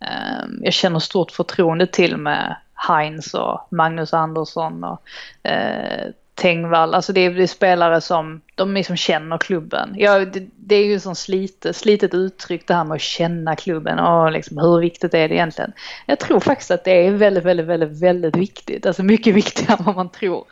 ehm, 0.00 0.60
jag 0.62 0.72
känner 0.72 0.98
stort 0.98 1.30
förtroende 1.30 1.86
till 1.86 2.16
med 2.16 2.56
Heinz 2.88 3.34
och 3.34 3.68
Magnus 3.70 4.14
Andersson 4.14 4.84
och 4.84 5.02
eh, 5.42 6.08
Tengvall, 6.42 6.94
alltså 6.94 7.12
det 7.12 7.20
är, 7.20 7.30
det 7.30 7.42
är, 7.42 7.46
spelare 7.46 8.00
som, 8.00 8.40
de 8.54 8.74
liksom 8.74 8.96
känner 8.96 9.38
klubben. 9.38 9.94
Ja, 9.96 10.24
det, 10.24 10.46
det 10.56 10.74
är 10.74 10.84
ju 10.84 11.00
som 11.00 11.14
slitet, 11.14 11.76
slitet 11.76 12.14
uttryck 12.14 12.66
det 12.66 12.74
här 12.74 12.84
med 12.84 12.94
att 12.94 13.00
känna 13.00 13.56
klubben 13.56 13.98
och 13.98 14.32
liksom 14.32 14.58
hur 14.58 14.80
viktigt 14.80 15.14
är 15.14 15.28
det 15.28 15.34
egentligen. 15.34 15.72
Jag 16.06 16.20
tror 16.20 16.40
faktiskt 16.40 16.70
att 16.70 16.84
det 16.84 17.06
är 17.06 17.10
väldigt, 17.10 17.44
väldigt, 17.44 17.66
väldigt, 17.66 18.02
väldigt 18.02 18.36
viktigt, 18.36 18.86
alltså 18.86 19.02
mycket 19.02 19.34
viktigare 19.42 19.76
än 19.78 19.84
vad 19.84 19.96
man 19.96 20.08
tror. 20.08 20.44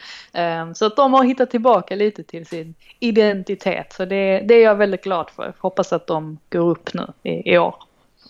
Um, 0.63 0.75
så 0.75 0.87
att 0.87 0.97
de 0.97 1.13
har 1.13 1.25
hittat 1.25 1.51
tillbaka 1.51 1.97
lite 1.97 2.23
till 2.23 2.47
sin 2.47 2.75
identitet, 2.99 3.93
så 3.93 4.05
det, 4.05 4.41
det 4.49 4.55
är 4.55 4.65
jag 4.65 4.75
väldigt 4.75 5.05
glad 5.05 5.31
för. 5.37 5.45
Jag 5.45 5.55
hoppas 5.59 5.93
att 5.93 6.07
de 6.07 6.39
går 6.51 6.71
upp 6.71 6.95
nu 6.95 7.07
i, 7.23 7.53
i 7.55 7.59
år. 7.59 7.75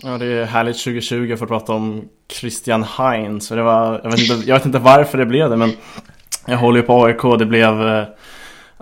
Ja, 0.02 0.18
det 0.18 0.26
är 0.26 0.44
härligt 0.44 0.78
2020 0.84 1.36
för 1.36 1.44
att 1.44 1.48
prata 1.48 1.72
om 1.72 2.08
Christian 2.28 2.82
Heinz. 2.82 3.48
Det 3.48 3.62
var, 3.62 4.00
jag, 4.04 4.10
vet 4.10 4.20
inte, 4.20 4.48
jag 4.48 4.56
vet 4.56 4.66
inte 4.66 4.78
varför 4.78 5.18
det 5.18 5.26
blev 5.26 5.50
det, 5.50 5.56
men 5.56 5.72
jag 6.46 6.56
håller 6.56 6.80
ju 6.80 6.86
på 6.86 7.04
AIK. 7.04 7.38
Det 7.38 7.46
blev 7.46 7.88
eh, 7.88 8.04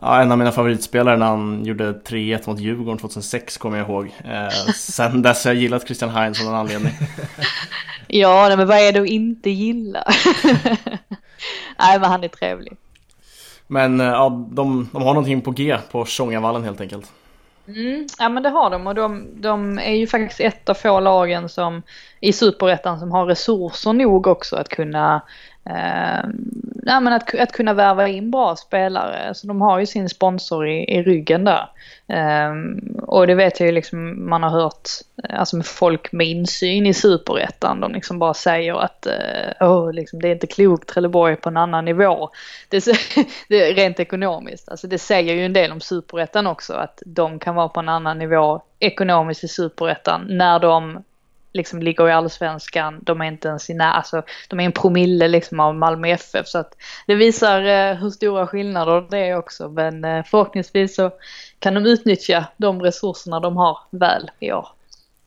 ja, 0.00 0.22
en 0.22 0.32
av 0.32 0.38
mina 0.38 0.52
favoritspelare 0.52 1.16
när 1.16 1.26
han 1.26 1.64
gjorde 1.64 1.92
3-1 1.92 2.48
mot 2.50 2.60
Djurgården 2.60 2.98
2006 2.98 3.56
kommer 3.56 3.78
jag 3.78 3.88
ihåg. 3.88 4.14
Eh, 4.24 4.72
sen 4.74 5.22
dess 5.22 5.44
har 5.44 5.52
jag 5.52 5.62
gillat 5.62 5.86
Christian 5.86 6.10
Heinz 6.10 6.40
av 6.40 6.46
någon 6.46 6.54
anledning. 6.54 6.92
ja, 8.06 8.56
men 8.56 8.68
vad 8.68 8.78
är 8.78 8.92
det 8.92 9.00
att 9.00 9.06
inte 9.06 9.50
gilla? 9.50 10.04
Nej, 11.78 12.00
men 12.00 12.10
han 12.10 12.24
är 12.24 12.28
trevlig. 12.28 12.76
Men 13.66 14.00
eh, 14.00 14.06
ja, 14.06 14.48
de, 14.50 14.88
de 14.92 15.02
har 15.02 15.14
någonting 15.14 15.40
på 15.40 15.50
G 15.50 15.78
på 15.90 16.04
Tjongavallen 16.04 16.64
helt 16.64 16.80
enkelt. 16.80 17.12
Mm, 17.68 18.06
ja 18.18 18.28
men 18.28 18.42
det 18.42 18.48
har 18.48 18.70
de 18.70 18.86
och 18.86 18.94
de, 18.94 19.26
de, 19.40 19.78
är 19.78 19.94
ju 19.94 20.06
faktiskt 20.06 20.40
ett 20.40 20.68
av 20.68 20.74
få 20.74 21.00
lagen 21.00 21.48
som 21.48 21.82
i 22.20 22.32
superettan 22.32 23.00
som 23.00 23.12
har 23.12 23.26
resurser 23.26 23.92
nog 23.92 24.26
också 24.26 24.56
att 24.56 24.68
kunna 24.68 25.22
eh, 25.64 26.28
nej, 26.88 27.00
men 27.00 27.12
att, 27.12 27.34
att 27.34 27.52
kunna 27.52 27.74
värva 27.74 28.08
in 28.08 28.30
bra 28.30 28.56
spelare. 28.56 29.34
Så 29.34 29.46
de 29.46 29.60
har 29.60 29.78
ju 29.78 29.86
sin 29.86 30.08
sponsor 30.08 30.68
i, 30.68 30.94
i 30.94 31.02
ryggen 31.02 31.44
där. 31.44 31.70
Um, 32.50 32.96
och 33.02 33.26
det 33.26 33.34
vet 33.34 33.60
jag 33.60 33.66
ju 33.66 33.72
liksom, 33.72 34.28
man 34.28 34.42
har 34.42 34.50
hört 34.50 34.88
eh, 35.24 35.40
alltså 35.40 35.56
med 35.56 35.66
folk 35.66 36.12
med 36.12 36.26
insyn 36.26 36.86
i 36.86 36.94
superettan. 36.94 37.80
De 37.80 37.92
liksom 37.92 38.18
bara 38.18 38.34
säger 38.34 38.74
att 38.74 39.06
uh, 39.60 39.68
oh, 39.68 39.92
liksom, 39.92 40.22
det 40.22 40.28
är 40.28 40.32
inte 40.32 40.46
klokt, 40.46 40.88
Trelleborg 40.88 41.36
på 41.36 41.48
en 41.48 41.56
annan 41.56 41.84
nivå. 41.84 42.30
Det, 42.68 42.84
det 43.48 43.72
rent 43.72 44.00
ekonomiskt. 44.00 44.68
Alltså 44.68 44.86
det 44.86 44.98
säger 44.98 45.34
ju 45.34 45.44
en 45.44 45.52
del 45.52 45.72
om 45.72 45.80
superettan 45.80 46.46
också. 46.46 46.72
Att 46.72 47.02
de 47.06 47.38
kan 47.38 47.54
vara 47.54 47.68
på 47.68 47.80
en 47.80 47.88
annan 47.88 48.18
nivå 48.18 48.62
ekonomiskt 48.78 49.44
i 49.44 49.48
superettan 49.48 50.26
när 50.28 50.58
de 50.58 51.04
liksom 51.52 51.82
ligger 51.82 52.08
i 52.08 52.12
allsvenskan. 52.12 53.00
De 53.02 53.20
är 53.20 53.24
inte 53.24 53.48
ens 53.48 53.70
i 53.70 53.74
när, 53.74 53.92
alltså 53.92 54.22
de 54.48 54.60
är 54.60 54.64
en 54.64 54.72
promille 54.72 55.28
liksom 55.28 55.60
av 55.60 55.74
Malmö 55.74 56.08
FF 56.08 56.46
så 56.46 56.58
att 56.58 56.76
det 57.06 57.14
visar 57.14 57.62
eh, 57.62 57.96
hur 57.96 58.10
stora 58.10 58.46
skillnader 58.46 59.06
det 59.10 59.18
är 59.18 59.36
också. 59.36 59.68
Men 59.68 60.04
eh, 60.04 60.24
förhoppningsvis 60.24 60.94
så 60.94 61.10
kan 61.58 61.74
de 61.74 61.86
utnyttja 61.86 62.44
de 62.56 62.82
resurserna 62.82 63.40
de 63.40 63.56
har 63.56 63.78
väl 63.90 64.30
i 64.38 64.52
år. 64.52 64.68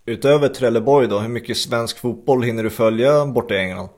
Utöver 0.06 0.48
Trelleborg 0.48 1.08
då, 1.08 1.20
hur 1.20 1.30
mycket 1.30 1.58
svensk 1.58 2.00
fotboll 2.00 2.44
hinner 2.44 2.64
du 2.64 2.70
följa 2.70 3.26
borta 3.26 3.54
i 3.54 3.58
England? 3.58 3.90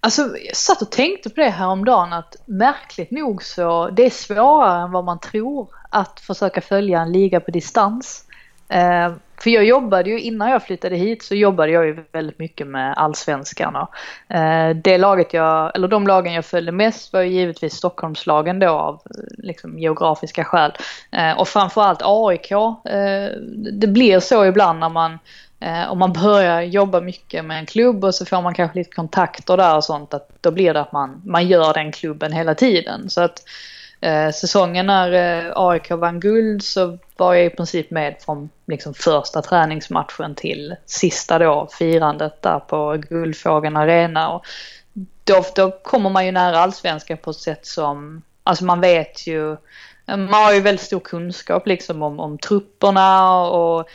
Alltså 0.00 0.22
jag 0.46 0.56
satt 0.56 0.82
och 0.82 0.90
tänkte 0.90 1.30
på 1.30 1.40
det 1.40 1.50
här 1.50 1.66
om 1.66 1.84
dagen 1.84 2.12
att 2.12 2.36
märkligt 2.44 3.10
nog 3.10 3.42
så 3.42 3.90
det 3.90 4.06
är 4.06 4.10
svårare 4.10 4.82
än 4.82 4.92
vad 4.92 5.04
man 5.04 5.20
tror 5.20 5.68
att 5.90 6.20
försöka 6.20 6.60
följa 6.60 7.00
en 7.00 7.12
liga 7.12 7.40
på 7.40 7.50
distans. 7.50 8.23
Eh, 8.68 9.12
för 9.36 9.50
jag 9.50 9.64
jobbade 9.64 10.10
ju, 10.10 10.20
innan 10.20 10.50
jag 10.50 10.62
flyttade 10.62 10.96
hit 10.96 11.22
så 11.22 11.34
jobbade 11.34 11.72
jag 11.72 11.86
ju 11.86 12.04
väldigt 12.12 12.38
mycket 12.38 12.66
med 12.66 12.94
allsvenskan. 12.96 13.76
Och, 13.76 14.36
eh, 14.36 14.76
det 14.76 14.98
laget 14.98 15.34
jag, 15.34 15.76
eller 15.76 15.88
de 15.88 16.06
lagen 16.06 16.32
jag 16.32 16.44
följde 16.44 16.72
mest 16.72 17.12
var 17.12 17.20
ju 17.20 17.32
givetvis 17.32 17.74
Stockholmslagen 17.74 18.58
då 18.58 18.68
av 18.68 18.94
eh, 18.94 19.44
liksom, 19.44 19.78
geografiska 19.78 20.44
skäl. 20.44 20.72
Eh, 21.10 21.38
och 21.38 21.48
framförallt 21.48 22.00
AIK. 22.02 22.52
Eh, 22.52 23.28
det 23.72 23.86
blir 23.86 24.20
så 24.20 24.44
ibland 24.44 24.78
när 24.78 24.88
man 24.88 25.18
eh, 25.60 25.90
om 25.92 25.98
man 25.98 26.12
börjar 26.12 26.60
jobba 26.62 27.00
mycket 27.00 27.44
med 27.44 27.58
en 27.58 27.66
klubb 27.66 28.04
och 28.04 28.14
så 28.14 28.26
får 28.26 28.42
man 28.42 28.54
kanske 28.54 28.78
lite 28.78 28.94
kontakter 28.94 29.56
där 29.56 29.76
och 29.76 29.84
sånt 29.84 30.14
att 30.14 30.28
då 30.40 30.50
blir 30.50 30.74
det 30.74 30.80
att 30.80 30.92
man, 30.92 31.22
man 31.24 31.48
gör 31.48 31.74
den 31.74 31.92
klubben 31.92 32.32
hela 32.32 32.54
tiden. 32.54 33.10
Så 33.10 33.20
att 33.20 33.42
Eh, 34.04 34.30
säsongen 34.30 34.86
när 34.86 35.12
eh, 35.12 35.52
AIK 35.56 35.90
vann 35.90 36.20
guld 36.20 36.62
så 36.62 36.98
var 37.16 37.34
jag 37.34 37.46
i 37.46 37.50
princip 37.50 37.90
med 37.90 38.16
från 38.20 38.50
liksom, 38.66 38.94
första 38.94 39.42
träningsmatchen 39.42 40.34
till 40.34 40.76
sista 40.86 41.38
då 41.38 41.68
firandet 41.78 42.42
där 42.42 42.58
på 42.58 42.96
Guldfågeln 43.08 43.76
Arena. 43.76 44.28
Och 44.28 44.44
då, 45.24 45.44
då 45.54 45.70
kommer 45.70 46.10
man 46.10 46.26
ju 46.26 46.32
nära 46.32 46.58
allsvenskan 46.58 47.18
på 47.18 47.30
ett 47.30 47.36
sätt 47.36 47.66
som, 47.66 48.22
alltså 48.42 48.64
man 48.64 48.80
vet 48.80 49.26
ju 49.26 49.56
man 50.06 50.32
har 50.32 50.52
ju 50.52 50.60
väldigt 50.60 50.86
stor 50.86 51.00
kunskap 51.00 51.66
liksom 51.66 52.02
om, 52.02 52.20
om 52.20 52.38
trupperna 52.38 53.40
och, 53.42 53.88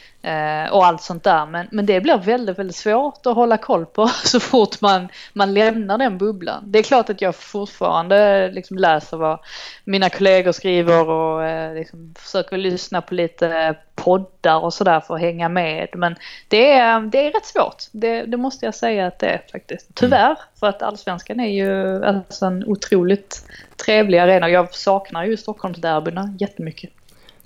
och 0.71 0.86
allt 0.86 1.01
sånt 1.01 1.23
där. 1.23 1.45
Men, 1.45 1.67
men 1.71 1.86
det 1.86 2.01
blir 2.01 2.17
väldigt, 2.17 2.60
väldigt 2.60 2.75
svårt 2.75 3.25
att 3.25 3.36
hålla 3.36 3.58
koll 3.58 3.86
på 3.86 4.08
så 4.23 4.39
fort 4.39 4.82
man, 4.82 5.10
man 5.34 5.53
lämnar 5.53 5.97
den 5.97 6.17
bubblan. 6.17 6.63
Det 6.65 6.79
är 6.79 6.84
klart 6.84 7.10
att 7.10 7.21
jag 7.21 7.36
fortfarande 7.36 8.49
liksom 8.51 8.77
läser 8.77 9.17
vad 9.17 9.39
mina 9.84 10.10
kollegor 10.10 10.51
skriver 10.51 11.10
och 11.10 11.45
eh, 11.45 11.73
liksom 11.73 12.13
försöker 12.17 12.58
lyssna 12.58 13.01
på 13.01 13.13
lite 13.13 13.75
poddar 13.95 14.60
och 14.60 14.73
sådär 14.73 14.99
för 14.99 15.15
att 15.15 15.21
hänga 15.21 15.49
med. 15.49 15.89
Men 15.93 16.15
det 16.47 16.71
är, 16.71 17.01
det 17.01 17.27
är 17.27 17.32
rätt 17.32 17.45
svårt. 17.45 17.84
Det, 17.91 18.23
det 18.23 18.38
måste 18.38 18.65
jag 18.65 18.75
säga 18.75 19.08
att 19.08 19.19
det 19.19 19.27
är 19.27 19.41
faktiskt. 19.51 19.89
Tyvärr, 19.93 20.25
mm. 20.25 20.38
för 20.60 20.67
att 20.67 20.82
allsvenskan 20.82 21.39
är 21.39 21.49
ju 21.49 22.05
alltså 22.05 22.45
en 22.45 22.65
otroligt 22.65 23.43
trevlig 23.86 24.17
arena. 24.17 24.49
Jag 24.49 24.73
saknar 24.73 25.23
ju 25.23 25.38
Stockholmsderbyna 25.38 26.36
jättemycket. 26.39 26.89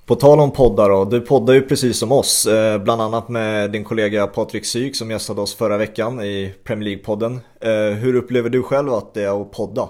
På 0.05 0.15
tal 0.15 0.39
om 0.39 0.51
poddar 0.51 0.89
då, 0.89 1.05
du 1.05 1.21
poddar 1.21 1.53
ju 1.53 1.61
precis 1.61 1.99
som 1.99 2.11
oss, 2.11 2.45
eh, 2.45 2.77
bland 2.77 3.01
annat 3.01 3.29
med 3.29 3.71
din 3.71 3.83
kollega 3.83 4.27
Patrik 4.27 4.65
Syk 4.65 4.95
som 4.95 5.11
gästade 5.11 5.41
oss 5.41 5.55
förra 5.55 5.77
veckan 5.77 6.21
i 6.21 6.55
Premier 6.63 6.89
League-podden. 6.89 7.39
Eh, 7.61 7.97
hur 7.97 8.15
upplever 8.15 8.49
du 8.49 8.63
själv 8.63 8.93
att 8.93 9.13
det 9.13 9.23
är 9.23 9.41
att 9.41 9.51
podda? 9.51 9.89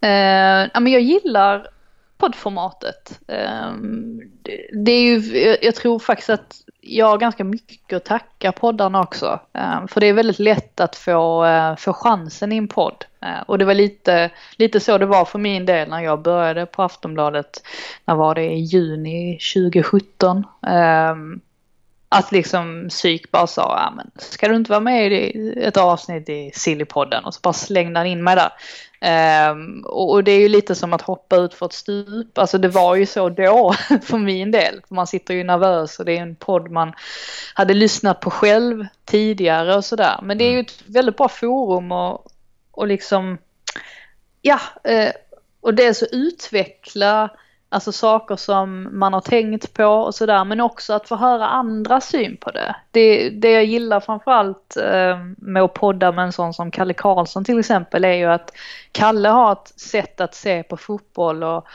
Eh, 0.00 0.90
jag 0.92 1.00
gillar 1.00 1.68
poddformatet. 2.18 3.20
Eh, 3.28 3.72
det 4.84 4.92
är 4.92 5.02
ju, 5.02 5.56
jag 5.62 5.74
tror 5.74 5.98
faktiskt 5.98 6.30
att 6.30 6.63
jag 6.86 7.06
har 7.06 7.18
ganska 7.18 7.44
mycket 7.44 7.96
att 7.96 8.04
tacka 8.04 8.52
poddarna 8.52 9.00
också. 9.00 9.40
Eh, 9.52 9.86
för 9.86 10.00
det 10.00 10.06
är 10.06 10.12
väldigt 10.12 10.38
lätt 10.38 10.80
att 10.80 10.96
få, 10.96 11.44
eh, 11.44 11.76
få 11.76 11.92
chansen 11.92 12.52
i 12.52 12.56
en 12.56 12.68
podd. 12.68 13.04
Eh, 13.20 13.42
och 13.46 13.58
det 13.58 13.64
var 13.64 13.74
lite, 13.74 14.30
lite 14.56 14.80
så 14.80 14.98
det 14.98 15.06
var 15.06 15.24
för 15.24 15.38
min 15.38 15.66
del 15.66 15.88
när 15.88 16.00
jag 16.00 16.22
började 16.22 16.66
på 16.66 16.82
Aftonbladet. 16.82 17.62
När 18.04 18.14
var 18.14 18.34
det? 18.34 18.44
I 18.44 18.60
juni 18.60 19.38
2017. 19.54 20.44
Att 22.14 22.32
liksom 22.32 22.88
psyk 22.88 23.30
bara 23.30 23.46
sa, 23.46 23.62
ja 23.62 23.92
men 23.96 24.10
ska 24.16 24.48
du 24.48 24.56
inte 24.56 24.70
vara 24.70 24.80
med 24.80 25.12
i 25.12 25.54
ett 25.56 25.76
avsnitt 25.76 26.28
i 26.28 26.50
Sillypodden? 26.54 27.24
Och 27.24 27.34
så 27.34 27.40
bara 27.42 27.52
slängde 27.52 28.00
han 28.00 28.06
in 28.06 28.24
mig 28.24 28.36
där. 28.36 28.52
Um, 29.50 29.84
och 29.86 30.24
det 30.24 30.32
är 30.32 30.40
ju 30.40 30.48
lite 30.48 30.74
som 30.74 30.92
att 30.92 31.02
hoppa 31.02 31.36
ut 31.36 31.54
för 31.54 31.66
ett 31.66 31.72
stup. 31.72 32.38
Alltså 32.38 32.58
det 32.58 32.68
var 32.68 32.94
ju 32.94 33.06
så 33.06 33.28
då 33.28 33.74
för 34.02 34.18
min 34.18 34.50
del. 34.50 34.80
Man 34.88 35.06
sitter 35.06 35.34
ju 35.34 35.44
nervös 35.44 35.98
och 35.98 36.04
det 36.04 36.16
är 36.16 36.22
en 36.22 36.36
podd 36.36 36.70
man 36.70 36.92
hade 37.54 37.74
lyssnat 37.74 38.20
på 38.20 38.30
själv 38.30 38.86
tidigare 39.04 39.76
och 39.76 39.84
sådär. 39.84 40.20
Men 40.22 40.38
det 40.38 40.44
är 40.44 40.52
ju 40.52 40.60
ett 40.60 40.82
väldigt 40.86 41.16
bra 41.16 41.28
forum 41.28 41.92
och, 41.92 42.26
och 42.70 42.86
liksom, 42.86 43.38
ja, 44.42 44.60
uh, 44.88 45.10
och 45.60 45.74
dels 45.74 46.02
att 46.02 46.12
utveckla 46.12 47.30
Alltså 47.74 47.92
saker 47.92 48.36
som 48.36 48.88
man 48.98 49.12
har 49.12 49.20
tänkt 49.20 49.74
på 49.74 49.84
och 49.84 50.14
sådär 50.14 50.44
men 50.44 50.60
också 50.60 50.92
att 50.92 51.08
få 51.08 51.16
höra 51.16 51.48
andra 51.48 52.00
syn 52.00 52.36
på 52.36 52.50
det. 52.50 52.76
Det, 52.90 53.30
det 53.30 53.50
jag 53.50 53.64
gillar 53.64 54.00
framförallt 54.00 54.76
eh, 54.76 55.18
med 55.36 55.62
att 55.62 55.74
podda 55.74 56.12
med 56.12 56.24
en 56.24 56.32
sån 56.32 56.54
som 56.54 56.70
Kalle 56.70 56.94
Karlsson 56.94 57.44
till 57.44 57.58
exempel 57.58 58.04
är 58.04 58.12
ju 58.12 58.24
att 58.24 58.52
Kalle 58.92 59.28
har 59.28 59.52
ett 59.52 59.80
sätt 59.80 60.20
att 60.20 60.34
se 60.34 60.62
på 60.62 60.76
fotboll 60.76 61.42
och 61.42 61.66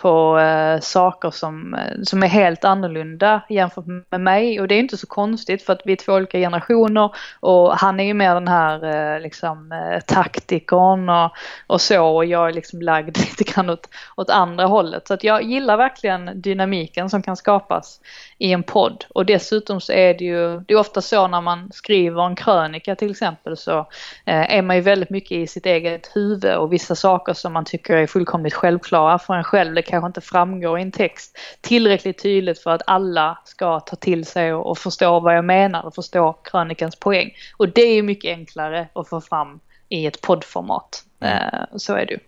på 0.00 0.38
eh, 0.38 0.80
saker 0.80 1.30
som, 1.30 1.74
eh, 1.74 2.02
som 2.02 2.22
är 2.22 2.26
helt 2.26 2.64
annorlunda 2.64 3.42
jämfört 3.48 3.84
med 3.86 4.20
mig. 4.20 4.60
Och 4.60 4.68
det 4.68 4.74
är 4.74 4.78
inte 4.78 4.96
så 4.96 5.06
konstigt 5.06 5.62
för 5.62 5.72
att 5.72 5.82
vi 5.84 5.92
är 5.92 5.96
två 5.96 6.12
olika 6.12 6.38
generationer 6.38 7.10
och 7.40 7.76
han 7.76 8.00
är 8.00 8.04
ju 8.04 8.14
mer 8.14 8.34
den 8.34 8.48
här 8.48 8.84
eh, 8.84 9.20
liksom, 9.20 9.72
eh, 9.72 10.00
taktikern 10.00 11.08
och, 11.08 11.32
och 11.66 11.80
så 11.80 12.16
och 12.16 12.24
jag 12.24 12.48
är 12.48 12.52
liksom 12.52 12.82
lagd 12.82 13.18
lite 13.18 13.44
grann 13.44 13.70
åt, 13.70 13.88
åt 14.16 14.30
andra 14.30 14.64
hållet. 14.64 15.08
Så 15.08 15.14
att 15.14 15.24
jag 15.24 15.42
gillar 15.42 15.76
verkligen 15.76 16.40
dynamiken 16.40 17.10
som 17.10 17.22
kan 17.22 17.36
skapas 17.36 18.00
i 18.38 18.52
en 18.52 18.62
podd. 18.62 19.04
Och 19.14 19.26
dessutom 19.26 19.80
så 19.80 19.92
är 19.92 20.14
det 20.14 20.24
ju, 20.24 20.60
det 20.60 20.74
är 20.74 20.78
ofta 20.78 21.00
så 21.02 21.26
när 21.26 21.40
man 21.40 21.72
skriver 21.72 22.26
en 22.26 22.36
krönika 22.36 22.94
till 22.96 23.10
exempel 23.10 23.56
så 23.56 23.78
eh, 24.24 24.54
är 24.54 24.62
man 24.62 24.76
ju 24.76 24.82
väldigt 24.82 25.10
mycket 25.10 25.32
i 25.32 25.46
sitt 25.46 25.66
eget 25.66 26.10
huvud 26.14 26.54
och 26.54 26.72
vissa 26.72 26.94
saker 26.94 27.32
som 27.32 27.52
man 27.52 27.64
tycker 27.64 27.96
är 27.96 28.06
fullkomligt 28.06 28.54
självklara 28.54 29.18
för 29.18 29.34
en 29.34 29.44
själv, 29.44 29.74
det 29.74 29.82
kanske 29.88 30.06
inte 30.06 30.20
framgår 30.20 30.78
i 30.78 30.82
en 30.82 30.92
text 30.92 31.38
tillräckligt 31.60 32.22
tydligt 32.22 32.58
för 32.58 32.70
att 32.70 32.82
alla 32.86 33.38
ska 33.44 33.80
ta 33.80 33.96
till 33.96 34.24
sig 34.24 34.54
och, 34.54 34.70
och 34.70 34.78
förstå 34.78 35.20
vad 35.20 35.36
jag 35.36 35.44
menar 35.44 35.86
och 35.86 35.94
förstå 35.94 36.32
krönikans 36.32 36.96
poäng. 36.96 37.30
Och 37.56 37.68
det 37.68 37.82
är 37.82 38.02
mycket 38.02 38.28
enklare 38.28 38.88
att 38.92 39.08
få 39.08 39.20
fram 39.20 39.60
i 39.88 40.06
ett 40.06 40.20
poddformat. 40.20 41.04
Mm. 41.20 41.38
Eh, 41.38 41.76
så 41.76 41.94
är 41.94 42.06
det 42.06 42.12
ju. 42.12 42.18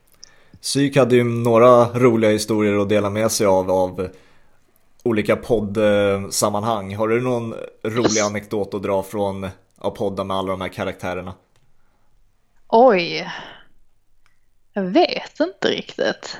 Psyk 0.61 0.97
hade 0.97 1.17
ju 1.17 1.25
några 1.25 1.85
roliga 1.85 2.31
historier 2.31 2.83
att 2.83 2.89
dela 2.89 3.11
med 3.11 3.31
sig 3.31 3.47
av, 3.47 3.71
av 3.71 4.09
olika 5.03 5.37
poddsammanhang. 5.37 6.97
Har 6.97 7.09
du 7.09 7.21
någon 7.21 7.55
rolig 7.83 8.21
anekdot 8.21 8.75
att 8.75 8.83
dra 8.83 9.03
från 9.03 9.49
att 9.79 9.95
podda 9.95 10.25
med 10.25 10.37
alla 10.37 10.51
de 10.51 10.61
här 10.61 10.69
karaktärerna? 10.69 11.35
Oj. 12.69 13.31
Jag 14.73 14.83
vet 14.83 15.41
inte 15.41 15.69
riktigt. 15.69 16.37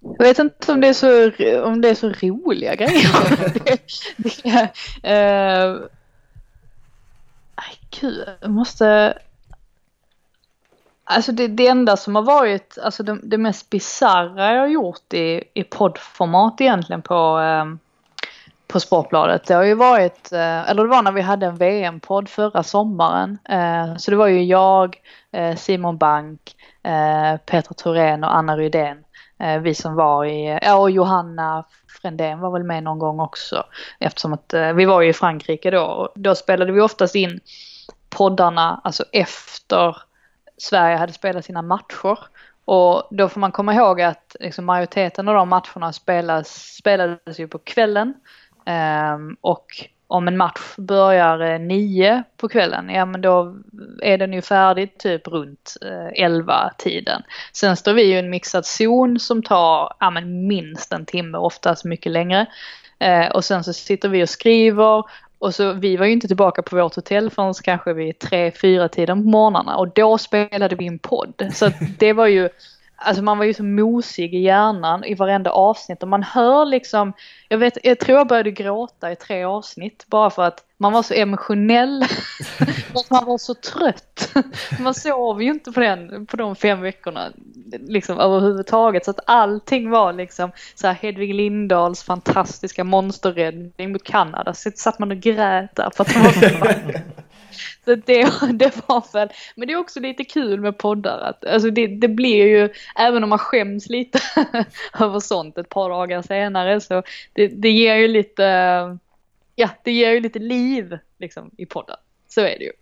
Jag 0.00 0.24
vet 0.24 0.38
inte 0.38 0.72
om 0.72 0.80
det 0.80 0.88
är 0.88 0.92
så, 0.92 1.30
om 1.64 1.80
det 1.80 1.88
är 1.88 1.94
så 1.94 2.08
roliga 2.08 2.74
grejer. 2.74 3.10
det, 3.64 4.72
det, 5.02 5.70
uh, 5.72 5.82
aj, 7.54 7.78
gud, 8.00 8.28
jag 8.40 8.50
måste... 8.50 9.18
Alltså 11.04 11.32
det, 11.32 11.48
det 11.48 11.66
enda 11.66 11.96
som 11.96 12.14
har 12.14 12.22
varit, 12.22 12.78
alltså 12.82 13.02
det, 13.02 13.18
det 13.22 13.38
mest 13.38 13.70
bisarra 13.70 14.52
jag 14.54 14.60
har 14.60 14.68
gjort 14.68 15.14
i, 15.14 15.44
i 15.54 15.64
poddformat 15.64 16.60
egentligen 16.60 17.02
på, 17.02 17.40
eh, 17.40 17.64
på 18.66 18.80
Sportbladet. 18.80 19.46
Det 19.46 19.54
har 19.54 19.62
ju 19.62 19.74
varit, 19.74 20.32
eh, 20.32 20.70
eller 20.70 20.82
det 20.82 20.88
var 20.88 21.02
när 21.02 21.12
vi 21.12 21.20
hade 21.20 21.46
en 21.46 21.56
VM-podd 21.56 22.28
förra 22.28 22.62
sommaren. 22.62 23.38
Eh, 23.48 23.96
så 23.96 24.10
det 24.10 24.16
var 24.16 24.26
ju 24.26 24.44
jag, 24.44 24.96
Simon 25.56 25.96
Bank, 25.96 26.56
Peter 27.46 27.74
Thorén 27.74 28.24
och 28.24 28.36
Anna 28.36 28.56
Rydén. 28.56 29.04
Eh, 29.40 29.60
vi 29.60 29.74
som 29.74 29.94
var 29.94 30.24
i, 30.24 30.58
ja 30.62 30.76
och 30.76 30.90
Johanna 30.90 31.64
Frändén 32.02 32.40
var 32.40 32.50
väl 32.50 32.64
med 32.64 32.82
någon 32.82 32.98
gång 32.98 33.20
också. 33.20 33.64
Eftersom 33.98 34.32
att 34.32 34.54
eh, 34.54 34.72
vi 34.72 34.84
var 34.84 35.00
ju 35.00 35.08
i 35.08 35.12
Frankrike 35.12 35.70
då. 35.70 35.82
Och 35.82 36.12
då 36.14 36.34
spelade 36.34 36.72
vi 36.72 36.80
oftast 36.80 37.14
in 37.14 37.40
poddarna, 38.08 38.80
alltså 38.84 39.04
efter 39.12 39.96
Sverige 40.56 40.96
hade 40.96 41.12
spelat 41.12 41.44
sina 41.44 41.62
matcher. 41.62 42.18
Och 42.64 43.08
då 43.10 43.28
får 43.28 43.40
man 43.40 43.52
komma 43.52 43.74
ihåg 43.74 44.00
att 44.00 44.36
liksom 44.40 44.64
majoriteten 44.64 45.28
av 45.28 45.34
de 45.34 45.48
matcherna 45.48 45.92
spelas, 45.92 46.74
spelades 46.78 47.40
ju 47.40 47.48
på 47.48 47.58
kvällen. 47.58 48.14
Um, 49.14 49.36
och 49.40 49.66
om 50.10 50.28
en 50.28 50.36
match 50.36 50.76
börjar 50.76 51.40
eh, 51.40 51.60
nio 51.60 52.22
på 52.36 52.48
kvällen, 52.48 52.88
ja 52.88 53.06
men 53.06 53.20
då 53.20 53.56
är 54.02 54.18
den 54.18 54.32
ju 54.32 54.42
färdig 54.42 54.98
typ 54.98 55.28
runt 55.28 55.76
eh, 55.82 56.24
elva 56.24 56.70
tiden. 56.78 57.22
Sen 57.52 57.76
står 57.76 57.92
vi 57.92 58.02
i 58.02 58.18
en 58.18 58.30
mixad 58.30 58.66
zon 58.66 59.20
som 59.20 59.42
tar 59.42 59.92
ja, 60.00 60.10
men 60.10 60.46
minst 60.46 60.92
en 60.92 61.06
timme, 61.06 61.38
oftast 61.38 61.84
mycket 61.84 62.12
längre. 62.12 62.46
Eh, 62.98 63.28
och 63.30 63.44
sen 63.44 63.64
så 63.64 63.72
sitter 63.72 64.08
vi 64.08 64.24
och 64.24 64.28
skriver 64.28 65.04
och 65.38 65.54
så 65.54 65.72
vi 65.72 65.96
var 65.96 66.06
ju 66.06 66.12
inte 66.12 66.28
tillbaka 66.28 66.62
på 66.62 66.76
vårt 66.76 66.96
hotell 66.96 67.30
förrän 67.30 67.54
kanske 67.54 67.92
vid 67.92 68.18
tre, 68.18 68.52
fyra 68.62 68.88
tiden 68.88 69.22
på 69.22 69.28
morgnarna 69.28 69.76
och 69.76 69.88
då 69.94 70.18
spelade 70.18 70.76
vi 70.76 70.86
en 70.86 70.98
podd. 70.98 71.50
Så 71.52 71.70
det 71.98 72.12
var 72.12 72.26
ju 72.26 72.48
alltså 73.00 73.22
man 73.22 73.38
var 73.38 73.44
ju 73.44 73.54
så 73.54 73.64
mosig 73.64 74.34
i 74.34 74.38
hjärnan 74.38 75.04
i 75.04 75.14
varenda 75.14 75.50
avsnitt 75.50 76.02
och 76.02 76.08
man 76.08 76.22
hör 76.22 76.66
liksom, 76.66 77.12
jag 77.48 77.58
vet, 77.58 77.78
jag 77.82 77.98
tror 77.98 78.18
jag 78.18 78.26
började 78.26 78.50
gråta 78.50 79.12
i 79.12 79.16
tre 79.16 79.44
avsnitt 79.44 80.04
bara 80.06 80.30
för 80.30 80.42
att 80.42 80.64
man 80.76 80.92
var 80.92 81.02
så 81.02 81.14
emotionell. 81.14 82.04
man 83.10 83.24
var 83.24 83.38
så 83.38 83.54
trött. 83.54 84.32
man 84.80 84.94
sov 84.94 85.42
ju 85.42 85.50
inte 85.50 85.72
på, 85.72 85.80
den, 85.80 86.26
på 86.26 86.36
de 86.36 86.56
fem 86.56 86.80
veckorna 86.80 87.32
liksom 87.72 88.18
överhuvudtaget 88.18 89.04
så 89.04 89.10
att 89.10 89.20
allting 89.26 89.90
var 89.90 90.12
liksom 90.12 90.50
så 90.74 90.86
här 90.86 90.94
Hedvig 90.94 91.34
Lindahls 91.34 92.02
fantastiska 92.02 92.84
monsterräddning 92.84 93.92
mot 93.92 94.04
Kanada. 94.04 94.54
Så 94.54 94.70
satt 94.74 94.98
man 94.98 95.10
och 95.10 95.20
grät 95.20 95.76
där 95.76 95.90
för 95.96 96.04
att 96.04 96.14
man 96.14 96.24
var 96.24 96.32
Så 96.32 97.00
det, 97.84 98.30
det 98.52 98.88
var 98.88 99.12
väl, 99.12 99.28
men 99.56 99.68
det 99.68 99.74
är 99.74 99.76
också 99.76 100.00
lite 100.00 100.24
kul 100.24 100.60
med 100.60 100.78
poddar 100.78 101.18
att 101.18 101.44
alltså 101.44 101.70
det, 101.70 101.86
det 101.86 102.08
blir 102.08 102.46
ju, 102.46 102.68
även 102.96 103.24
om 103.24 103.30
man 103.30 103.38
skäms 103.38 103.88
lite 103.88 104.20
över 105.00 105.20
sånt 105.20 105.58
ett 105.58 105.68
par 105.68 105.90
dagar 105.90 106.22
senare 106.22 106.80
så 106.80 107.02
det, 107.32 107.46
det 107.46 107.70
ger 107.70 107.96
ju 107.96 108.08
lite, 108.08 108.42
ja 109.56 109.68
det 109.82 109.92
ger 109.92 110.10
ju 110.10 110.20
lite 110.20 110.38
liv 110.38 110.98
liksom 111.18 111.50
i 111.56 111.66
podden. 111.66 111.96
Så 112.28 112.40
är 112.40 112.58
det 112.58 112.64
ju. 112.64 112.72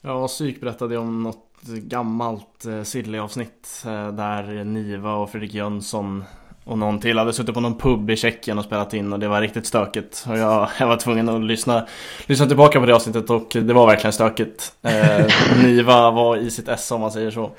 Ja, 0.00 0.28
Psyk 0.28 0.60
berättade 0.60 0.98
om 0.98 1.22
något 1.22 1.62
gammalt 1.62 2.64
eh, 2.64 2.82
Silly-avsnitt 2.82 3.82
eh, 3.86 4.12
där 4.12 4.64
Niva 4.64 5.14
och 5.14 5.30
Fredrik 5.30 5.54
Jönsson 5.54 6.24
och 6.64 6.78
någon 6.78 7.00
till 7.00 7.18
hade 7.18 7.32
suttit 7.32 7.54
på 7.54 7.60
någon 7.60 7.78
pub 7.78 8.10
i 8.10 8.16
Tjeckien 8.16 8.58
och 8.58 8.64
spelat 8.64 8.94
in 8.94 9.12
och 9.12 9.18
det 9.18 9.28
var 9.28 9.40
riktigt 9.40 9.66
stökigt. 9.66 10.24
Och 10.28 10.38
jag, 10.38 10.68
jag 10.78 10.86
var 10.86 10.96
tvungen 10.96 11.28
att 11.28 11.42
lyssna, 11.42 11.86
lyssna 12.26 12.46
tillbaka 12.46 12.80
på 12.80 12.86
det 12.86 12.94
avsnittet 12.94 13.30
och 13.30 13.48
det 13.52 13.72
var 13.72 13.86
verkligen 13.86 14.12
stökigt. 14.12 14.74
Eh, 14.82 15.26
Niva 15.64 16.10
var 16.10 16.36
i 16.36 16.50
sitt 16.50 16.68
ess 16.68 16.90
om 16.90 17.00
man 17.00 17.12
säger 17.12 17.30
så. 17.30 17.50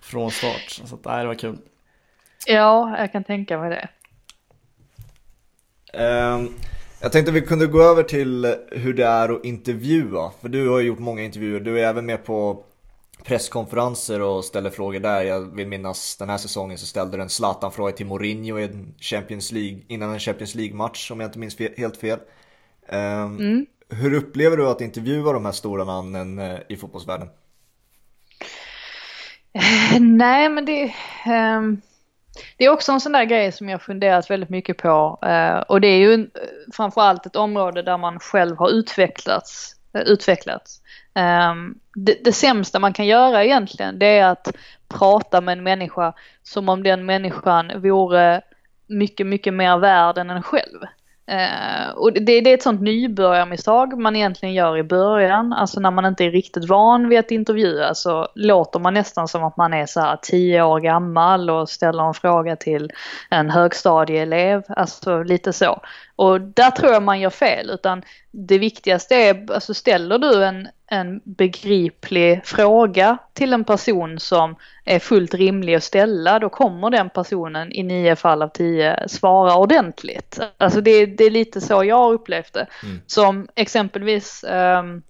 Från 0.00 0.30
start. 0.30 0.80
Så 0.84 0.94
att, 0.94 1.04
nej, 1.04 1.20
det 1.20 1.26
var 1.26 1.34
kul. 1.34 1.58
Ja, 2.46 2.98
jag 2.98 3.12
kan 3.12 3.24
tänka 3.24 3.58
mig 3.58 3.70
det. 3.70 3.88
Um, 5.92 6.54
jag 7.00 7.12
tänkte 7.12 7.32
vi 7.32 7.40
kunde 7.40 7.66
gå 7.66 7.82
över 7.82 8.02
till 8.02 8.54
hur 8.70 8.94
det 8.94 9.06
är 9.06 9.28
att 9.28 9.44
intervjua. 9.44 10.30
För 10.40 10.48
du 10.48 10.68
har 10.68 10.78
ju 10.78 10.86
gjort 10.86 10.98
många 10.98 11.22
intervjuer. 11.22 11.60
Du 11.60 11.80
är 11.80 11.88
även 11.88 12.06
med 12.06 12.24
på 12.24 12.64
presskonferenser 13.24 14.20
och 14.20 14.44
ställer 14.44 14.70
frågor 14.70 15.00
där. 15.00 15.22
Jag 15.22 15.40
vill 15.40 15.66
minnas 15.66 16.16
den 16.16 16.28
här 16.28 16.38
säsongen 16.38 16.78
så 16.78 16.86
ställde 16.86 17.16
du 17.16 17.22
en 17.22 17.28
Zlatan-fråga 17.28 17.92
till 17.92 18.06
Mourinho 18.06 18.58
i 18.58 18.64
en 18.64 18.94
Champions 19.00 19.52
League, 19.52 19.80
innan 19.88 20.12
en 20.12 20.20
Champions 20.20 20.54
League-match 20.54 21.10
om 21.10 21.20
jag 21.20 21.28
inte 21.28 21.38
minns 21.38 21.56
fel, 21.56 21.72
helt 21.76 21.96
fel. 21.96 22.18
Um, 22.88 23.38
mm. 23.38 23.66
Hur 23.90 24.14
upplever 24.14 24.56
du 24.56 24.68
att 24.68 24.80
intervjua 24.80 25.32
de 25.32 25.44
här 25.44 25.52
stora 25.52 25.84
namnen 25.84 26.38
uh, 26.38 26.58
i 26.68 26.76
fotbollsvärlden? 26.76 27.28
Uh, 29.56 30.00
nej 30.00 30.48
men 30.48 30.64
det, 30.64 30.94
um, 31.26 31.80
det 32.56 32.64
är 32.64 32.70
också 32.70 32.92
en 32.92 33.00
sån 33.00 33.12
där 33.12 33.24
grej 33.24 33.52
som 33.52 33.68
jag 33.68 33.82
funderat 33.82 34.30
väldigt 34.30 34.50
mycket 34.50 34.78
på 34.78 35.18
uh, 35.26 35.58
och 35.58 35.80
det 35.80 35.88
är 35.88 35.98
ju 35.98 36.30
framförallt 36.72 37.26
ett 37.26 37.36
område 37.36 37.82
där 37.82 37.98
man 37.98 38.20
själv 38.20 38.56
har 38.56 38.70
utvecklats. 38.70 39.74
utvecklats. 39.94 40.80
Um, 41.14 41.78
det, 41.94 42.24
det 42.24 42.32
sämsta 42.32 42.78
man 42.78 42.92
kan 42.92 43.06
göra 43.06 43.44
egentligen 43.44 43.98
det 43.98 44.06
är 44.06 44.26
att 44.26 44.56
prata 44.88 45.40
med 45.40 45.52
en 45.52 45.64
människa 45.64 46.12
som 46.42 46.68
om 46.68 46.82
den 46.82 47.06
människan 47.06 47.72
vore 47.82 48.42
mycket, 48.86 49.26
mycket 49.26 49.54
mer 49.54 49.78
värd 49.78 50.18
än 50.18 50.30
en 50.30 50.42
själv. 50.42 50.82
Uh, 51.30 51.90
och 51.96 52.12
det, 52.12 52.40
det, 52.40 52.50
är 52.50 52.54
ett 52.54 52.62
sånt 52.62 52.80
nybörjarmisstag 52.80 53.98
man 53.98 54.16
egentligen 54.16 54.54
gör 54.54 54.76
i 54.76 54.82
början. 54.82 55.52
Alltså 55.52 55.80
när 55.80 55.90
man 55.90 56.04
inte 56.04 56.24
är 56.24 56.30
riktigt 56.30 56.68
van 56.68 57.08
vid 57.08 57.18
att 57.18 57.30
intervjua 57.30 57.94
så 57.94 58.28
låter 58.34 58.80
man 58.80 58.94
nästan 58.94 59.28
som 59.28 59.44
att 59.44 59.56
man 59.56 59.74
är 59.74 59.86
så 59.86 60.00
här 60.00 60.18
tio 60.22 60.62
år 60.62 60.80
gammal 60.80 61.50
och 61.50 61.68
ställer 61.68 62.02
en 62.02 62.14
fråga 62.14 62.56
till 62.56 62.90
en 63.30 63.50
högstadieelev. 63.50 64.62
Alltså 64.68 65.22
lite 65.22 65.52
så. 65.52 65.80
Och 66.18 66.40
där 66.40 66.70
tror 66.70 66.92
jag 66.92 67.02
man 67.02 67.20
gör 67.20 67.30
fel 67.30 67.70
utan 67.70 68.02
det 68.30 68.58
viktigaste 68.58 69.14
är, 69.14 69.52
alltså 69.52 69.74
ställer 69.74 70.18
du 70.18 70.44
en, 70.44 70.68
en 70.86 71.20
begriplig 71.24 72.40
fråga 72.44 73.18
till 73.32 73.52
en 73.52 73.64
person 73.64 74.18
som 74.18 74.56
är 74.84 74.98
fullt 74.98 75.34
rimlig 75.34 75.74
att 75.74 75.84
ställa, 75.84 76.38
då 76.38 76.48
kommer 76.48 76.90
den 76.90 77.10
personen 77.10 77.72
i 77.72 77.82
nio 77.82 78.16
fall 78.16 78.42
av 78.42 78.48
tio 78.48 79.08
svara 79.08 79.56
ordentligt. 79.56 80.40
Alltså 80.58 80.80
det, 80.80 81.06
det 81.06 81.24
är 81.24 81.30
lite 81.30 81.60
så 81.60 81.84
jag 81.84 81.96
har 81.96 82.12
upplevt 82.12 82.52
det. 82.52 82.66
Mm. 82.82 83.00
Som 83.06 83.48
exempelvis 83.54 84.44
um, 84.48 85.02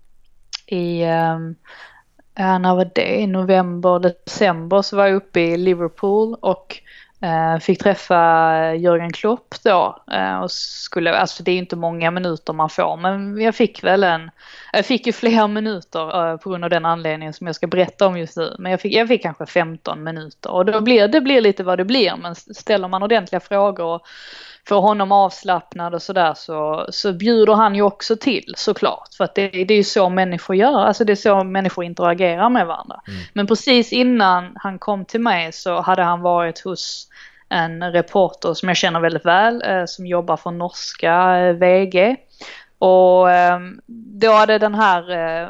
i 0.67 1.05
um, 1.05 1.57
när 2.39 2.75
var 2.75 2.91
det? 2.95 3.21
I 3.21 3.27
november, 3.27 3.99
december 3.99 4.83
så 4.83 4.97
var 4.97 5.07
jag 5.07 5.17
uppe 5.17 5.41
i 5.41 5.57
Liverpool 5.57 6.35
och 6.41 6.83
Eh, 7.21 7.59
fick 7.59 7.83
träffa 7.83 8.53
eh, 8.57 8.81
Jörgen 8.81 9.13
Klopp 9.13 9.55
då 9.65 10.03
eh, 10.13 10.39
och 10.39 10.51
skulle, 10.51 11.15
alltså 11.15 11.43
det 11.43 11.51
är 11.51 11.59
inte 11.59 11.77
många 11.77 12.11
minuter 12.11 12.53
man 12.53 12.71
får 12.71 12.97
men 12.97 13.41
jag 13.41 13.55
fick 13.55 13.85
väl 13.85 14.05
en, 14.05 14.31
jag 14.73 14.87
fick 14.87 15.07
ju 15.07 15.13
fler 15.13 15.49
minuter 15.49 16.37
på 16.37 16.51
grund 16.51 16.65
av 16.65 16.71
den 16.71 16.85
anledningen 16.85 17.33
som 17.33 17.47
jag 17.47 17.57
ska 17.57 17.67
berätta 17.67 18.07
om 18.07 18.19
just 18.19 18.37
nu. 18.37 18.57
Men 18.59 18.71
jag 18.71 18.81
fick, 18.81 18.95
jag 18.95 19.09
fick 19.09 19.23
kanske 19.23 19.47
15 19.47 20.05
minuter 20.05 20.51
och 20.51 20.65
då 20.65 20.81
blir 20.81 21.09
det 21.09 21.21
blir 21.21 21.41
lite 21.41 21.65
vad 21.65 21.79
det 21.79 21.85
blir 21.85 22.17
men 22.17 22.35
ställer 22.35 22.89
man 22.89 23.03
ordentliga 23.03 23.41
frågor 23.41 23.85
och 23.85 24.07
får 24.69 24.81
honom 24.81 25.13
avslappnad 25.13 25.95
och 25.95 26.03
sådär 26.03 26.35
så, 26.37 26.87
så 26.91 27.13
bjuder 27.13 27.55
han 27.55 27.75
ju 27.75 27.83
också 27.83 28.17
till 28.17 28.55
såklart. 28.57 29.15
För 29.17 29.25
att 29.25 29.35
det, 29.35 29.49
det 29.49 29.75
är 29.75 29.77
ju 29.77 29.85
så 29.85 30.09
människor 30.09 30.57
gör, 30.57 30.81
alltså 30.81 31.05
det 31.05 31.13
är 31.13 31.17
så 31.17 31.45
människor 31.45 31.85
interagerar 31.85 32.51
med 32.51 32.67
varandra. 32.67 33.01
Mm. 33.09 33.21
Men 33.33 33.47
precis 33.47 33.93
innan 33.93 34.53
han 34.55 34.79
kom 34.79 35.05
till 35.05 35.21
mig 35.21 35.53
så 35.53 35.81
hade 35.81 36.03
han 36.03 36.21
varit 36.21 36.61
hos 36.61 37.09
en 37.49 37.93
reporter 37.93 38.55
som 38.55 38.69
jag 38.69 38.77
känner 38.77 39.01
väldigt 39.01 39.27
väl 39.27 39.63
eh, 39.63 39.85
som 39.87 40.07
jobbar 40.07 40.37
för 40.37 40.51
norska 40.51 41.39
eh, 41.39 41.53
VG. 41.53 42.17
Och 42.79 43.31
eh, 43.31 43.61
då 44.21 44.33
hade 44.33 44.59
den 44.59 44.75
här 44.75 45.11
eh, 45.11 45.49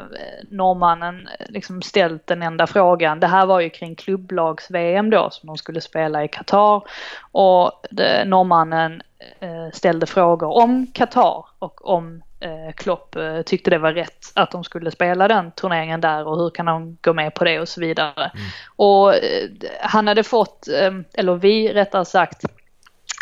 norrmannen 0.49 1.29
liksom 1.49 1.81
ställt 1.81 2.27
den 2.27 2.41
enda 2.41 2.67
frågan. 2.67 3.19
Det 3.19 3.27
här 3.27 3.45
var 3.45 3.59
ju 3.59 3.69
kring 3.69 3.95
klubblags-VM 3.95 5.09
då 5.09 5.29
som 5.31 5.47
de 5.47 5.57
skulle 5.57 5.81
spela 5.81 6.23
i 6.23 6.27
Qatar. 6.27 6.83
Och 7.31 7.71
det, 7.91 8.25
norrmannen 8.25 9.01
eh, 9.39 9.71
ställde 9.73 10.05
frågor 10.05 10.57
om 10.57 10.87
Qatar 10.93 11.45
och 11.59 11.89
om 11.89 12.21
eh, 12.39 12.73
Klopp 12.75 13.15
eh, 13.15 13.41
tyckte 13.41 13.69
det 13.69 13.77
var 13.77 13.93
rätt 13.93 14.31
att 14.33 14.51
de 14.51 14.63
skulle 14.63 14.91
spela 14.91 15.27
den 15.27 15.51
turneringen 15.51 16.01
där 16.01 16.27
och 16.27 16.37
hur 16.37 16.49
kan 16.49 16.65
de 16.65 16.97
gå 17.01 17.13
med 17.13 17.33
på 17.33 17.43
det 17.43 17.59
och 17.59 17.69
så 17.69 17.81
vidare. 17.81 18.31
Mm. 18.33 18.45
Och 18.75 19.15
eh, 19.15 19.49
han 19.81 20.07
hade 20.07 20.23
fått, 20.23 20.67
eh, 20.67 20.91
eller 21.13 21.35
vi 21.35 21.73
rättare 21.73 22.05
sagt, 22.05 22.45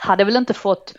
hade 0.04 0.24
väl 0.24 0.36
inte 0.36 0.54
fått 0.54 0.94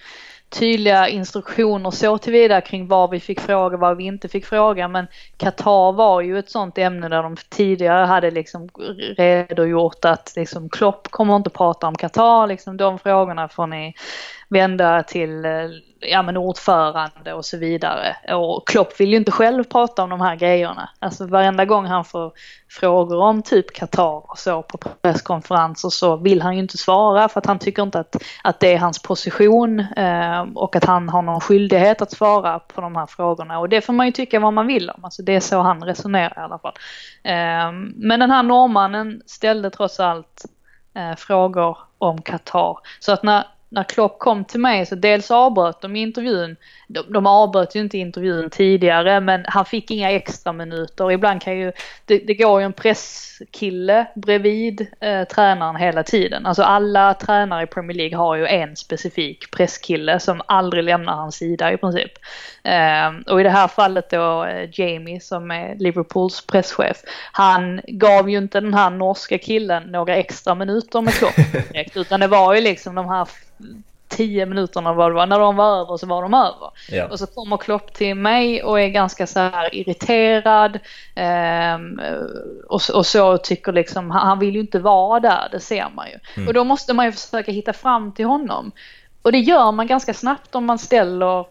tydliga 0.51 1.09
instruktioner 1.09 1.90
så 1.90 2.18
tillvida 2.18 2.61
kring 2.61 2.88
vad 2.88 3.11
vi 3.11 3.20
fick 3.20 3.40
fråga, 3.40 3.76
vad 3.76 3.96
vi 3.96 4.05
inte 4.05 4.28
fick 4.28 4.46
fråga. 4.46 4.88
Men 4.88 5.07
Qatar 5.36 5.92
var 5.92 6.20
ju 6.20 6.38
ett 6.38 6.51
sånt 6.51 6.78
ämne 6.78 7.09
där 7.09 7.22
de 7.22 7.36
tidigare 7.49 8.07
hade 8.07 8.30
liksom 8.30 8.68
redogjort 9.16 10.05
att 10.05 10.32
liksom 10.36 10.68
Klopp 10.68 11.09
kommer 11.11 11.36
inte 11.36 11.51
prata 11.51 11.86
om 11.86 11.94
Qatar, 11.94 12.46
liksom 12.46 12.76
de 12.76 12.99
frågorna 12.99 13.49
får 13.49 13.66
ni 13.66 13.94
vända 14.49 15.03
till 15.03 15.44
eh, 15.44 15.51
ja, 16.01 16.22
men 16.22 16.36
ordförande 16.36 17.32
och 17.32 17.44
så 17.44 17.57
vidare. 17.57 18.34
Och 18.34 18.68
Klopp 18.68 19.01
vill 19.01 19.11
ju 19.11 19.16
inte 19.16 19.30
själv 19.30 19.64
prata 19.64 20.03
om 20.03 20.11
de 20.11 20.20
här 20.20 20.36
grejerna. 20.36 20.90
Alltså 20.99 21.26
varenda 21.26 21.64
gång 21.64 21.86
han 21.86 22.05
får 22.05 22.32
frågor 22.70 23.18
om 23.18 23.42
typ 23.42 23.74
Qatar 23.74 24.30
och 24.30 24.38
så 24.38 24.62
på 24.62 24.78
presskonferenser 24.78 25.88
så 25.88 26.16
vill 26.16 26.42
han 26.42 26.55
ju 26.55 26.61
inte 26.62 26.78
svara 26.78 27.28
för 27.28 27.40
att 27.40 27.46
han 27.46 27.59
tycker 27.59 27.82
inte 27.82 28.01
att, 28.01 28.16
att 28.44 28.61
det 28.61 28.74
är 28.74 28.78
hans 28.78 29.03
position 29.03 29.80
eh, 29.80 30.40
och 30.55 30.76
att 30.76 30.84
han 30.84 31.09
har 31.09 31.22
någon 31.22 31.40
skyldighet 31.40 32.03
att 32.03 32.11
svara 32.11 32.59
på 32.59 32.80
de 32.80 32.96
här 32.96 33.07
frågorna. 33.07 33.59
Och 33.59 33.68
det 33.68 33.80
får 33.80 33.92
man 33.92 34.07
ju 34.07 34.12
tycka 34.12 34.40
vad 34.40 34.53
man 34.53 34.66
vill 34.66 34.90
om. 34.90 35.05
Alltså 35.05 35.22
det 35.22 35.36
är 35.36 35.40
så 35.40 35.61
han 35.61 35.82
resonerar 35.82 36.34
i 36.36 36.40
alla 36.40 36.59
fall. 36.59 36.74
Eh, 37.22 37.72
men 37.96 38.20
den 38.20 38.30
här 38.30 38.42
norrmannen 38.42 39.22
ställde 39.26 39.70
trots 39.70 40.01
allt 40.01 40.44
eh, 40.94 41.16
frågor 41.16 41.78
om 41.99 42.22
Qatar. 42.22 42.78
Så 43.01 43.12
att 43.12 43.22
när 43.22 43.44
när 43.69 43.85
Klopp 43.85 44.19
kom 44.19 44.45
till 44.45 44.61
mig 44.61 44.87
så 44.87 44.95
dels 44.95 45.31
avbröt 45.31 45.81
de 45.81 45.97
intervjun. 45.97 46.57
De, 46.89 47.12
de 47.12 47.27
avbröt 47.27 47.75
ju 47.75 47.81
inte 47.81 47.99
intervjun 47.99 48.51
tidigare 48.51 49.21
men 49.21 49.45
han 49.47 49.64
fick 49.64 49.91
inga 49.91 50.11
extra 50.11 50.53
minuter. 50.53 51.12
Ibland 51.12 51.43
kan 51.43 51.59
ju, 51.59 51.73
det, 52.05 52.19
det 52.19 52.35
går 52.35 52.61
ju 52.61 52.64
en 52.64 52.73
presskille 52.73 54.07
bredvid 54.14 54.87
eh, 55.01 55.25
tränaren 55.25 55.77
hela 55.77 56.03
tiden. 56.03 56.47
Alltså 56.47 56.62
alla 56.62 57.14
tränare 57.14 57.62
i 57.62 57.66
Premier 57.66 57.97
League 57.97 58.19
har 58.19 58.37
ju 58.37 58.47
en 58.47 58.77
specifik 58.77 59.51
presskille 59.51 60.21
som 60.21 60.43
aldrig 60.47 60.85
lämnar 60.85 61.12
hans 61.12 61.35
sida 61.37 61.73
i 61.73 61.77
princip. 61.77 62.12
Eh, 62.69 63.33
och 63.33 63.41
i 63.41 63.43
det 63.43 63.51
här 63.51 63.69
fallet 63.69 64.11
då 64.11 64.45
eh, 64.45 64.69
Jamie 64.73 65.21
som 65.21 65.51
är 65.51 65.75
Liverpools 65.75 66.47
presschef. 66.47 66.97
Han 67.33 67.81
gav 67.87 68.31
ju 68.31 68.39
inte 68.39 68.61
den 68.61 68.75
här 68.75 68.91
norska 68.91 69.39
killen 69.39 69.83
några 69.83 70.14
extra 70.16 70.55
minuter 70.55 71.01
med 71.01 71.14
Klopp 71.14 71.37
direkt 71.73 71.97
utan 71.97 72.21
det 72.21 72.27
var 72.27 72.55
ju 72.55 72.61
liksom 72.61 72.95
de 72.95 73.09
här 73.09 73.29
tio 74.09 74.47
minuterna 74.47 74.93
vad 74.93 75.11
det 75.11 75.14
var. 75.14 75.27
När 75.27 75.39
de 75.39 75.57
var 75.57 75.81
över 75.81 75.97
så 75.97 76.07
var 76.07 76.23
de 76.23 76.35
över. 76.35 76.71
Ja. 76.91 77.05
Och 77.07 77.19
så 77.19 77.27
kommer 77.27 77.57
Klopp 77.57 77.93
till 77.95 78.14
mig 78.14 78.62
och 78.62 78.81
är 78.81 78.89
ganska 78.89 79.27
så 79.27 79.41
här 79.41 79.75
irriterad. 79.75 80.79
ehm, 81.14 82.01
och, 82.69 82.83
så- 82.83 82.97
och 82.97 83.07
så 83.07 83.39
tycker 83.39 83.73
liksom, 83.73 84.11
han, 84.11 84.27
han 84.27 84.39
vill 84.39 84.55
ju 84.55 84.61
inte 84.61 84.79
vara 84.79 85.21
där, 85.21 85.49
det 85.53 85.61
ser 85.61 85.87
man 85.95 86.07
ju. 86.09 86.47
Och 86.47 86.55
då 86.55 86.64
måste 86.64 86.95
man 86.95 87.07
ju 87.07 87.12
försöka 87.12 87.53
hitta 87.53 87.73
fram 87.73 88.12
till 88.12 88.25
honom. 88.27 88.73
Och 89.23 89.33
det 89.33 89.39
gör 89.39 89.73
man 89.73 89.87
ganska 89.87 90.14
snabbt 90.14 90.55
om 90.55 90.64
man 90.66 90.79
ställer 90.79 91.45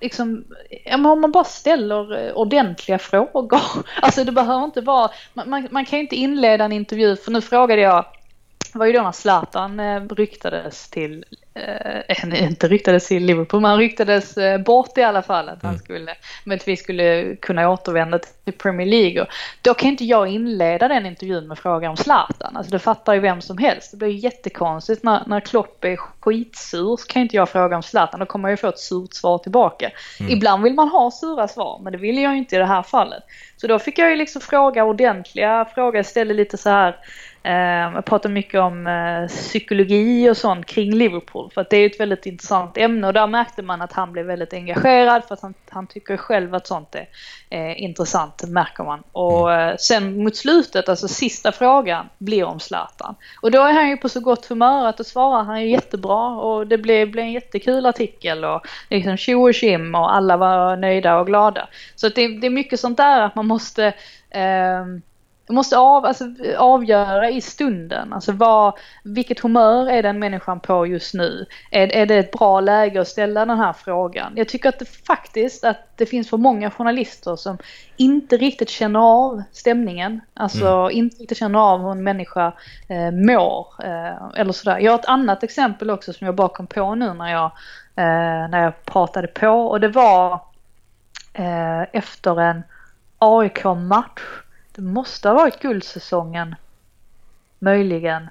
liksom, 0.00 0.44
ja, 0.84 0.96
men 0.96 1.06
om 1.06 1.20
man 1.20 1.32
bara 1.32 1.44
ställer 1.44 2.26
eh, 2.26 2.32
ordentliga 2.32 2.98
frågor. 3.10 3.60
Alltså 4.02 4.24
det 4.24 4.32
behöver 4.32 4.64
inte 4.64 4.80
vara, 4.80 5.10
man, 5.34 5.50
man, 5.50 5.68
man 5.70 5.84
kan 5.84 5.98
ju 5.98 6.02
inte 6.02 6.16
inleda 6.16 6.64
en 6.64 6.72
intervju, 6.72 7.16
för 7.16 7.30
nu 7.30 7.40
frågade 7.40 7.82
jag, 7.82 8.04
det 8.72 8.78
var 8.78 8.86
ju 8.86 8.92
då 8.92 9.02
när 9.02 9.12
Zlatan 9.12 9.80
eh, 9.80 10.02
ryktades 10.08 10.90
till, 10.90 11.24
eh, 11.54 12.42
inte 12.44 12.68
ryktades 12.68 13.08
till 13.08 13.24
Liverpool, 13.24 13.60
men 13.60 13.70
han 13.70 13.78
ryktades 13.78 14.36
eh, 14.36 14.58
bort 14.58 14.98
i 14.98 15.02
alla 15.02 15.22
fall 15.22 15.48
att 15.48 15.62
han 15.62 15.78
skulle, 15.78 16.14
men 16.44 16.56
att 16.56 16.68
vi 16.68 16.76
skulle 16.76 17.36
kunna 17.36 17.70
återvända 17.70 18.18
till 18.18 18.52
Premier 18.52 18.86
League. 18.86 19.22
Och 19.22 19.28
då 19.62 19.74
kan 19.74 19.88
inte 19.88 20.04
jag 20.04 20.28
inleda 20.28 20.88
den 20.88 21.06
intervjun 21.06 21.48
med 21.48 21.58
frågan 21.58 21.90
om 21.90 21.96
Zlatan, 21.96 22.56
alltså 22.56 22.72
det 22.72 22.78
fattar 22.78 23.14
ju 23.14 23.20
vem 23.20 23.40
som 23.40 23.58
helst. 23.58 23.90
Det 23.90 23.96
blir 23.96 24.08
jättekonstigt 24.08 25.02
när, 25.02 25.22
när 25.26 25.40
Klopp 25.40 25.84
är 25.84 25.96
skitsur 25.96 26.96
så 26.96 27.06
kan 27.06 27.22
inte 27.22 27.36
jag 27.36 27.48
fråga 27.48 27.76
om 27.76 27.82
Zlatan, 27.82 28.20
då 28.20 28.26
kommer 28.26 28.48
jag 28.48 28.52
ju 28.52 28.56
få 28.56 28.68
ett 28.68 28.78
surt 28.78 29.14
svar 29.14 29.38
tillbaka. 29.38 29.90
Ibland 30.28 30.62
vill 30.62 30.74
man 30.74 30.88
ha 30.88 31.10
sura 31.10 31.48
svar, 31.48 31.80
men 31.82 31.92
det 31.92 31.98
vill 31.98 32.18
jag 32.18 32.36
inte 32.36 32.56
i 32.56 32.58
det 32.58 32.66
här 32.66 32.82
fallet. 32.82 33.22
Så 33.56 33.66
då 33.66 33.78
fick 33.78 33.98
jag 33.98 34.10
ju 34.10 34.16
liksom 34.16 34.42
fråga 34.42 34.84
ordentliga 34.84 35.66
frågor, 35.74 36.02
ställde 36.02 36.34
lite 36.34 36.56
så 36.56 36.70
här 36.70 36.96
Eh, 37.42 37.94
jag 37.94 38.04
pratar 38.04 38.28
mycket 38.28 38.60
om 38.60 38.86
eh, 38.86 39.28
psykologi 39.28 40.30
och 40.30 40.36
sånt 40.36 40.66
kring 40.66 40.94
Liverpool 40.94 41.47
för 41.50 41.60
att 41.60 41.70
det 41.70 41.76
är 41.76 41.86
ett 41.86 42.00
väldigt 42.00 42.26
intressant 42.26 42.76
ämne 42.76 43.06
och 43.06 43.12
där 43.12 43.26
märkte 43.26 43.62
man 43.62 43.82
att 43.82 43.92
han 43.92 44.12
blev 44.12 44.26
väldigt 44.26 44.52
engagerad 44.52 45.24
för 45.24 45.34
att 45.34 45.40
han, 45.40 45.54
han 45.68 45.86
tycker 45.86 46.16
själv 46.16 46.54
att 46.54 46.66
sånt 46.66 46.94
är 46.94 47.08
eh, 47.50 47.82
intressant, 47.82 48.42
märker 48.48 48.84
man. 48.84 49.02
Och 49.12 49.52
eh, 49.52 49.76
sen 49.76 50.24
mot 50.24 50.36
slutet, 50.36 50.88
alltså 50.88 51.08
sista 51.08 51.52
frågan, 51.52 52.08
blir 52.18 52.44
om 52.44 52.60
Zlatan. 52.60 53.14
Och 53.42 53.50
då 53.50 53.62
är 53.62 53.72
han 53.72 53.88
ju 53.88 53.96
på 53.96 54.08
så 54.08 54.20
gott 54.20 54.46
humör 54.46 54.86
att 54.86 54.96
då 54.96 55.04
svarar 55.04 55.44
han 55.44 55.62
ju 55.62 55.70
jättebra 55.70 56.28
och 56.28 56.66
det 56.66 56.78
blev, 56.78 57.10
blev 57.10 57.24
en 57.24 57.32
jättekul 57.32 57.86
artikel 57.86 58.44
och 58.44 58.66
liksom 58.90 59.16
tjo 59.16 59.48
och 59.48 59.54
tjim 59.54 59.94
och 59.94 60.14
alla 60.14 60.36
var 60.36 60.76
nöjda 60.76 61.18
och 61.18 61.26
glada. 61.26 61.68
Så 61.94 62.08
det, 62.08 62.28
det 62.28 62.46
är 62.46 62.50
mycket 62.50 62.80
sånt 62.80 62.96
där 62.96 63.20
att 63.20 63.34
man 63.34 63.46
måste 63.46 63.94
jag 64.30 65.00
måste 65.52 65.78
av, 65.78 66.04
alltså, 66.04 66.24
avgöra 66.56 67.30
i 67.30 67.40
stunden. 67.40 68.12
Alltså 68.12 68.32
vad, 68.32 68.74
vilket 69.04 69.40
humör 69.40 69.90
är 69.90 70.02
den 70.02 70.18
människan 70.18 70.60
på 70.60 70.86
just 70.86 71.14
nu? 71.14 71.46
Är, 71.70 71.92
är 71.92 72.06
det 72.06 72.16
ett 72.16 72.32
bra 72.32 72.60
läge 72.60 73.00
att 73.00 73.08
ställa 73.08 73.46
den 73.46 73.58
här 73.58 73.72
frågan? 73.72 74.32
Jag 74.36 74.48
tycker 74.48 74.68
att 74.68 74.78
det 74.78 75.06
faktiskt 75.06 75.64
att 75.64 75.96
det 75.96 76.06
finns 76.06 76.30
för 76.30 76.36
många 76.36 76.70
journalister 76.70 77.36
som 77.36 77.58
inte 77.96 78.36
riktigt 78.36 78.70
känner 78.70 79.00
av 79.00 79.42
stämningen. 79.52 80.20
Alltså 80.34 80.90
inte 80.90 81.16
riktigt 81.16 81.38
känner 81.38 81.58
av 81.58 81.80
hur 81.80 81.90
en 81.90 82.02
människa 82.02 82.52
eh, 82.88 83.10
mår. 83.10 83.66
Eh, 83.84 84.40
eller 84.40 84.52
sådär. 84.52 84.78
Jag 84.78 84.92
har 84.92 84.98
ett 84.98 85.04
annat 85.04 85.42
exempel 85.42 85.90
också 85.90 86.12
som 86.12 86.24
jag 86.24 86.34
bara 86.34 86.48
kom 86.48 86.66
på 86.66 86.94
nu 86.94 87.14
när 87.14 87.32
jag, 87.32 87.50
eh, 87.96 88.50
när 88.50 88.62
jag 88.64 88.84
pratade 88.84 89.28
på. 89.28 89.48
Och 89.48 89.80
det 89.80 89.88
var 89.88 90.40
eh, 91.32 91.82
efter 91.92 92.40
en 92.40 92.62
AIK-match. 93.18 94.20
Det 94.78 94.84
måste 94.84 95.28
ha 95.28 95.34
varit 95.34 95.60
guldsäsongen. 95.60 96.54
Möjligen. 97.58 98.28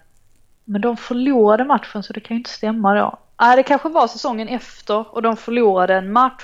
Men 0.66 0.82
de 0.82 0.98
förlorade 0.98 1.64
matchen 1.66 2.04
så 2.04 2.14
det 2.14 2.20
kan 2.20 2.36
ju 2.36 2.40
inte 2.40 2.50
stämma 2.50 2.96
då. 2.96 3.20
Nej, 3.42 3.56
det 3.56 3.64
kanske 3.64 3.90
var 3.90 4.08
säsongen 4.08 4.48
efter 4.48 5.16
och 5.16 5.22
de 5.22 5.38
förlorade 5.38 5.96
en 5.96 6.12
match. 6.12 6.44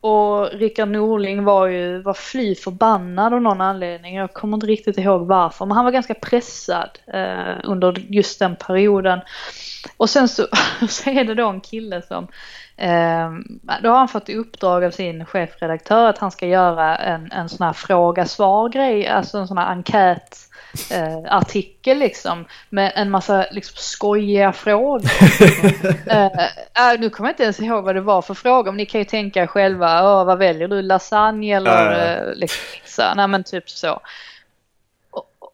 Och 0.00 0.50
Rickard 0.52 0.88
Norling 0.88 1.44
var 1.44 1.66
ju 1.66 2.02
var 2.02 2.14
fly 2.14 2.54
förbannad 2.54 3.34
av 3.34 3.42
någon 3.42 3.60
anledning. 3.60 4.16
Jag 4.16 4.32
kommer 4.32 4.56
inte 4.56 4.66
riktigt 4.66 4.98
ihåg 4.98 5.26
varför. 5.26 5.66
Men 5.66 5.76
han 5.76 5.84
var 5.84 5.92
ganska 5.92 6.14
pressad 6.14 6.98
eh, 7.06 7.54
under 7.64 8.04
just 8.08 8.38
den 8.38 8.56
perioden. 8.56 9.20
Och 9.96 10.10
sen 10.10 10.28
så, 10.28 10.46
så 10.88 11.10
är 11.10 11.24
det 11.24 11.34
då 11.34 11.48
en 11.48 11.60
kille 11.60 12.02
som 12.02 12.28
Eh, 12.78 13.30
då 13.82 13.90
har 13.90 13.98
han 13.98 14.08
fått 14.08 14.28
i 14.28 14.34
uppdrag 14.34 14.84
av 14.84 14.90
sin 14.90 15.24
chefredaktör 15.24 16.08
att 16.08 16.18
han 16.18 16.30
ska 16.30 16.46
göra 16.46 16.96
en, 16.96 17.32
en 17.32 17.48
sån 17.48 17.66
här 17.66 17.72
fråga-svar-grej, 17.72 19.06
alltså 19.06 19.38
en 19.38 19.48
sån 19.48 19.58
här 19.58 19.66
enkät 19.66 20.38
eh, 20.90 21.34
artikel 21.36 21.98
liksom 21.98 22.44
med 22.68 22.92
en 22.94 23.10
massa 23.10 23.46
liksom, 23.50 23.74
skojiga 23.76 24.52
frågor. 24.52 25.02
eh, 26.06 26.26
äh, 26.26 27.00
nu 27.00 27.10
kommer 27.10 27.28
jag 27.28 27.32
inte 27.32 27.42
ens 27.42 27.60
ihåg 27.60 27.84
vad 27.84 27.94
det 27.94 28.00
var 28.00 28.22
för 28.22 28.34
frågor, 28.34 28.72
men 28.72 28.76
ni 28.76 28.86
kan 28.86 29.00
ju 29.00 29.04
tänka 29.04 29.42
er 29.42 29.46
själva, 29.46 30.24
vad 30.24 30.38
väljer 30.38 30.68
du, 30.68 30.82
lasagne 30.82 31.56
eller 31.56 32.16
eh, 32.16 32.34
liksom? 32.34 33.04
Nej 33.16 33.28
men 33.28 33.44
typ 33.44 33.70
så. 33.70 34.00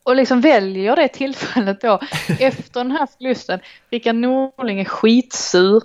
Och, 0.03 0.16
liksom 0.16 0.40
väljer 0.40 0.96
det 0.96 1.09
tillfället 1.09 1.80
då 1.80 2.00
efter 2.40 2.80
den 2.80 2.90
här 2.90 3.07
förlusten. 3.07 3.61
Rickard 3.90 4.14
Norling 4.14 4.80
är 4.80 4.84
skitsur 4.84 5.82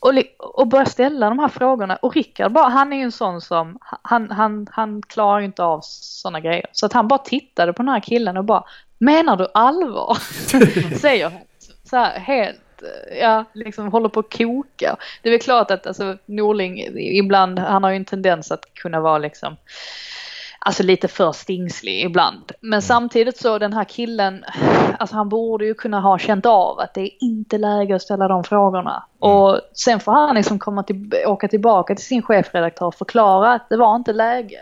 och, 0.00 0.12
och 0.38 0.66
börjar 0.66 0.84
ställa 0.84 1.28
de 1.28 1.38
här 1.38 1.48
frågorna. 1.48 1.96
Och 1.96 2.14
Rickard 2.14 2.52
bara, 2.52 2.68
han 2.68 2.92
är 2.92 2.96
ju 2.96 3.02
en 3.02 3.12
sån 3.12 3.40
som, 3.40 3.78
han, 4.02 4.30
han, 4.30 4.66
han 4.70 5.02
klarar 5.02 5.38
ju 5.38 5.46
inte 5.46 5.62
av 5.64 5.80
sådana 5.82 6.40
grejer. 6.40 6.66
Så 6.72 6.86
att 6.86 6.92
han 6.92 7.08
bara 7.08 7.18
tittade 7.18 7.72
på 7.72 7.82
den 7.82 7.88
här 7.88 8.00
killen 8.00 8.36
och 8.36 8.44
bara, 8.44 8.64
menar 8.98 9.36
du 9.36 9.48
allvar? 9.54 10.18
Säger 10.98 11.30
han. 11.30 11.40
Så 11.84 11.96
här 11.96 12.18
helt, 12.18 12.82
ja, 13.20 13.44
liksom 13.52 13.92
håller 13.92 14.08
på 14.08 14.20
att 14.20 14.38
koka. 14.38 14.96
Det 15.22 15.28
är 15.28 15.30
väl 15.30 15.40
klart 15.40 15.70
att 15.70 15.86
alltså, 15.86 16.16
Norling 16.26 16.78
ibland, 16.98 17.58
han 17.58 17.84
har 17.84 17.90
ju 17.90 17.96
en 17.96 18.04
tendens 18.04 18.50
att 18.50 18.74
kunna 18.74 19.00
vara 19.00 19.18
liksom 19.18 19.56
Alltså 20.66 20.82
lite 20.82 21.08
för 21.08 21.32
stingslig 21.32 22.04
ibland. 22.04 22.52
Men 22.60 22.82
samtidigt 22.82 23.36
så 23.36 23.58
den 23.58 23.72
här 23.72 23.84
killen, 23.84 24.44
alltså 24.98 25.16
han 25.16 25.28
borde 25.28 25.66
ju 25.66 25.74
kunna 25.74 26.00
ha 26.00 26.18
känt 26.18 26.46
av 26.46 26.78
att 26.78 26.94
det 26.94 27.00
är 27.00 27.10
inte 27.20 27.58
läge 27.58 27.94
att 27.94 28.02
ställa 28.02 28.28
de 28.28 28.44
frågorna. 28.44 29.04
Och 29.18 29.60
sen 29.72 30.00
får 30.00 30.12
han 30.12 30.34
liksom 30.34 30.58
komma 30.58 30.82
till, 30.82 31.12
åka 31.26 31.48
tillbaka 31.48 31.94
till 31.94 32.04
sin 32.04 32.22
chefredaktör 32.22 32.86
och 32.86 32.94
förklara 32.94 33.52
att 33.52 33.68
det 33.68 33.76
var 33.76 33.96
inte 33.96 34.12
läge. 34.12 34.58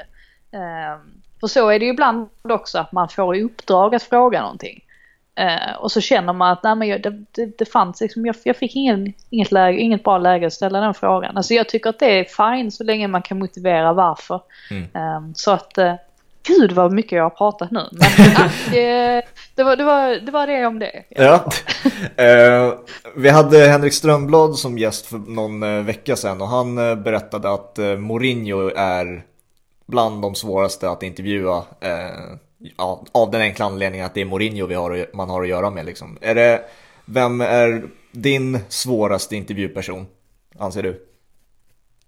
Ehm, 0.52 1.00
för 1.40 1.46
så 1.46 1.68
är 1.68 1.78
det 1.78 1.84
ju 1.84 1.90
ibland 1.90 2.28
också 2.42 2.78
att 2.78 2.92
man 2.92 3.08
får 3.08 3.36
i 3.36 3.42
uppdrag 3.42 3.94
att 3.94 4.02
fråga 4.02 4.40
någonting. 4.40 4.83
Eh, 5.36 5.76
och 5.78 5.92
så 5.92 6.00
känner 6.00 6.32
man 6.32 6.52
att 6.52 6.62
nej, 6.62 6.74
men 6.76 6.88
jag, 6.88 7.02
det, 7.02 7.24
det, 7.32 7.58
det 7.58 7.64
fanns 7.64 8.00
liksom, 8.00 8.26
jag, 8.26 8.36
jag 8.44 8.56
fick 8.56 8.76
ingen, 8.76 9.12
inget, 9.30 9.52
läge, 9.52 9.78
inget 9.78 10.04
bra 10.04 10.18
läge 10.18 10.46
att 10.46 10.52
ställa 10.52 10.80
den 10.80 10.94
frågan. 10.94 11.36
Alltså 11.36 11.54
jag 11.54 11.68
tycker 11.68 11.90
att 11.90 11.98
det 11.98 12.20
är 12.20 12.24
fine 12.24 12.70
så 12.70 12.84
länge 12.84 13.08
man 13.08 13.22
kan 13.22 13.38
motivera 13.38 13.92
varför. 13.92 14.40
Eh, 14.94 15.20
så 15.34 15.50
att, 15.50 15.78
eh, 15.78 15.94
gud 16.46 16.72
vad 16.72 16.92
mycket 16.92 17.12
jag 17.12 17.22
har 17.22 17.30
pratat 17.30 17.70
nu. 17.70 17.88
Men 17.92 18.08
det, 18.70 19.22
det, 19.54 19.62
var, 19.62 19.76
det, 19.76 19.84
var, 19.84 20.26
det 20.26 20.32
var 20.32 20.46
det 20.46 20.66
om 20.66 20.78
det. 20.78 21.04
Ja. 21.08 21.44
Eh, 22.16 22.72
vi 23.16 23.28
hade 23.28 23.58
Henrik 23.58 23.92
Strömblad 23.92 24.58
som 24.58 24.78
gäst 24.78 25.06
för 25.06 25.18
någon 25.18 25.62
eh, 25.62 25.84
vecka 25.84 26.16
sedan 26.16 26.40
och 26.40 26.48
han 26.48 26.78
eh, 26.78 26.94
berättade 26.94 27.52
att 27.52 27.78
Mourinho 27.98 28.70
är 28.76 29.22
bland 29.86 30.22
de 30.22 30.34
svåraste 30.34 30.90
att 30.90 31.02
intervjua. 31.02 31.62
Ja, 32.76 33.04
av 33.12 33.30
den 33.30 33.40
enkla 33.40 33.64
anledningen 33.64 34.06
att 34.06 34.14
det 34.14 34.20
är 34.20 34.24
Mourinho 34.24 34.66
vi 34.66 34.74
har, 34.74 35.16
man 35.16 35.30
har 35.30 35.42
att 35.42 35.48
göra 35.48 35.70
med. 35.70 35.86
Liksom. 35.86 36.18
Är 36.20 36.34
det, 36.34 36.62
vem 37.04 37.40
är 37.40 37.82
din 38.12 38.58
svåraste 38.68 39.36
intervjuperson, 39.36 40.06
anser 40.58 40.82
du? 40.82 41.06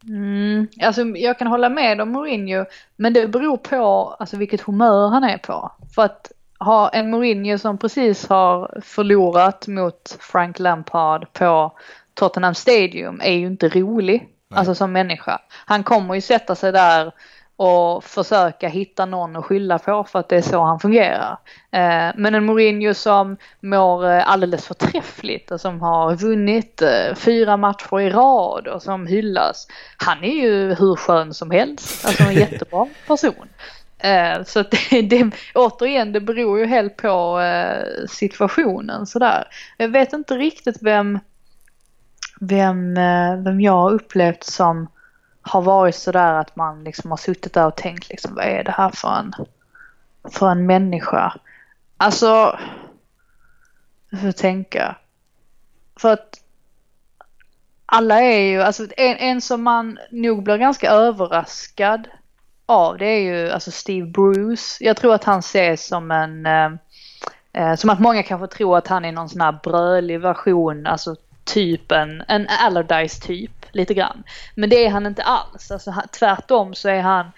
Mm, 0.08 0.68
alltså 0.82 1.02
jag 1.04 1.38
kan 1.38 1.46
hålla 1.46 1.68
med 1.68 2.00
om 2.00 2.12
Mourinho, 2.12 2.64
men 2.96 3.12
det 3.12 3.28
beror 3.28 3.56
på 3.56 4.16
alltså, 4.18 4.36
vilket 4.36 4.60
humör 4.60 5.08
han 5.08 5.24
är 5.24 5.38
på. 5.38 5.72
För 5.94 6.02
att 6.02 6.32
ha 6.58 6.88
en 6.88 7.10
Mourinho 7.10 7.58
som 7.58 7.78
precis 7.78 8.26
har 8.28 8.80
förlorat 8.84 9.68
mot 9.68 10.16
Frank 10.20 10.58
Lampard 10.58 11.32
på 11.32 11.72
Tottenham 12.14 12.54
Stadium 12.54 13.20
är 13.24 13.32
ju 13.32 13.46
inte 13.46 13.68
rolig, 13.68 14.28
alltså 14.54 14.74
som 14.74 14.92
människa. 14.92 15.40
Han 15.66 15.84
kommer 15.84 16.14
ju 16.14 16.20
sätta 16.20 16.54
sig 16.54 16.72
där 16.72 17.12
och 17.56 18.04
försöka 18.04 18.68
hitta 18.68 19.06
någon 19.06 19.36
att 19.36 19.44
skylla 19.44 19.78
på 19.78 20.04
för 20.04 20.18
att 20.18 20.28
det 20.28 20.36
är 20.36 20.42
så 20.42 20.62
han 20.62 20.80
fungerar. 20.80 21.38
Eh, 21.70 22.10
men 22.16 22.34
en 22.34 22.44
Mourinho 22.44 22.94
som 22.94 23.36
mår 23.60 24.10
eh, 24.10 24.30
alldeles 24.30 24.66
förträffligt 24.66 25.50
och 25.50 25.60
som 25.60 25.80
har 25.80 26.16
vunnit 26.16 26.82
eh, 26.82 27.14
fyra 27.14 27.56
matcher 27.56 28.00
i 28.00 28.10
rad 28.10 28.68
och 28.68 28.82
som 28.82 29.06
hyllas. 29.06 29.66
Han 29.96 30.24
är 30.24 30.42
ju 30.42 30.74
hur 30.74 30.96
skön 30.96 31.34
som 31.34 31.50
helst, 31.50 32.06
alltså 32.06 32.22
en 32.22 32.34
jättebra 32.34 32.86
person. 33.06 33.48
Så 34.46 34.60
att 34.60 34.70
det, 34.90 35.02
det, 35.02 35.30
återigen, 35.54 36.12
det 36.12 36.20
beror 36.20 36.58
ju 36.58 36.66
helt 36.66 36.96
på 36.96 37.40
situationen 38.08 39.06
sådär. 39.06 39.48
Jag 39.76 39.88
vet 39.88 40.12
inte 40.12 40.34
riktigt 40.34 40.76
vem, 40.82 41.18
vem, 42.40 42.94
vem 43.44 43.60
jag 43.60 43.72
har 43.72 43.92
upplevt 43.92 44.44
som 44.44 44.88
har 45.46 45.62
varit 45.62 45.94
sådär 45.94 46.34
att 46.34 46.56
man 46.56 46.84
liksom 46.84 47.10
har 47.10 47.18
suttit 47.18 47.52
där 47.52 47.66
och 47.66 47.76
tänkt 47.76 48.08
liksom 48.08 48.34
vad 48.34 48.44
är 48.44 48.64
det 48.64 48.70
här 48.70 48.90
för 48.90 49.18
en, 49.18 49.34
för 50.32 50.50
en 50.50 50.66
människa? 50.66 51.34
Alltså, 51.96 52.58
hur 54.10 54.18
får 54.18 54.32
tänka. 54.32 54.96
För 56.00 56.12
att 56.12 56.40
alla 57.86 58.20
är 58.20 58.40
ju, 58.40 58.62
alltså 58.62 58.86
en, 58.96 59.16
en 59.16 59.40
som 59.40 59.62
man 59.62 59.98
nog 60.10 60.42
blir 60.42 60.56
ganska 60.56 60.90
överraskad 60.90 62.08
av 62.66 62.98
det 62.98 63.06
är 63.06 63.20
ju 63.20 63.50
alltså 63.50 63.70
Steve 63.70 64.06
Bruce. 64.06 64.84
Jag 64.84 64.96
tror 64.96 65.14
att 65.14 65.24
han 65.24 65.38
ses 65.38 65.86
som 65.86 66.10
en, 66.10 66.46
eh, 66.46 66.70
eh 67.52 67.74
som 67.74 67.90
att 67.90 68.00
många 68.00 68.22
kanske 68.22 68.56
tror 68.56 68.78
att 68.78 68.88
han 68.88 69.04
är 69.04 69.12
någon 69.12 69.28
sån 69.28 69.40
här 69.40 69.58
brölig 69.62 70.20
version, 70.20 70.86
alltså 70.86 71.16
typen, 71.46 72.22
en 72.28 72.48
Allardyce 72.48 73.26
typ 73.26 73.66
lite 73.72 73.94
grann. 73.94 74.22
Men 74.54 74.70
det 74.70 74.86
är 74.86 74.90
han 74.90 75.06
inte 75.06 75.22
alls, 75.22 75.70
alltså 75.70 75.94
tvärtom 76.12 76.74
så 76.74 76.88
är 76.88 77.00
han 77.00 77.32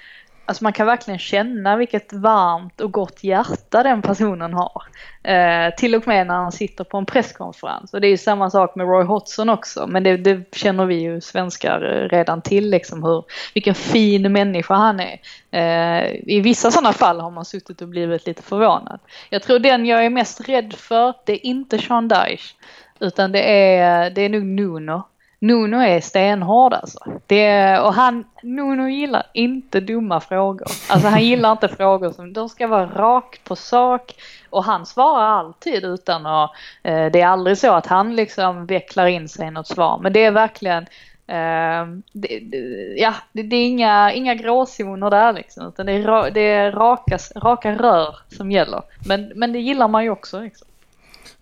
Alltså 0.49 0.65
man 0.65 0.73
kan 0.73 0.87
verkligen 0.87 1.19
känna 1.19 1.77
vilket 1.77 2.13
varmt 2.13 2.81
och 2.81 2.93
gott 2.93 3.25
hjärta 3.25 3.83
den 3.83 4.03
personen 4.03 4.55
har. 4.55 4.83
Eh, 5.23 5.75
till 5.75 5.95
och 5.95 6.07
med 6.07 6.27
när 6.27 6.35
han 6.35 6.53
sitter 6.53 6.85
på 6.85 6.99
en 6.99 7.07
presskonferens. 7.07 7.95
Och 7.95 8.01
det 8.01 8.07
är 8.07 8.11
ju 8.11 8.17
samma 8.17 8.51
sak 8.51 8.75
med 8.75 8.87
Roy 8.87 9.05
Hodgson 9.05 9.49
också. 9.49 9.87
Men 9.87 10.03
det, 10.03 10.17
det 10.17 10.57
känner 10.57 10.87
vi 10.87 10.95
ju 10.95 11.21
svenskar 11.21 12.09
redan 12.11 12.43
till 12.43 12.71
liksom 12.71 13.03
hur, 13.03 13.25
vilken 13.55 13.75
fin 13.75 14.33
människa 14.33 14.75
han 14.75 15.01
är. 15.01 15.21
Eh, 15.51 16.13
I 16.27 16.41
vissa 16.41 16.71
sådana 16.71 16.93
fall 16.93 17.21
har 17.21 17.31
man 17.31 17.45
suttit 17.45 17.83
och 17.83 17.89
blivit 17.89 18.27
lite 18.27 18.43
förvånad. 18.43 19.01
Jag 19.31 19.43
tror 19.43 19.59
den 19.59 19.87
jag 19.87 20.05
är 20.05 20.11
mest 20.11 20.49
rädd 20.49 20.75
för, 20.75 21.15
det 21.27 21.33
är 21.33 21.47
inte 21.47 21.79
Sean 21.79 22.09
Dyche. 22.09 22.55
Utan 23.01 23.33
det 23.33 23.75
är, 23.77 24.11
det 24.11 24.23
är 24.23 24.29
nog 24.29 24.43
Nuno. 24.43 25.03
Nuno 25.41 25.77
är 25.77 26.01
stenhård 26.01 26.75
alltså. 26.75 26.99
Det, 27.27 27.79
och 27.79 27.95
han, 27.95 28.25
Nuno 28.43 28.89
gillar 28.89 29.27
inte 29.35 29.81
dumma 29.81 30.21
frågor. 30.21 30.67
Alltså 30.89 31.09
han 31.09 31.25
gillar 31.25 31.53
inte 31.53 31.69
frågor 31.69 32.13
som, 32.13 32.33
de 32.33 32.49
ska 32.49 32.67
vara 32.67 32.87
rakt 32.87 33.45
på 33.45 33.57
sak. 33.57 34.15
Och 34.51 34.65
han 34.65 34.87
svarar 34.87 35.25
alltid 35.25 35.85
utan 35.85 36.27
att, 36.27 36.51
eh, 36.83 37.07
det 37.07 37.21
är 37.21 37.27
aldrig 37.27 37.59
så 37.59 37.73
att 37.73 37.87
han 37.87 38.17
liksom 38.17 38.67
vecklar 38.67 39.07
in 39.07 39.29
sig 39.29 39.47
i 39.47 39.51
något 39.51 39.67
svar. 39.67 39.99
Men 40.03 40.13
det 40.13 40.25
är 40.25 40.31
verkligen, 40.31 40.83
eh, 41.27 41.87
det, 42.13 42.39
det, 42.43 42.59
ja 42.97 43.15
det, 43.33 43.43
det, 43.43 43.57
är 43.57 43.67
inga, 43.67 44.13
inga 44.13 44.35
gråzoner 44.35 45.11
där 45.11 45.33
liksom. 45.33 45.69
Utan 45.69 45.87
det 45.87 45.93
är, 45.93 46.31
det 46.31 46.41
är 46.41 46.73
raka, 46.73 47.19
raka 47.37 47.73
rör 47.75 48.17
som 48.37 48.51
gäller. 48.51 48.83
Men, 49.07 49.33
men 49.35 49.53
det 49.53 49.59
gillar 49.59 49.89
man 49.89 50.05
ju 50.05 50.11
också 50.11 50.41
liksom. 50.41 50.69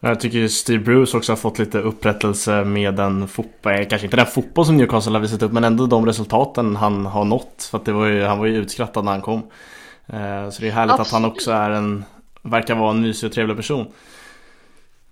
Jag 0.00 0.20
tycker 0.20 0.48
Steve 0.48 0.84
Bruce 0.84 1.16
också 1.16 1.32
har 1.32 1.36
fått 1.36 1.58
lite 1.58 1.78
upprättelse 1.78 2.64
med 2.64 2.94
den 2.94 3.28
fotboll, 3.28 3.84
kanske 3.84 4.06
inte 4.06 4.16
den 4.16 4.26
fotboll 4.26 4.66
som 4.66 4.76
Newcastle 4.76 5.12
har 5.12 5.20
visat 5.20 5.42
upp 5.42 5.52
men 5.52 5.64
ändå 5.64 5.86
de 5.86 6.06
resultaten 6.06 6.76
han 6.76 7.06
har 7.06 7.24
nått. 7.24 7.68
För 7.70 7.78
att 7.78 7.84
det 7.84 7.92
var 7.92 8.06
ju, 8.06 8.24
han 8.24 8.38
var 8.38 8.46
ju 8.46 8.56
utskrattad 8.56 9.04
när 9.04 9.12
han 9.12 9.20
kom. 9.20 9.42
Eh, 10.06 10.50
så 10.50 10.62
det 10.62 10.68
är 10.68 10.72
härligt 10.72 10.92
Absolut. 10.92 11.06
att 11.06 11.12
han 11.12 11.24
också 11.24 11.50
är 11.50 11.70
en, 11.70 12.04
verkar 12.42 12.74
vara 12.74 12.90
en 12.90 13.00
mysig 13.00 13.26
och 13.26 13.32
trevlig 13.34 13.56
person. 13.56 13.92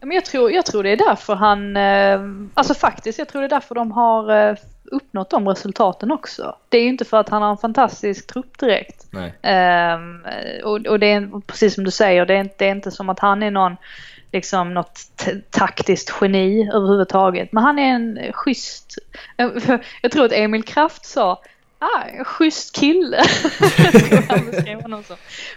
Men 0.00 0.12
jag 0.12 0.24
tror, 0.24 0.52
jag 0.52 0.66
tror 0.66 0.82
det 0.82 0.90
är 0.90 0.96
därför 0.96 1.34
han, 1.34 1.76
eh, 1.76 2.20
alltså 2.54 2.74
faktiskt, 2.74 3.18
jag 3.18 3.28
tror 3.28 3.42
det 3.42 3.46
är 3.46 3.50
därför 3.50 3.74
de 3.74 3.92
har 3.92 4.48
eh, 4.50 4.56
uppnått 4.84 5.30
de 5.30 5.48
resultaten 5.48 6.12
också. 6.12 6.56
Det 6.68 6.78
är 6.78 6.82
ju 6.82 6.88
inte 6.88 7.04
för 7.04 7.16
att 7.16 7.28
han 7.28 7.42
har 7.42 7.50
en 7.50 7.56
fantastisk 7.56 8.26
trupp 8.26 8.58
direkt. 8.58 9.06
Nej. 9.10 10.62
och, 10.64 10.86
och 10.86 11.00
det 11.00 11.12
är 11.12 11.40
precis 11.40 11.74
som 11.74 11.84
du 11.84 11.90
säger, 11.90 12.26
det 12.26 12.34
är, 12.34 12.50
det 12.58 12.66
är 12.66 12.70
inte 12.70 12.90
som 12.90 13.08
att 13.08 13.18
han 13.18 13.42
är 13.42 13.50
någon 13.50 13.76
liksom 14.34 14.74
något 14.74 15.00
taktiskt 15.50 16.14
geni 16.20 16.70
överhuvudtaget. 16.74 17.52
Men 17.52 17.62
han 17.62 17.78
är 17.78 17.94
en 17.94 18.32
schysst, 18.32 18.98
eh, 19.36 19.48
jag 20.02 20.12
tror 20.12 20.24
att 20.24 20.32
Emil 20.32 20.62
Kraft 20.62 21.06
sa 21.06 21.42
Ah, 21.78 22.24
schysst 22.24 22.76
kille. 22.76 23.18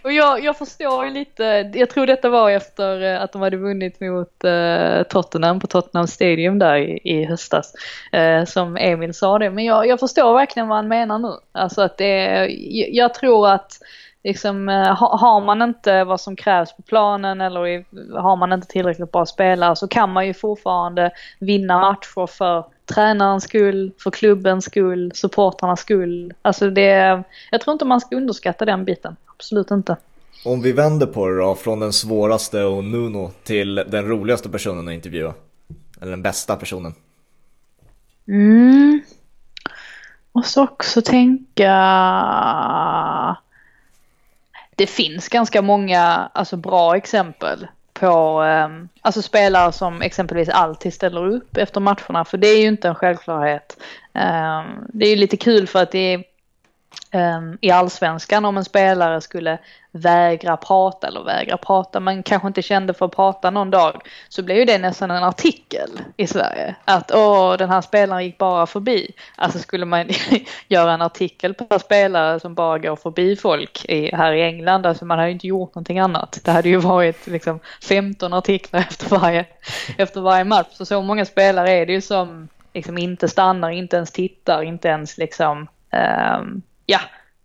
och 0.04 0.12
jag, 0.12 0.44
jag 0.44 0.58
förstår 0.58 1.06
ju 1.06 1.12
lite, 1.12 1.72
jag 1.74 1.90
tror 1.90 2.08
detta 2.08 2.30
var 2.30 2.52
efter 2.52 3.04
eh, 3.04 3.22
att 3.22 3.32
de 3.32 3.42
hade 3.42 3.58
vunnit 3.58 4.00
mot 4.00 4.44
uh, 4.44 5.04
Tottenham 5.04 5.60
på 5.60 5.68
Tottenham 5.68 6.08
Stadium 6.08 6.60
där 6.60 6.76
i, 6.76 7.00
i 7.04 7.26
höstas. 7.26 7.74
Uh, 8.16 8.46
som 8.46 8.78
Emil 8.78 9.14
sa 9.14 9.40
det, 9.40 9.50
men 9.50 9.66
jag, 9.66 9.88
jag 9.88 10.00
förstår 10.00 10.34
verkligen 10.34 10.68
vad 10.68 10.78
han 10.78 10.88
menar 10.88 11.20
nu. 11.20 11.34
Alltså 11.52 11.82
att 11.82 11.98
det, 11.98 12.46
jag, 12.50 12.90
jag 12.92 13.14
tror 13.14 13.50
att 13.50 13.80
liksom, 14.28 14.70
eh, 14.70 14.96
har 14.96 15.46
man 15.46 15.62
inte 15.62 16.04
vad 16.04 16.22
som 16.22 16.36
krävs 16.36 16.76
på 16.76 16.82
planen 16.82 17.42
eller 17.42 17.86
har 18.20 18.36
man 18.36 18.54
inte 18.54 18.68
tillräckligt 18.68 19.12
bra 19.12 19.26
spelare 19.26 19.76
så 19.76 19.88
kan 19.88 20.14
man 20.14 20.28
ju 20.28 20.34
fortfarande 20.34 21.12
vinna 21.40 21.80
matcher 21.80 22.28
för 22.28 22.66
tränarens 22.86 23.44
skull, 23.44 23.92
för 24.04 24.12
klubbens 24.12 24.66
skull, 24.66 25.12
supportrarnas 25.16 25.80
skull. 25.80 26.34
Alltså 26.42 26.70
det, 26.70 27.24
jag 27.52 27.62
tror 27.62 27.74
inte 27.74 27.86
man 27.86 28.02
ska 28.02 28.16
underskatta 28.16 28.66
den 28.66 28.86
biten. 28.86 29.16
Absolut 29.26 29.72
inte. 29.72 29.98
Om 30.46 30.62
vi 30.62 30.72
vänder 30.72 31.08
på 31.08 31.28
det 31.28 31.38
då, 31.38 31.56
från 31.56 31.80
den 31.80 31.94
svåraste 31.94 32.64
och 32.64 32.84
Nuno 32.84 33.32
till 33.44 33.76
den 33.76 34.08
roligaste 34.08 34.50
personen 34.50 34.88
att 34.88 34.94
intervjua. 34.94 35.34
Eller 36.02 36.12
den 36.12 36.22
bästa 36.22 36.56
personen. 36.56 36.94
Mm. 38.28 39.02
Måste 40.34 40.62
också 40.62 41.02
tänka 41.02 41.72
det 44.78 44.88
finns 44.88 45.30
ganska 45.30 45.62
många 45.62 46.30
alltså, 46.34 46.58
bra 46.58 46.98
exempel 46.98 47.68
på 47.94 48.42
um, 48.42 48.90
alltså 49.02 49.22
spelare 49.22 49.72
som 49.72 50.02
exempelvis 50.02 50.50
alltid 50.50 50.94
ställer 50.94 51.26
upp 51.26 51.58
efter 51.58 51.82
matcherna. 51.82 52.26
För 52.26 52.38
det 52.38 52.48
är 52.48 52.62
ju 52.62 52.68
inte 52.68 52.88
en 52.88 52.96
självklarhet. 52.96 53.78
Um, 54.14 54.88
det 54.94 55.06
är 55.06 55.10
ju 55.10 55.16
lite 55.16 55.38
kul 55.38 55.68
för 55.68 55.84
att 55.84 55.92
det 55.92 56.14
är 56.14 56.24
um, 57.38 57.58
i 57.62 57.72
allsvenskan 57.72 58.46
om 58.46 58.58
en 58.58 58.66
spelare 58.66 59.22
skulle 59.22 59.58
vägra 59.98 60.58
prata 60.58 61.08
eller 61.08 61.24
vägra 61.24 61.58
prata 61.58 62.00
men 62.00 62.24
kanske 62.24 62.48
inte 62.48 62.62
kände 62.62 62.94
för 62.94 63.06
att 63.06 63.16
prata 63.16 63.50
någon 63.50 63.72
dag 63.72 64.02
så 64.30 64.44
blev 64.44 64.58
ju 64.58 64.66
det 64.66 64.78
nästan 64.78 65.12
en 65.12 65.24
artikel 65.24 65.90
i 66.18 66.28
Sverige. 66.28 66.76
Att 66.86 67.12
åh 67.12 67.58
den 67.58 67.70
här 67.70 67.82
spelaren 67.82 68.26
gick 68.26 68.38
bara 68.38 68.68
förbi. 68.68 69.12
Alltså 69.36 69.60
skulle 69.60 69.86
man 69.86 70.10
göra 70.68 70.94
en 70.94 71.02
artikel 71.02 71.54
på 71.54 71.80
spelare 71.80 72.40
som 72.40 72.54
bara 72.54 72.78
går 72.78 72.96
förbi 72.96 73.36
folk 73.36 73.86
i, 73.86 74.16
här 74.16 74.34
i 74.34 74.44
England. 74.44 74.86
Alltså 74.86 75.06
man 75.06 75.18
hade 75.18 75.30
ju 75.30 75.34
inte 75.34 75.48
gjort 75.48 75.76
någonting 75.76 76.00
annat. 76.00 76.40
Det 76.44 76.52
hade 76.52 76.70
ju 76.70 76.78
varit 76.78 77.28
liksom 77.28 77.60
15 77.84 78.34
artiklar 78.34 78.80
efter 78.90 79.20
varje, 79.20 79.46
efter 79.98 80.22
varje 80.22 80.44
match. 80.44 80.68
Så 80.72 80.86
så 80.86 81.02
många 81.02 81.26
spelare 81.26 81.72
är 81.72 81.86
det 81.86 81.94
ju 81.94 82.02
som 82.02 82.48
liksom 82.74 82.98
inte 82.98 83.28
stannar, 83.28 83.70
inte 83.70 83.96
ens 83.96 84.12
tittar, 84.12 84.64
inte 84.64 84.88
ens 84.88 85.18
liksom 85.18 85.68
um, 86.40 86.62
ja 86.86 87.00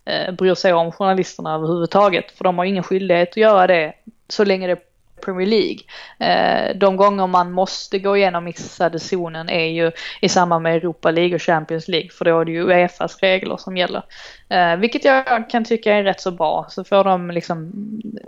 eh, 0.05 0.35
bryr 0.35 0.55
sig 0.55 0.73
om 0.73 0.93
journalisterna 0.93 1.55
överhuvudtaget. 1.55 2.31
För 2.31 2.45
de 2.45 2.59
har 2.59 2.65
ingen 2.65 2.83
skyldighet 2.83 3.31
att 3.31 3.37
göra 3.37 3.67
det 3.67 3.93
så 4.29 4.45
länge 4.45 4.67
det 4.67 4.73
är 4.73 4.79
Premier 5.25 5.47
League. 5.47 5.79
Eh, 6.19 6.77
de 6.77 6.97
gånger 6.97 7.27
man 7.27 7.53
måste 7.53 7.99
gå 7.99 8.17
igenom 8.17 8.45
missade 8.45 8.99
zonen 8.99 9.49
är 9.49 9.67
ju 9.67 9.93
i 10.21 10.29
samband 10.29 10.63
med 10.63 10.77
Europa 10.77 11.11
League 11.11 11.35
och 11.35 11.43
Champions 11.43 11.89
League 11.89 12.11
för 12.11 12.25
då 12.25 12.41
är 12.41 12.45
det 12.45 12.53
ju 12.53 12.63
Uefas 12.63 13.23
regler 13.23 13.57
som 13.57 13.77
gäller. 13.77 14.03
Eh, 14.49 14.77
vilket 14.77 15.05
jag 15.05 15.51
kan 15.51 15.65
tycka 15.65 15.95
är 15.95 16.03
rätt 16.03 16.21
så 16.21 16.31
bra. 16.31 16.67
Så 16.69 16.85
får 16.85 17.05
de 17.05 17.31
liksom, 17.31 17.73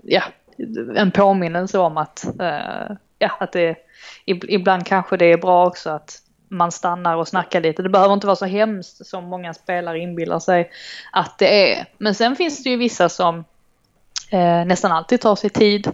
ja, 0.03 0.22
en 0.97 1.11
påminnelse 1.11 1.79
om 1.79 1.97
att, 1.97 2.41
eh, 2.41 2.97
ja, 3.18 3.31
att 3.41 3.53
det 3.53 3.77
ibland 4.27 4.87
kanske 4.87 5.16
det 5.16 5.33
är 5.33 5.39
bra 5.39 5.66
också 5.66 5.91
att 5.91 6.20
man 6.57 6.73
stannar 6.73 7.17
och 7.17 7.29
snackar 7.29 7.61
lite. 7.61 7.83
Det 7.83 7.89
behöver 7.89 8.15
inte 8.15 8.27
vara 8.27 8.37
så 8.37 8.47
hemskt 8.47 9.07
som 9.07 9.25
många 9.25 9.55
spelare 9.55 9.99
inbillar 9.99 10.39
sig 10.39 10.71
att 11.13 11.39
det 11.39 11.73
är. 11.73 11.87
Men 11.99 12.15
sen 12.15 12.37
finns 12.37 12.65
det 12.65 12.71
ju 12.71 12.77
vissa 12.77 13.09
som 13.09 13.45
eh, 14.31 14.65
nästan 14.65 14.93
alltid 14.93 15.21
tar 15.21 15.37
sig 15.37 15.51
tid. 15.51 15.87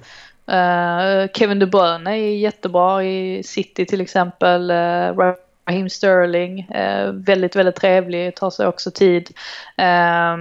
Eh, 0.46 1.30
Kevin 1.34 1.58
De 1.58 1.66
Bruyne 1.66 2.10
är 2.10 2.36
jättebra 2.36 3.04
i 3.04 3.42
City 3.42 3.86
till 3.86 4.00
exempel. 4.00 4.70
Eh, 4.70 5.34
Raheem 5.66 5.88
Sterling, 5.90 6.60
eh, 6.60 7.12
väldigt, 7.12 7.56
väldigt 7.56 7.76
trevlig, 7.76 8.36
tar 8.36 8.50
sig 8.50 8.66
också 8.66 8.90
tid. 8.90 9.30
Eh, 9.76 10.36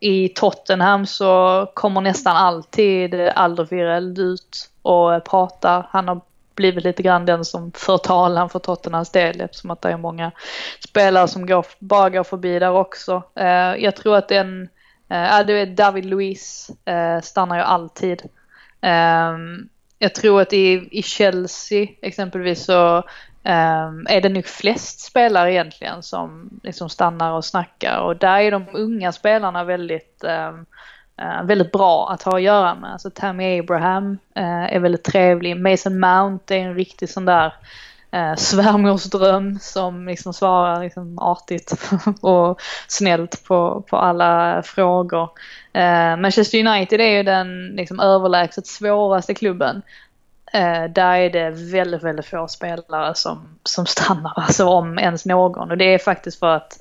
I 0.00 0.28
Tottenham 0.28 1.06
så 1.06 1.66
kommer 1.74 2.00
nästan 2.00 2.36
alltid 2.36 3.14
Alderweireld 3.14 4.18
ut 4.18 4.70
och 4.82 5.24
pratar. 5.24 5.86
Han 5.90 6.08
har 6.08 6.20
blivit 6.54 6.84
lite 6.84 7.02
grann 7.02 7.26
den 7.26 7.44
som 7.44 7.72
för 7.72 7.98
talan 7.98 8.48
för 8.48 8.58
Tottenhams 8.58 9.10
del 9.10 9.40
eftersom 9.40 9.70
att 9.70 9.82
det 9.82 9.90
är 9.90 9.96
många 9.96 10.32
spelare 10.88 11.28
som 11.28 11.46
går, 11.46 11.66
bara 11.78 12.10
går 12.10 12.24
förbi 12.24 12.58
där 12.58 12.70
också. 12.70 13.22
Eh, 13.34 13.74
jag 13.76 13.96
tror 13.96 14.16
att 14.16 14.28
den, 14.28 14.68
eh, 15.08 15.46
du 15.46 15.54
vet 15.54 15.76
David 15.76 16.04
Luiz 16.04 16.70
eh, 16.84 17.20
stannar 17.20 17.56
ju 17.56 17.62
alltid. 17.62 18.22
Eh, 18.80 19.32
jag 19.98 20.14
tror 20.14 20.40
att 20.40 20.52
i, 20.52 20.88
i 20.90 21.02
Chelsea 21.02 21.88
exempelvis 22.02 22.64
så 22.64 22.96
eh, 23.44 23.90
är 24.06 24.20
det 24.20 24.28
nog 24.28 24.46
flest 24.46 25.00
spelare 25.00 25.52
egentligen 25.52 26.02
som 26.02 26.50
liksom 26.62 26.88
stannar 26.88 27.32
och 27.32 27.44
snackar 27.44 27.98
och 27.98 28.16
där 28.16 28.40
är 28.40 28.50
de 28.50 28.66
unga 28.72 29.12
spelarna 29.12 29.64
väldigt 29.64 30.24
eh, 30.24 30.52
Uh, 31.20 31.42
väldigt 31.44 31.72
bra 31.72 32.10
att 32.10 32.22
ha 32.22 32.36
att 32.36 32.42
göra 32.42 32.74
med. 32.74 32.92
Alltså 32.92 33.10
Tammy 33.10 33.60
Abraham 33.60 34.10
uh, 34.38 34.74
är 34.74 34.78
väldigt 34.78 35.04
trevlig. 35.04 35.56
Mason 35.56 36.00
Mount 36.00 36.56
är 36.56 36.58
en 36.58 36.74
riktig 36.74 37.08
sån 37.08 37.24
där 37.24 37.54
uh, 38.16 38.34
svärmorsdröm 38.34 39.58
som 39.58 40.06
liksom 40.06 40.32
svarar 40.32 40.82
liksom 40.82 41.18
artigt 41.18 41.72
och 42.20 42.60
snällt 42.88 43.44
på, 43.44 43.84
på 43.88 43.96
alla 43.96 44.62
frågor. 44.62 45.22
Uh, 45.76 46.16
Manchester 46.16 46.66
United 46.66 47.00
är 47.00 47.16
ju 47.16 47.22
den 47.22 47.66
liksom 47.66 48.00
överlägset 48.00 48.66
svåraste 48.66 49.34
klubben. 49.34 49.82
Där 50.90 51.16
är 51.16 51.30
det 51.30 51.50
väldigt, 51.50 52.02
väldigt 52.02 52.26
få 52.26 52.48
spelare 52.48 53.14
som, 53.14 53.58
som 53.64 53.86
stannar, 53.86 54.32
alltså 54.36 54.66
om 54.68 54.98
ens 54.98 55.26
någon. 55.26 55.70
Och 55.70 55.78
det 55.78 55.94
är 55.94 55.98
faktiskt 55.98 56.38
för 56.38 56.56
att 56.56 56.78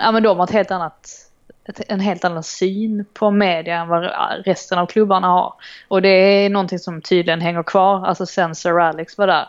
ja, 0.00 0.12
men 0.12 0.22
de 0.22 0.38
har 0.38 0.44
ett 0.44 0.50
helt 0.50 0.70
annat 0.70 1.25
ett, 1.68 1.80
en 1.88 2.00
helt 2.00 2.24
annan 2.24 2.42
syn 2.42 3.04
på 3.12 3.30
media 3.30 3.76
än 3.76 3.88
vad 3.88 4.04
resten 4.44 4.78
av 4.78 4.86
klubbarna 4.86 5.28
har. 5.28 5.54
Och 5.88 6.02
det 6.02 6.08
är 6.08 6.50
någonting 6.50 6.78
som 6.78 7.02
tydligen 7.02 7.40
hänger 7.40 7.62
kvar, 7.62 8.06
alltså 8.06 8.26
sen 8.26 8.54
Sir 8.54 8.80
Alex 8.80 9.18
var 9.18 9.26
där. 9.26 9.48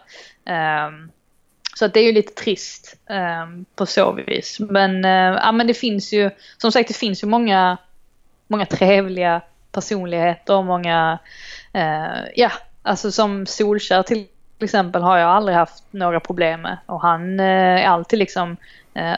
Um, 0.88 1.12
så 1.76 1.86
att 1.86 1.94
det 1.94 2.00
är 2.00 2.04
ju 2.04 2.12
lite 2.12 2.34
trist 2.34 2.98
um, 3.44 3.66
på 3.76 3.86
så 3.86 4.12
vis. 4.12 4.60
Men, 4.60 5.06
uh, 5.06 5.40
ja, 5.42 5.52
men 5.52 5.68
det 5.68 5.74
finns 5.74 6.14
ju, 6.14 6.30
som 6.58 6.72
sagt 6.72 6.88
det 6.88 6.98
finns 6.98 7.24
ju 7.24 7.28
många, 7.28 7.78
många 8.48 8.66
trevliga 8.66 9.42
personligheter, 9.72 10.62
många, 10.62 11.20
uh, 11.76 12.28
ja, 12.36 12.52
alltså 12.84 13.12
som 13.12 13.46
Solskär 13.46 14.04
till 14.04 14.28
exempel 14.60 15.02
har 15.02 15.18
jag 15.18 15.30
aldrig 15.30 15.58
haft 15.58 15.84
några 15.92 16.20
problem 16.20 16.62
med. 16.62 16.78
Och 16.86 17.02
han 17.02 17.40
eh, 17.40 17.46
är 17.46 17.88
alltid 17.88 18.20
liksom 18.20 18.58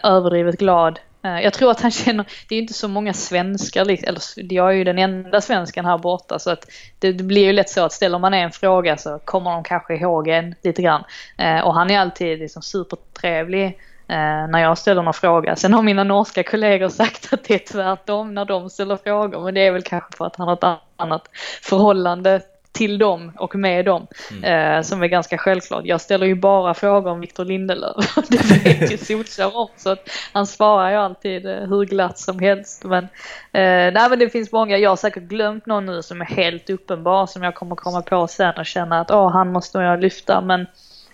överdrivet 0.03 0.59
glad 0.59 0.99
Eh, 1.23 1.39
jag 1.39 1.53
tror 1.53 1.71
att 1.71 1.81
han 1.81 1.91
känner, 1.91 2.25
det 2.49 2.55
är 2.55 2.59
inte 2.59 2.73
så 2.73 2.87
många 2.87 3.13
svenskar, 3.13 3.81
eller 3.81 4.21
jag 4.35 4.69
är 4.69 4.73
ju 4.73 4.83
den 4.83 4.99
enda 4.99 5.41
svensken 5.41 5.85
här 5.85 5.97
borta 5.97 6.39
så 6.39 6.51
att 6.51 6.65
det, 6.99 7.13
blir 7.13 7.45
ju 7.45 7.53
lätt 7.53 7.69
så 7.69 7.85
att 7.85 7.93
ställer 7.93 8.19
man 8.19 8.33
en 8.33 8.51
fråga 8.51 8.97
så 8.97 9.19
kommer 9.25 9.51
de 9.51 9.63
kanske 9.63 9.95
ihåg 9.95 10.27
en 10.27 10.55
lite 10.63 10.81
grann. 10.81 11.03
Eh, 11.37 11.59
och 11.59 11.73
han 11.73 11.91
är 11.91 11.99
alltid 11.99 12.39
liksom 12.39 12.61
supertrevlig 12.61 13.65
eh, 14.07 14.47
när 14.47 14.59
jag 14.59 14.77
ställer 14.77 15.01
någon 15.03 15.13
fråga. 15.13 15.55
Sen 15.55 15.73
har 15.73 15.81
mina 15.81 16.03
norska 16.03 16.43
kollegor 16.43 16.89
sagt 16.89 17.33
att 17.33 17.43
det 17.43 17.53
är 17.53 17.73
tvärtom 17.73 18.33
när 18.33 18.45
de 18.45 18.69
ställer 18.69 18.97
frågor 18.97 19.43
men 19.43 19.53
det 19.53 19.61
är 19.61 19.71
väl 19.71 19.83
kanske 19.83 20.17
för 20.17 20.25
att 20.25 20.35
han 20.35 20.47
har 20.47 20.53
ett 20.53 20.79
annat 20.97 21.29
förhållande 21.61 22.41
till 22.79 22.97
dem 22.97 23.31
och 23.35 23.55
med 23.55 23.85
dem. 23.85 24.07
Mm. 24.31 24.43
Eh, 24.43 24.81
som 24.81 25.03
är 25.03 25.07
ganska 25.07 25.37
självklart. 25.37 25.85
Jag 25.85 26.01
ställer 26.01 26.27
ju 26.27 26.35
bara 26.35 26.73
frågor 26.73 27.11
om 27.11 27.19
Victor 27.19 27.45
Lindelöf. 27.45 28.15
det 28.29 28.65
vet 28.65 28.91
ju 28.91 28.97
Solskjaer 28.97 29.57
om. 29.57 29.67
Så 29.77 29.89
att 29.89 30.09
han 30.33 30.47
svarar 30.47 30.91
ju 30.91 30.95
alltid 30.95 31.45
eh, 31.45 31.55
hur 31.55 31.85
glatt 31.85 32.19
som 32.19 32.39
helst. 32.39 32.83
Men, 32.83 33.03
eh, 33.51 33.93
nej, 33.93 34.09
men 34.09 34.19
det 34.19 34.29
finns 34.29 34.51
många. 34.51 34.77
Jag 34.77 34.89
har 34.89 34.95
säkert 34.95 35.23
glömt 35.23 35.65
någon 35.65 35.85
nu 35.85 36.01
som 36.01 36.21
är 36.21 36.25
helt 36.25 36.69
uppenbar. 36.69 37.25
Som 37.25 37.43
jag 37.43 37.55
kommer 37.55 37.75
komma 37.75 38.01
på 38.01 38.27
sen 38.27 38.53
och 38.57 38.65
känna 38.65 38.99
att 38.99 39.11
oh, 39.11 39.31
han 39.31 39.51
måste 39.51 39.77
jag 39.77 40.01
lyfta. 40.01 40.41
Men 40.41 40.67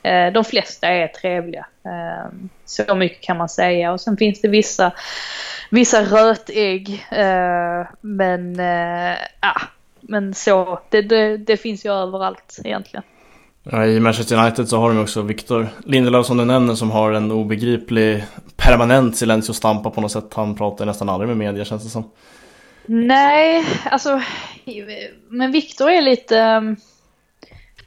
eh, 0.04 0.34
de 0.34 0.44
flesta 0.44 0.88
är 0.88 1.08
trevliga. 1.08 1.66
Eh, 1.86 2.32
så 2.66 2.96
mycket 2.96 3.22
kan 3.22 3.38
man 3.38 3.50
säga. 3.50 3.92
Och 3.92 4.02
sen 4.02 4.18
finns 4.18 4.42
det 4.42 4.48
vissa, 4.48 4.92
vissa 5.70 6.02
rötägg. 6.02 7.06
Eh, 7.12 7.88
men 8.02 8.56
ja 9.42 9.62
men 10.08 10.34
så, 10.34 10.80
det, 10.90 11.02
det, 11.02 11.38
det, 11.38 11.58
finns 11.58 11.86
ju 11.86 11.92
överallt 11.92 12.60
egentligen. 12.64 13.04
I 13.88 14.00
Manchester 14.00 14.38
United 14.38 14.70
så 14.70 14.78
har 14.78 14.90
de 14.90 15.02
också 15.02 15.22
Victor 15.22 15.68
Lindelöf 15.86 16.26
som 16.26 16.38
du 16.38 16.46
nämner 16.46 16.76
som 16.76 16.92
har 16.92 17.12
en 17.12 17.32
obegriplig 17.32 18.24
permanent 18.56 19.18
silencio 19.18 19.54
stampa 19.54 19.90
på 19.90 20.02
något 20.02 20.12
sätt. 20.12 20.34
Han 20.34 20.56
pratar 20.56 20.86
nästan 20.86 21.10
aldrig 21.10 21.28
med 21.28 21.38
media 21.38 21.66
känns 21.66 21.84
det 21.84 21.90
som. 21.90 22.12
Nej, 22.86 23.66
alltså 23.86 24.22
men 25.30 25.52
Victor 25.52 25.90
är 25.90 26.02
lite 26.02 26.38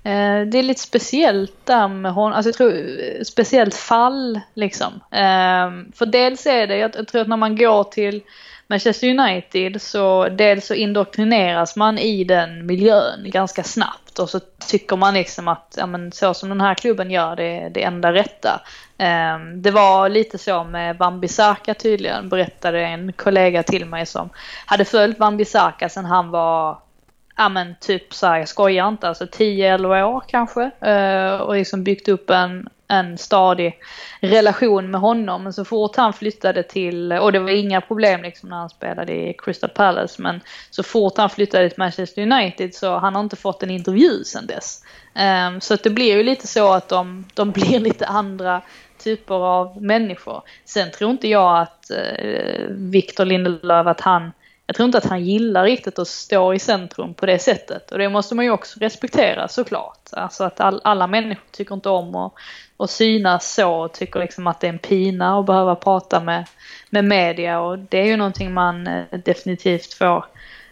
eh, 0.02 0.40
det 0.46 0.58
är 0.58 0.62
lite 0.62 0.80
speciellt 0.80 1.66
där 1.66 1.88
med 1.88 2.12
honom, 2.12 2.32
alltså 2.32 2.48
jag 2.48 2.56
tror 2.56 3.24
speciellt 3.24 3.74
fall 3.74 4.40
liksom. 4.54 4.92
Eh, 5.10 5.94
för 5.94 6.06
dels 6.06 6.46
är 6.46 6.66
det, 6.66 6.76
jag 6.76 7.08
tror 7.08 7.20
att 7.20 7.28
när 7.28 7.36
man 7.36 7.56
går 7.56 7.84
till 7.84 8.22
Manchester 8.70 9.08
United 9.08 9.82
så 9.82 10.28
dels 10.28 10.66
så 10.66 10.74
indoktrineras 10.74 11.76
man 11.76 11.98
i 11.98 12.24
den 12.24 12.66
miljön 12.66 13.30
ganska 13.30 13.62
snabbt 13.62 14.18
och 14.18 14.30
så 14.30 14.40
tycker 14.70 14.96
man 14.96 15.14
liksom 15.14 15.48
att 15.48 15.74
ja, 15.78 15.86
men 15.86 16.12
så 16.12 16.34
som 16.34 16.48
den 16.48 16.60
här 16.60 16.74
klubben 16.74 17.10
gör 17.10 17.36
det 17.36 17.60
är 17.60 17.70
det 17.70 17.82
enda 17.82 18.12
rätta. 18.12 18.60
Ehm, 18.98 19.62
det 19.62 19.70
var 19.70 20.08
lite 20.08 20.38
så 20.38 20.64
med 20.64 20.96
Bambisaka 20.96 21.74
tydligen 21.74 22.28
berättade 22.28 22.80
en 22.80 23.12
kollega 23.12 23.62
till 23.62 23.84
mig 23.84 24.06
som 24.06 24.28
hade 24.66 24.84
följt 24.84 25.18
Bambisaka 25.18 25.88
sedan 25.88 26.04
han 26.04 26.30
var 26.30 26.78
ja 27.38 27.48
men 27.48 27.74
typ 27.80 28.14
så 28.14 28.26
här, 28.26 28.38
jag 28.38 28.48
skojar 28.48 28.88
inte, 28.88 29.08
alltså 29.08 29.24
10-11 29.24 30.02
år 30.02 30.22
kanske. 30.26 30.70
Eh, 30.80 31.34
och 31.34 31.54
liksom 31.54 31.84
byggt 31.84 32.08
upp 32.08 32.30
en 32.30 32.68
en 32.88 33.18
stadig 33.18 33.78
relation 34.20 34.90
med 34.90 35.00
honom. 35.00 35.42
Men 35.42 35.52
så 35.52 35.64
fort 35.64 35.96
han 35.96 36.12
flyttade 36.12 36.62
till, 36.62 37.12
och 37.12 37.32
det 37.32 37.38
var 37.38 37.50
inga 37.50 37.80
problem 37.80 38.22
liksom 38.22 38.48
när 38.48 38.56
han 38.56 38.68
spelade 38.70 39.12
i 39.12 39.34
Crystal 39.38 39.70
Palace, 39.70 40.22
men 40.22 40.40
så 40.70 40.82
fort 40.82 41.16
han 41.16 41.30
flyttade 41.30 41.68
till 41.68 41.78
Manchester 41.78 42.22
United 42.22 42.74
så 42.74 42.98
han 42.98 43.14
har 43.14 43.22
inte 43.22 43.36
fått 43.36 43.62
en 43.62 43.70
intervju 43.70 44.24
sedan 44.24 44.46
dess. 44.46 44.84
Um, 45.48 45.60
så 45.60 45.74
att 45.74 45.82
det 45.82 45.90
blir 45.90 46.16
ju 46.16 46.22
lite 46.22 46.46
så 46.46 46.72
att 46.72 46.88
de, 46.88 47.24
de 47.34 47.50
blir 47.52 47.80
lite 47.80 48.06
andra 48.06 48.62
typer 48.98 49.34
av 49.34 49.82
människor. 49.82 50.42
Sen 50.64 50.90
tror 50.90 51.10
inte 51.10 51.28
jag 51.28 51.58
att 51.58 51.90
uh, 51.90 52.66
Victor 52.68 53.24
Lindelöf, 53.24 53.86
att 53.86 54.00
han 54.00 54.32
jag 54.68 54.76
tror 54.76 54.86
inte 54.86 54.98
att 54.98 55.04
han 55.04 55.24
gillar 55.24 55.64
riktigt 55.64 55.98
att 55.98 56.08
stå 56.08 56.54
i 56.54 56.58
centrum 56.58 57.14
på 57.14 57.26
det 57.26 57.38
sättet. 57.38 57.92
Och 57.92 57.98
det 57.98 58.08
måste 58.08 58.34
man 58.34 58.44
ju 58.44 58.50
också 58.50 58.80
respektera 58.80 59.48
såklart. 59.48 60.08
Alltså 60.12 60.44
att 60.44 60.60
all, 60.60 60.80
alla 60.84 61.06
människor 61.06 61.44
tycker 61.50 61.74
inte 61.74 61.88
om 61.88 62.14
att, 62.14 62.32
att 62.76 62.90
synas 62.90 63.54
så 63.54 63.72
och 63.72 63.92
tycker 63.92 64.20
liksom 64.20 64.46
att 64.46 64.60
det 64.60 64.66
är 64.66 64.72
en 64.72 64.78
pina 64.78 65.38
att 65.38 65.46
behöva 65.46 65.74
prata 65.74 66.20
med, 66.20 66.46
med 66.90 67.04
media. 67.04 67.60
Och 67.60 67.78
det 67.78 67.98
är 67.98 68.04
ju 68.04 68.16
någonting 68.16 68.52
man 68.52 68.86
eh, 68.86 69.04
definitivt 69.24 69.94
får, 69.94 70.24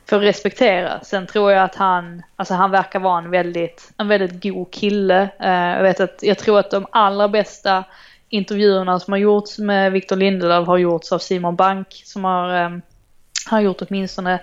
får 0.07 0.19
respektera. 0.19 1.01
Sen 1.05 1.27
tror 1.27 1.53
jag 1.53 1.65
att 1.65 1.75
han, 1.75 2.23
alltså 2.37 2.55
han 2.55 2.71
verkar 2.71 2.99
vara 2.99 3.19
en 3.19 3.31
väldigt, 3.31 3.93
en 3.97 4.09
väldigt 4.09 4.43
god 4.43 4.71
kille. 4.71 5.29
Eh, 5.41 5.77
jag 5.77 5.83
vet 5.83 6.01
att, 6.01 6.19
jag 6.23 6.39
tror 6.39 6.59
att 6.59 6.71
de 6.71 6.87
allra 6.91 7.29
bästa 7.29 7.85
intervjuerna 8.29 9.01
som 9.01 9.13
har 9.13 9.19
gjorts 9.19 9.59
med 9.59 9.93
Victor 9.93 10.17
Lindelöf 10.17 10.67
har 10.67 10.79
gjorts 10.79 11.13
av 11.13 11.19
Simon 11.19 11.57
Bank 11.57 12.03
som 12.05 12.25
har 12.25 12.65
eh, 12.65 12.71
har 13.47 13.61
gjort 13.61 13.83
åtminstone 13.83 14.41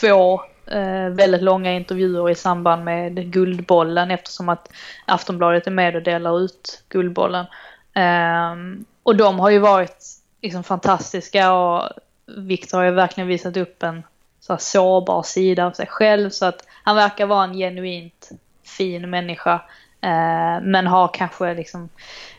två 0.00 0.40
eh, 0.66 1.08
väldigt 1.08 1.42
långa 1.42 1.72
intervjuer 1.72 2.30
i 2.30 2.34
samband 2.34 2.84
med 2.84 3.32
Guldbollen 3.32 4.10
eftersom 4.10 4.48
att 4.48 4.70
Aftonbladet 5.06 5.66
är 5.66 5.70
med 5.70 5.96
och 5.96 6.02
delar 6.02 6.40
ut 6.40 6.82
Guldbollen. 6.88 7.46
Eh, 7.94 8.54
och 9.02 9.16
de 9.16 9.38
har 9.38 9.50
ju 9.50 9.58
varit 9.58 10.04
liksom 10.42 10.64
fantastiska 10.64 11.52
och 11.52 11.88
Viktor 12.26 12.78
har 12.78 12.84
ju 12.84 12.90
verkligen 12.90 13.28
visat 13.28 13.56
upp 13.56 13.82
en 13.82 14.02
så 14.40 14.52
här 14.52 14.60
sårbar 14.60 15.22
sida 15.22 15.66
av 15.66 15.70
sig 15.70 15.86
själv 15.86 16.30
så 16.30 16.46
att 16.46 16.66
han 16.82 16.96
verkar 16.96 17.26
vara 17.26 17.44
en 17.44 17.54
genuint 17.54 18.30
fin 18.64 19.10
människa. 19.10 19.54
Eh, 20.00 20.62
men 20.62 20.86
har 20.86 21.08
kanske 21.08 21.54
liksom 21.54 21.88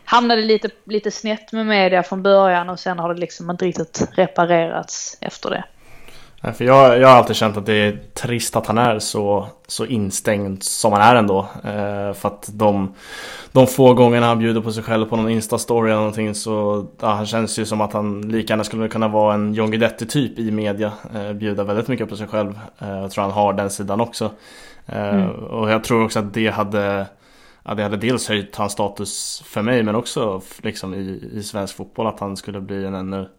hamnade 0.03 0.41
lite, 0.41 0.70
lite 0.84 1.12
snett 1.12 1.51
med 1.51 1.66
media 1.66 2.03
från 2.03 2.24
början 2.24 2.70
och 2.70 2.80
sen 2.80 2.99
har 2.99 3.14
det 3.14 3.20
liksom 3.20 3.49
inte 3.49 3.66
riktigt 3.66 4.10
reparerats 4.12 5.18
efter 5.22 5.49
det. 5.49 5.64
För 6.54 6.66
jag, 6.66 7.00
jag 7.00 7.08
har 7.08 7.16
alltid 7.16 7.36
känt 7.36 7.58
att 7.58 7.66
det 7.66 7.74
är 7.74 8.00
trist 8.14 8.56
att 8.56 8.68
han 8.68 8.78
är 8.78 9.00
så, 9.00 9.48
så 9.68 9.86
instängd 9.86 10.64
som 10.64 10.93
han 10.93 11.02
är 11.02 11.16
ändå. 11.16 11.39
Eh, 11.64 12.14
för 12.14 12.28
att 12.28 12.50
de, 12.54 12.93
de 13.52 13.68
få 13.68 13.93
gångerna 13.93 14.28
han 14.28 14.39
bjuder 14.39 14.62
på 14.62 14.72
sig 14.72 14.84
själv 14.84 15.06
på 15.06 15.16
någon 15.16 15.30
Insta-story 15.30 15.86
eller 15.86 15.96
någonting 15.96 16.36
så 16.36 16.86
ja, 17.00 17.08
han 17.08 17.26
känns 17.26 17.60
ju 17.60 17.66
som 17.66 17.82
att 17.82 17.93
han 17.93 18.22
lika 18.22 18.54
gärna 18.54 18.64
skulle 18.64 18.88
kunna 18.88 19.08
vara 19.08 19.34
en 19.34 19.54
John 19.54 19.72
Guidetti 19.72 20.06
typ 20.06 20.39
i 20.39 20.52
media. 20.52 20.91
Eh, 21.16 21.34
bjuda 21.34 21.64
väldigt 21.64 21.88
mycket 21.88 22.10
på 22.10 22.16
sig 22.16 22.28
själv. 22.28 22.60
Eh, 22.80 22.89
jag 22.89 23.12
tror 23.12 23.22
han 23.22 23.32
har 23.32 23.54
den 23.54 23.70
sidan 23.70 24.02
också. 24.02 24.32
Eh, 24.86 25.16
mm. 25.16 25.30
Och 25.30 25.70
jag 25.70 25.84
tror 25.84 26.06
också 26.06 26.20
att 26.20 26.34
det 26.34 26.48
hade 26.48 27.06
Ja, 27.68 27.74
det 27.74 27.84
hade 27.84 27.98
dels 27.98 28.30
höjt 28.30 28.56
hans 28.56 28.74
status 28.74 29.43
för 29.46 29.62
mig 29.62 29.84
men 29.84 29.96
också 29.96 30.41
liksom 30.58 30.93
i, 30.93 31.30
i 31.34 31.43
svensk 31.43 31.76
fotboll 31.76 32.08
att 32.08 32.20
han 32.20 32.38
skulle 32.38 32.62
bli 32.62 32.86
en 32.86 32.96
ännu 32.96 33.30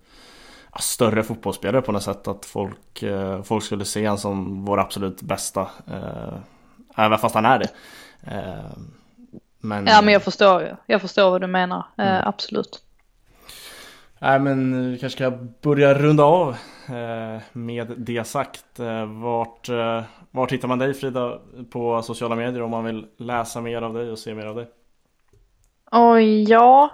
större 0.79 1.23
fotbollsspelare 1.23 1.83
på 1.83 1.93
något 1.93 2.03
sätt. 2.03 2.29
Att 2.29 2.45
folk, 2.45 3.03
eh, 3.03 3.43
folk 3.43 3.65
skulle 3.65 3.85
se 3.85 4.07
honom 4.07 4.19
som 4.19 4.65
vår 4.65 4.81
absolut 4.81 5.23
bästa. 5.23 5.61
Eh, 5.61 6.39
även 6.97 7.19
fast 7.19 7.35
han 7.35 7.45
är 7.45 7.59
det. 7.59 7.69
Eh, 8.33 8.77
men, 9.61 9.87
ja 9.87 10.03
men 10.03 10.13
jag 10.13 10.23
förstår, 10.23 10.77
jag 10.87 11.01
förstår 11.01 11.31
vad 11.31 11.41
du 11.41 11.47
menar. 11.47 11.85
Mm. 11.97 12.23
Absolut. 12.25 12.83
Nej 14.19 14.39
men 14.39 14.91
vi 14.91 14.99
kanske 14.99 15.17
ska 15.17 15.39
börja 15.63 15.95
runda 15.95 16.25
av 16.25 16.57
med 17.53 17.95
det 17.97 18.27
sagt. 18.27 18.65
Vart, 19.23 19.69
vart 20.31 20.53
hittar 20.53 20.69
man 20.69 20.79
dig 20.79 20.95
Frida 20.95 21.39
på 21.71 22.03
sociala 22.03 22.35
medier 22.35 22.63
om 22.63 22.71
man 22.71 22.85
vill 22.85 23.07
läsa 23.19 23.61
mer 23.61 23.83
av 23.83 23.95
dig 23.95 24.11
och 24.11 24.19
se 24.19 24.35
mer 24.35 24.47
av 24.47 24.57
dig? 24.57 24.67
Oj, 25.91 26.51
ja. 26.51 26.91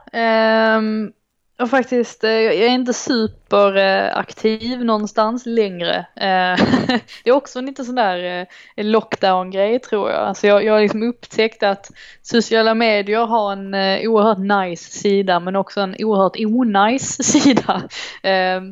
Um, 0.78 1.12
och 1.59 1.70
faktiskt, 1.70 2.24
eh, 2.24 2.30
jag 2.30 2.55
är 2.55 2.68
inte 2.68 2.92
superaktiv 2.92 4.84
någonstans 4.84 5.46
längre. 5.46 5.96
Eh, 6.16 6.64
det 7.24 7.30
är 7.30 7.32
också 7.32 7.59
en 7.59 7.66
lite 7.66 7.84
sån 7.84 7.94
där 7.94 8.46
eh, 8.76 8.84
lockdown-grej 8.84 9.78
tror 9.78 10.11
jag. 10.11 10.20
Alltså 10.20 10.46
jag, 10.46 10.64
jag 10.64 10.72
har 10.72 10.80
liksom 10.80 11.03
upptäckt 11.03 11.62
att 11.62 11.90
sociala 12.22 12.74
medier 12.74 13.26
har 13.26 13.53
en 13.53 13.74
oerhört 14.09 14.38
nice 14.38 14.90
sida 14.90 15.40
men 15.40 15.57
också 15.57 15.80
en 15.80 15.96
oerhört 15.98 16.36
onajs 16.36 17.16
sida. 17.22 17.82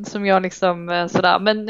Som 0.07 0.27
jag 0.27 0.43
liksom 0.43 1.09
sådär, 1.11 1.39
men 1.39 1.69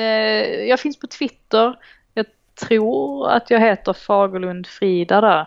jag 0.69 0.81
finns 0.81 0.99
på 0.99 1.07
Twitter. 1.07 1.77
Jag 2.15 2.27
tror 2.69 3.31
att 3.31 3.51
jag 3.51 3.61
heter 3.61 3.93
Fagerlund 3.93 4.67
Frida 4.67 5.21
där. 5.21 5.47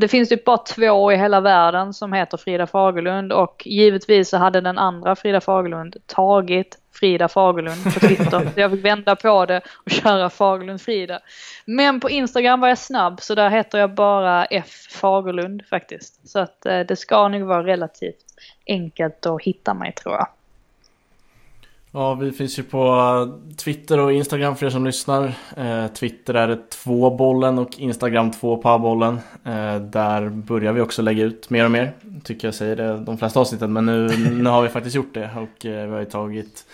Det 0.00 0.08
finns 0.08 0.28
typ 0.28 0.44
bara 0.44 0.58
två 0.58 1.12
i 1.12 1.16
hela 1.16 1.40
världen 1.40 1.94
som 1.94 2.12
heter 2.12 2.36
Frida 2.36 2.66
Fagerlund 2.66 3.32
och 3.32 3.62
givetvis 3.66 4.28
så 4.28 4.36
hade 4.36 4.60
den 4.60 4.78
andra 4.78 5.16
Frida 5.16 5.40
Fagerlund 5.40 5.96
tagit 6.06 6.78
Frida 6.92 7.28
Fagerlund 7.28 7.84
på 7.84 8.00
Twitter. 8.00 8.50
jag 8.60 8.70
fick 8.70 8.84
vända 8.84 9.16
på 9.16 9.46
det 9.46 9.60
och 9.84 9.90
köra 9.90 10.30
Fagerlund 10.30 10.80
Frida. 10.80 11.20
Men 11.64 12.00
på 12.00 12.10
Instagram 12.10 12.60
var 12.60 12.68
jag 12.68 12.78
snabb 12.78 13.20
så 13.20 13.34
där 13.34 13.50
heter 13.50 13.78
jag 13.78 13.94
bara 13.94 14.44
F 14.44 14.86
Fagerlund 14.90 15.66
faktiskt. 15.66 16.28
Så 16.28 16.38
att 16.38 16.66
eh, 16.66 16.80
det 16.80 16.96
ska 16.96 17.28
nog 17.28 17.42
vara 17.42 17.66
relativt 17.66 18.24
enkelt 18.66 19.26
att 19.26 19.42
hitta 19.42 19.74
mig 19.74 19.92
tror 19.92 20.14
jag. 20.14 20.28
Ja, 21.92 22.14
vi 22.14 22.32
finns 22.32 22.58
ju 22.58 22.62
på 22.62 23.40
Twitter 23.56 23.98
och 23.98 24.12
Instagram 24.12 24.56
för 24.56 24.66
er 24.66 24.70
som 24.70 24.84
lyssnar. 24.84 25.32
Eh, 25.56 25.86
Twitter 25.86 26.34
är 26.34 26.48
det 26.48 26.70
två 26.70 27.10
bollen 27.10 27.58
och 27.58 27.78
Instagram 27.78 28.30
två 28.30 28.56
parbollen. 28.56 29.14
Eh, 29.44 29.76
där 29.76 30.28
börjar 30.28 30.72
vi 30.72 30.80
också 30.80 31.02
lägga 31.02 31.24
ut 31.24 31.50
mer 31.50 31.64
och 31.64 31.70
mer. 31.70 31.92
Tycker 32.24 32.48
jag 32.48 32.54
säger 32.54 32.76
det 32.76 32.98
de 32.98 33.18
flesta 33.18 33.40
avsnitten, 33.40 33.72
men 33.72 33.86
nu, 33.86 34.08
nu 34.32 34.50
har 34.50 34.62
vi 34.62 34.68
faktiskt 34.68 34.96
gjort 34.96 35.14
det 35.14 35.30
och 35.36 35.66
eh, 35.66 35.86
vi 35.86 35.92
har 35.92 36.00
ju 36.00 36.04
tagit 36.04 36.64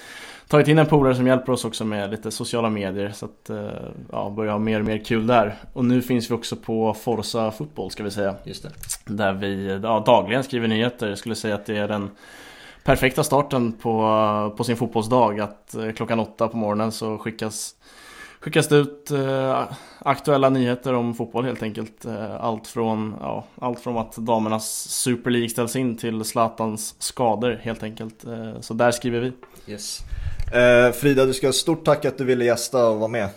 tagit 0.48 0.68
in 0.68 0.78
en 0.78 0.86
polare 0.86 1.14
som 1.14 1.26
hjälper 1.26 1.52
oss 1.52 1.64
också 1.64 1.84
med 1.84 2.10
lite 2.10 2.30
sociala 2.30 2.70
medier 2.70 3.10
så 3.10 3.26
att 3.26 3.50
eh, 3.50 3.68
ja, 4.12 4.30
börja 4.30 4.52
ha 4.52 4.58
mer 4.58 4.80
och 4.80 4.86
mer 4.86 4.98
kul 4.98 5.26
där. 5.26 5.54
Och 5.72 5.84
nu 5.84 6.02
finns 6.02 6.30
vi 6.30 6.34
också 6.34 6.56
på 6.56 6.94
Forza 6.94 7.50
Fotboll 7.50 7.90
ska 7.90 8.04
vi 8.04 8.10
säga. 8.10 8.34
Just 8.44 8.62
det. 8.62 8.70
Där 9.04 9.32
vi 9.32 9.80
ja, 9.82 10.02
dagligen 10.06 10.44
skriver 10.44 10.68
nyheter. 10.68 11.08
Jag 11.08 11.18
skulle 11.18 11.34
säga 11.34 11.54
att 11.54 11.66
det 11.66 11.76
är 11.76 11.88
den 11.88 12.10
perfekta 12.86 13.24
starten 13.24 13.72
på, 13.72 14.54
på 14.56 14.64
sin 14.64 14.76
fotbollsdag. 14.76 15.40
Att 15.40 15.74
eh, 15.74 15.92
klockan 15.92 16.20
åtta 16.20 16.48
på 16.48 16.56
morgonen 16.56 16.92
så 16.92 17.18
skickas, 17.18 17.74
skickas 18.40 18.68
det 18.68 18.76
ut 18.76 19.10
eh, 19.10 19.64
aktuella 19.98 20.48
nyheter 20.48 20.94
om 20.94 21.14
fotboll 21.14 21.44
helt 21.44 21.62
enkelt. 21.62 22.04
Eh, 22.04 22.44
allt, 22.44 22.66
från, 22.66 23.16
ja, 23.20 23.44
allt 23.60 23.80
från 23.80 23.98
att 23.98 24.16
damernas 24.16 24.88
Super 24.88 25.30
League 25.30 25.48
ställs 25.48 25.76
in 25.76 25.96
till 25.96 26.24
Zlatans 26.24 26.94
skador 26.98 27.60
helt 27.62 27.82
enkelt. 27.82 28.24
Eh, 28.24 28.60
så 28.60 28.74
där 28.74 28.90
skriver 28.90 29.20
vi. 29.20 29.32
Yes. 29.72 30.00
Eh, 30.52 30.92
Frida, 30.92 31.24
du 31.24 31.34
ska 31.34 31.46
ha 31.46 31.52
stort 31.52 31.84
tack 31.84 32.04
att 32.04 32.18
du 32.18 32.24
ville 32.24 32.44
gästa 32.44 32.88
och 32.88 32.98
vara 32.98 33.08
med. 33.08 33.28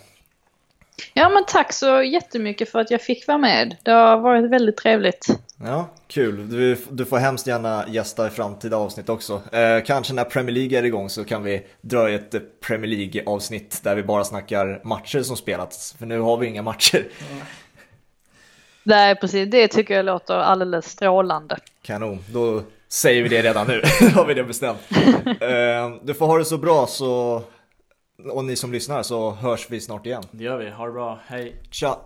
Ja 1.13 1.29
men 1.29 1.43
tack 1.47 1.73
så 1.73 2.03
jättemycket 2.03 2.71
för 2.71 2.79
att 2.79 2.91
jag 2.91 3.01
fick 3.01 3.27
vara 3.27 3.37
med. 3.37 3.77
Det 3.83 3.91
har 3.91 4.17
varit 4.17 4.51
väldigt 4.51 4.77
trevligt. 4.77 5.27
Ja, 5.63 5.89
kul. 6.07 6.49
Du, 6.49 6.77
du 6.89 7.05
får 7.05 7.17
hemskt 7.17 7.47
gärna 7.47 7.85
gästa 7.87 8.27
i 8.27 8.29
framtida 8.29 8.77
avsnitt 8.77 9.09
också. 9.09 9.41
Eh, 9.51 9.83
kanske 9.85 10.13
när 10.13 10.23
Premier 10.23 10.55
League 10.55 10.79
är 10.79 10.83
igång 10.83 11.09
så 11.09 11.25
kan 11.25 11.43
vi 11.43 11.65
dra 11.81 12.09
ett 12.09 12.59
Premier 12.61 12.87
League 12.87 13.23
avsnitt 13.25 13.79
där 13.83 13.95
vi 13.95 14.03
bara 14.03 14.23
snackar 14.23 14.81
matcher 14.83 15.21
som 15.21 15.37
spelats. 15.37 15.93
För 15.99 16.05
nu 16.05 16.19
har 16.19 16.37
vi 16.37 16.47
inga 16.47 16.61
matcher. 16.61 17.07
Mm. 17.31 17.43
Nej, 18.83 19.15
precis. 19.15 19.51
Det 19.51 19.67
tycker 19.67 19.93
jag 19.93 20.05
låter 20.05 20.33
alldeles 20.33 20.85
strålande. 20.85 21.57
Kanon. 21.81 22.19
Då 22.33 22.63
säger 22.89 23.23
vi 23.23 23.29
det 23.29 23.41
redan 23.41 23.67
nu. 23.67 23.81
har 24.15 24.25
vi 24.25 24.33
det 24.33 24.43
bestämt. 24.43 24.79
Eh, 25.41 25.95
du 26.03 26.13
får 26.13 26.25
ha 26.25 26.37
det 26.37 26.45
så 26.45 26.57
bra 26.57 26.87
så 26.87 27.43
och 28.31 28.45
ni 28.45 28.55
som 28.55 28.71
lyssnar 28.71 29.03
så 29.03 29.31
hörs 29.31 29.69
vi 29.69 29.79
snart 29.79 30.05
igen. 30.05 30.23
Det 30.31 30.43
gör 30.43 30.57
vi. 30.57 30.69
Ha 30.69 30.85
det 30.85 30.91
bra. 30.91 31.19
Hej. 31.27 31.55
Tja. 31.71 31.99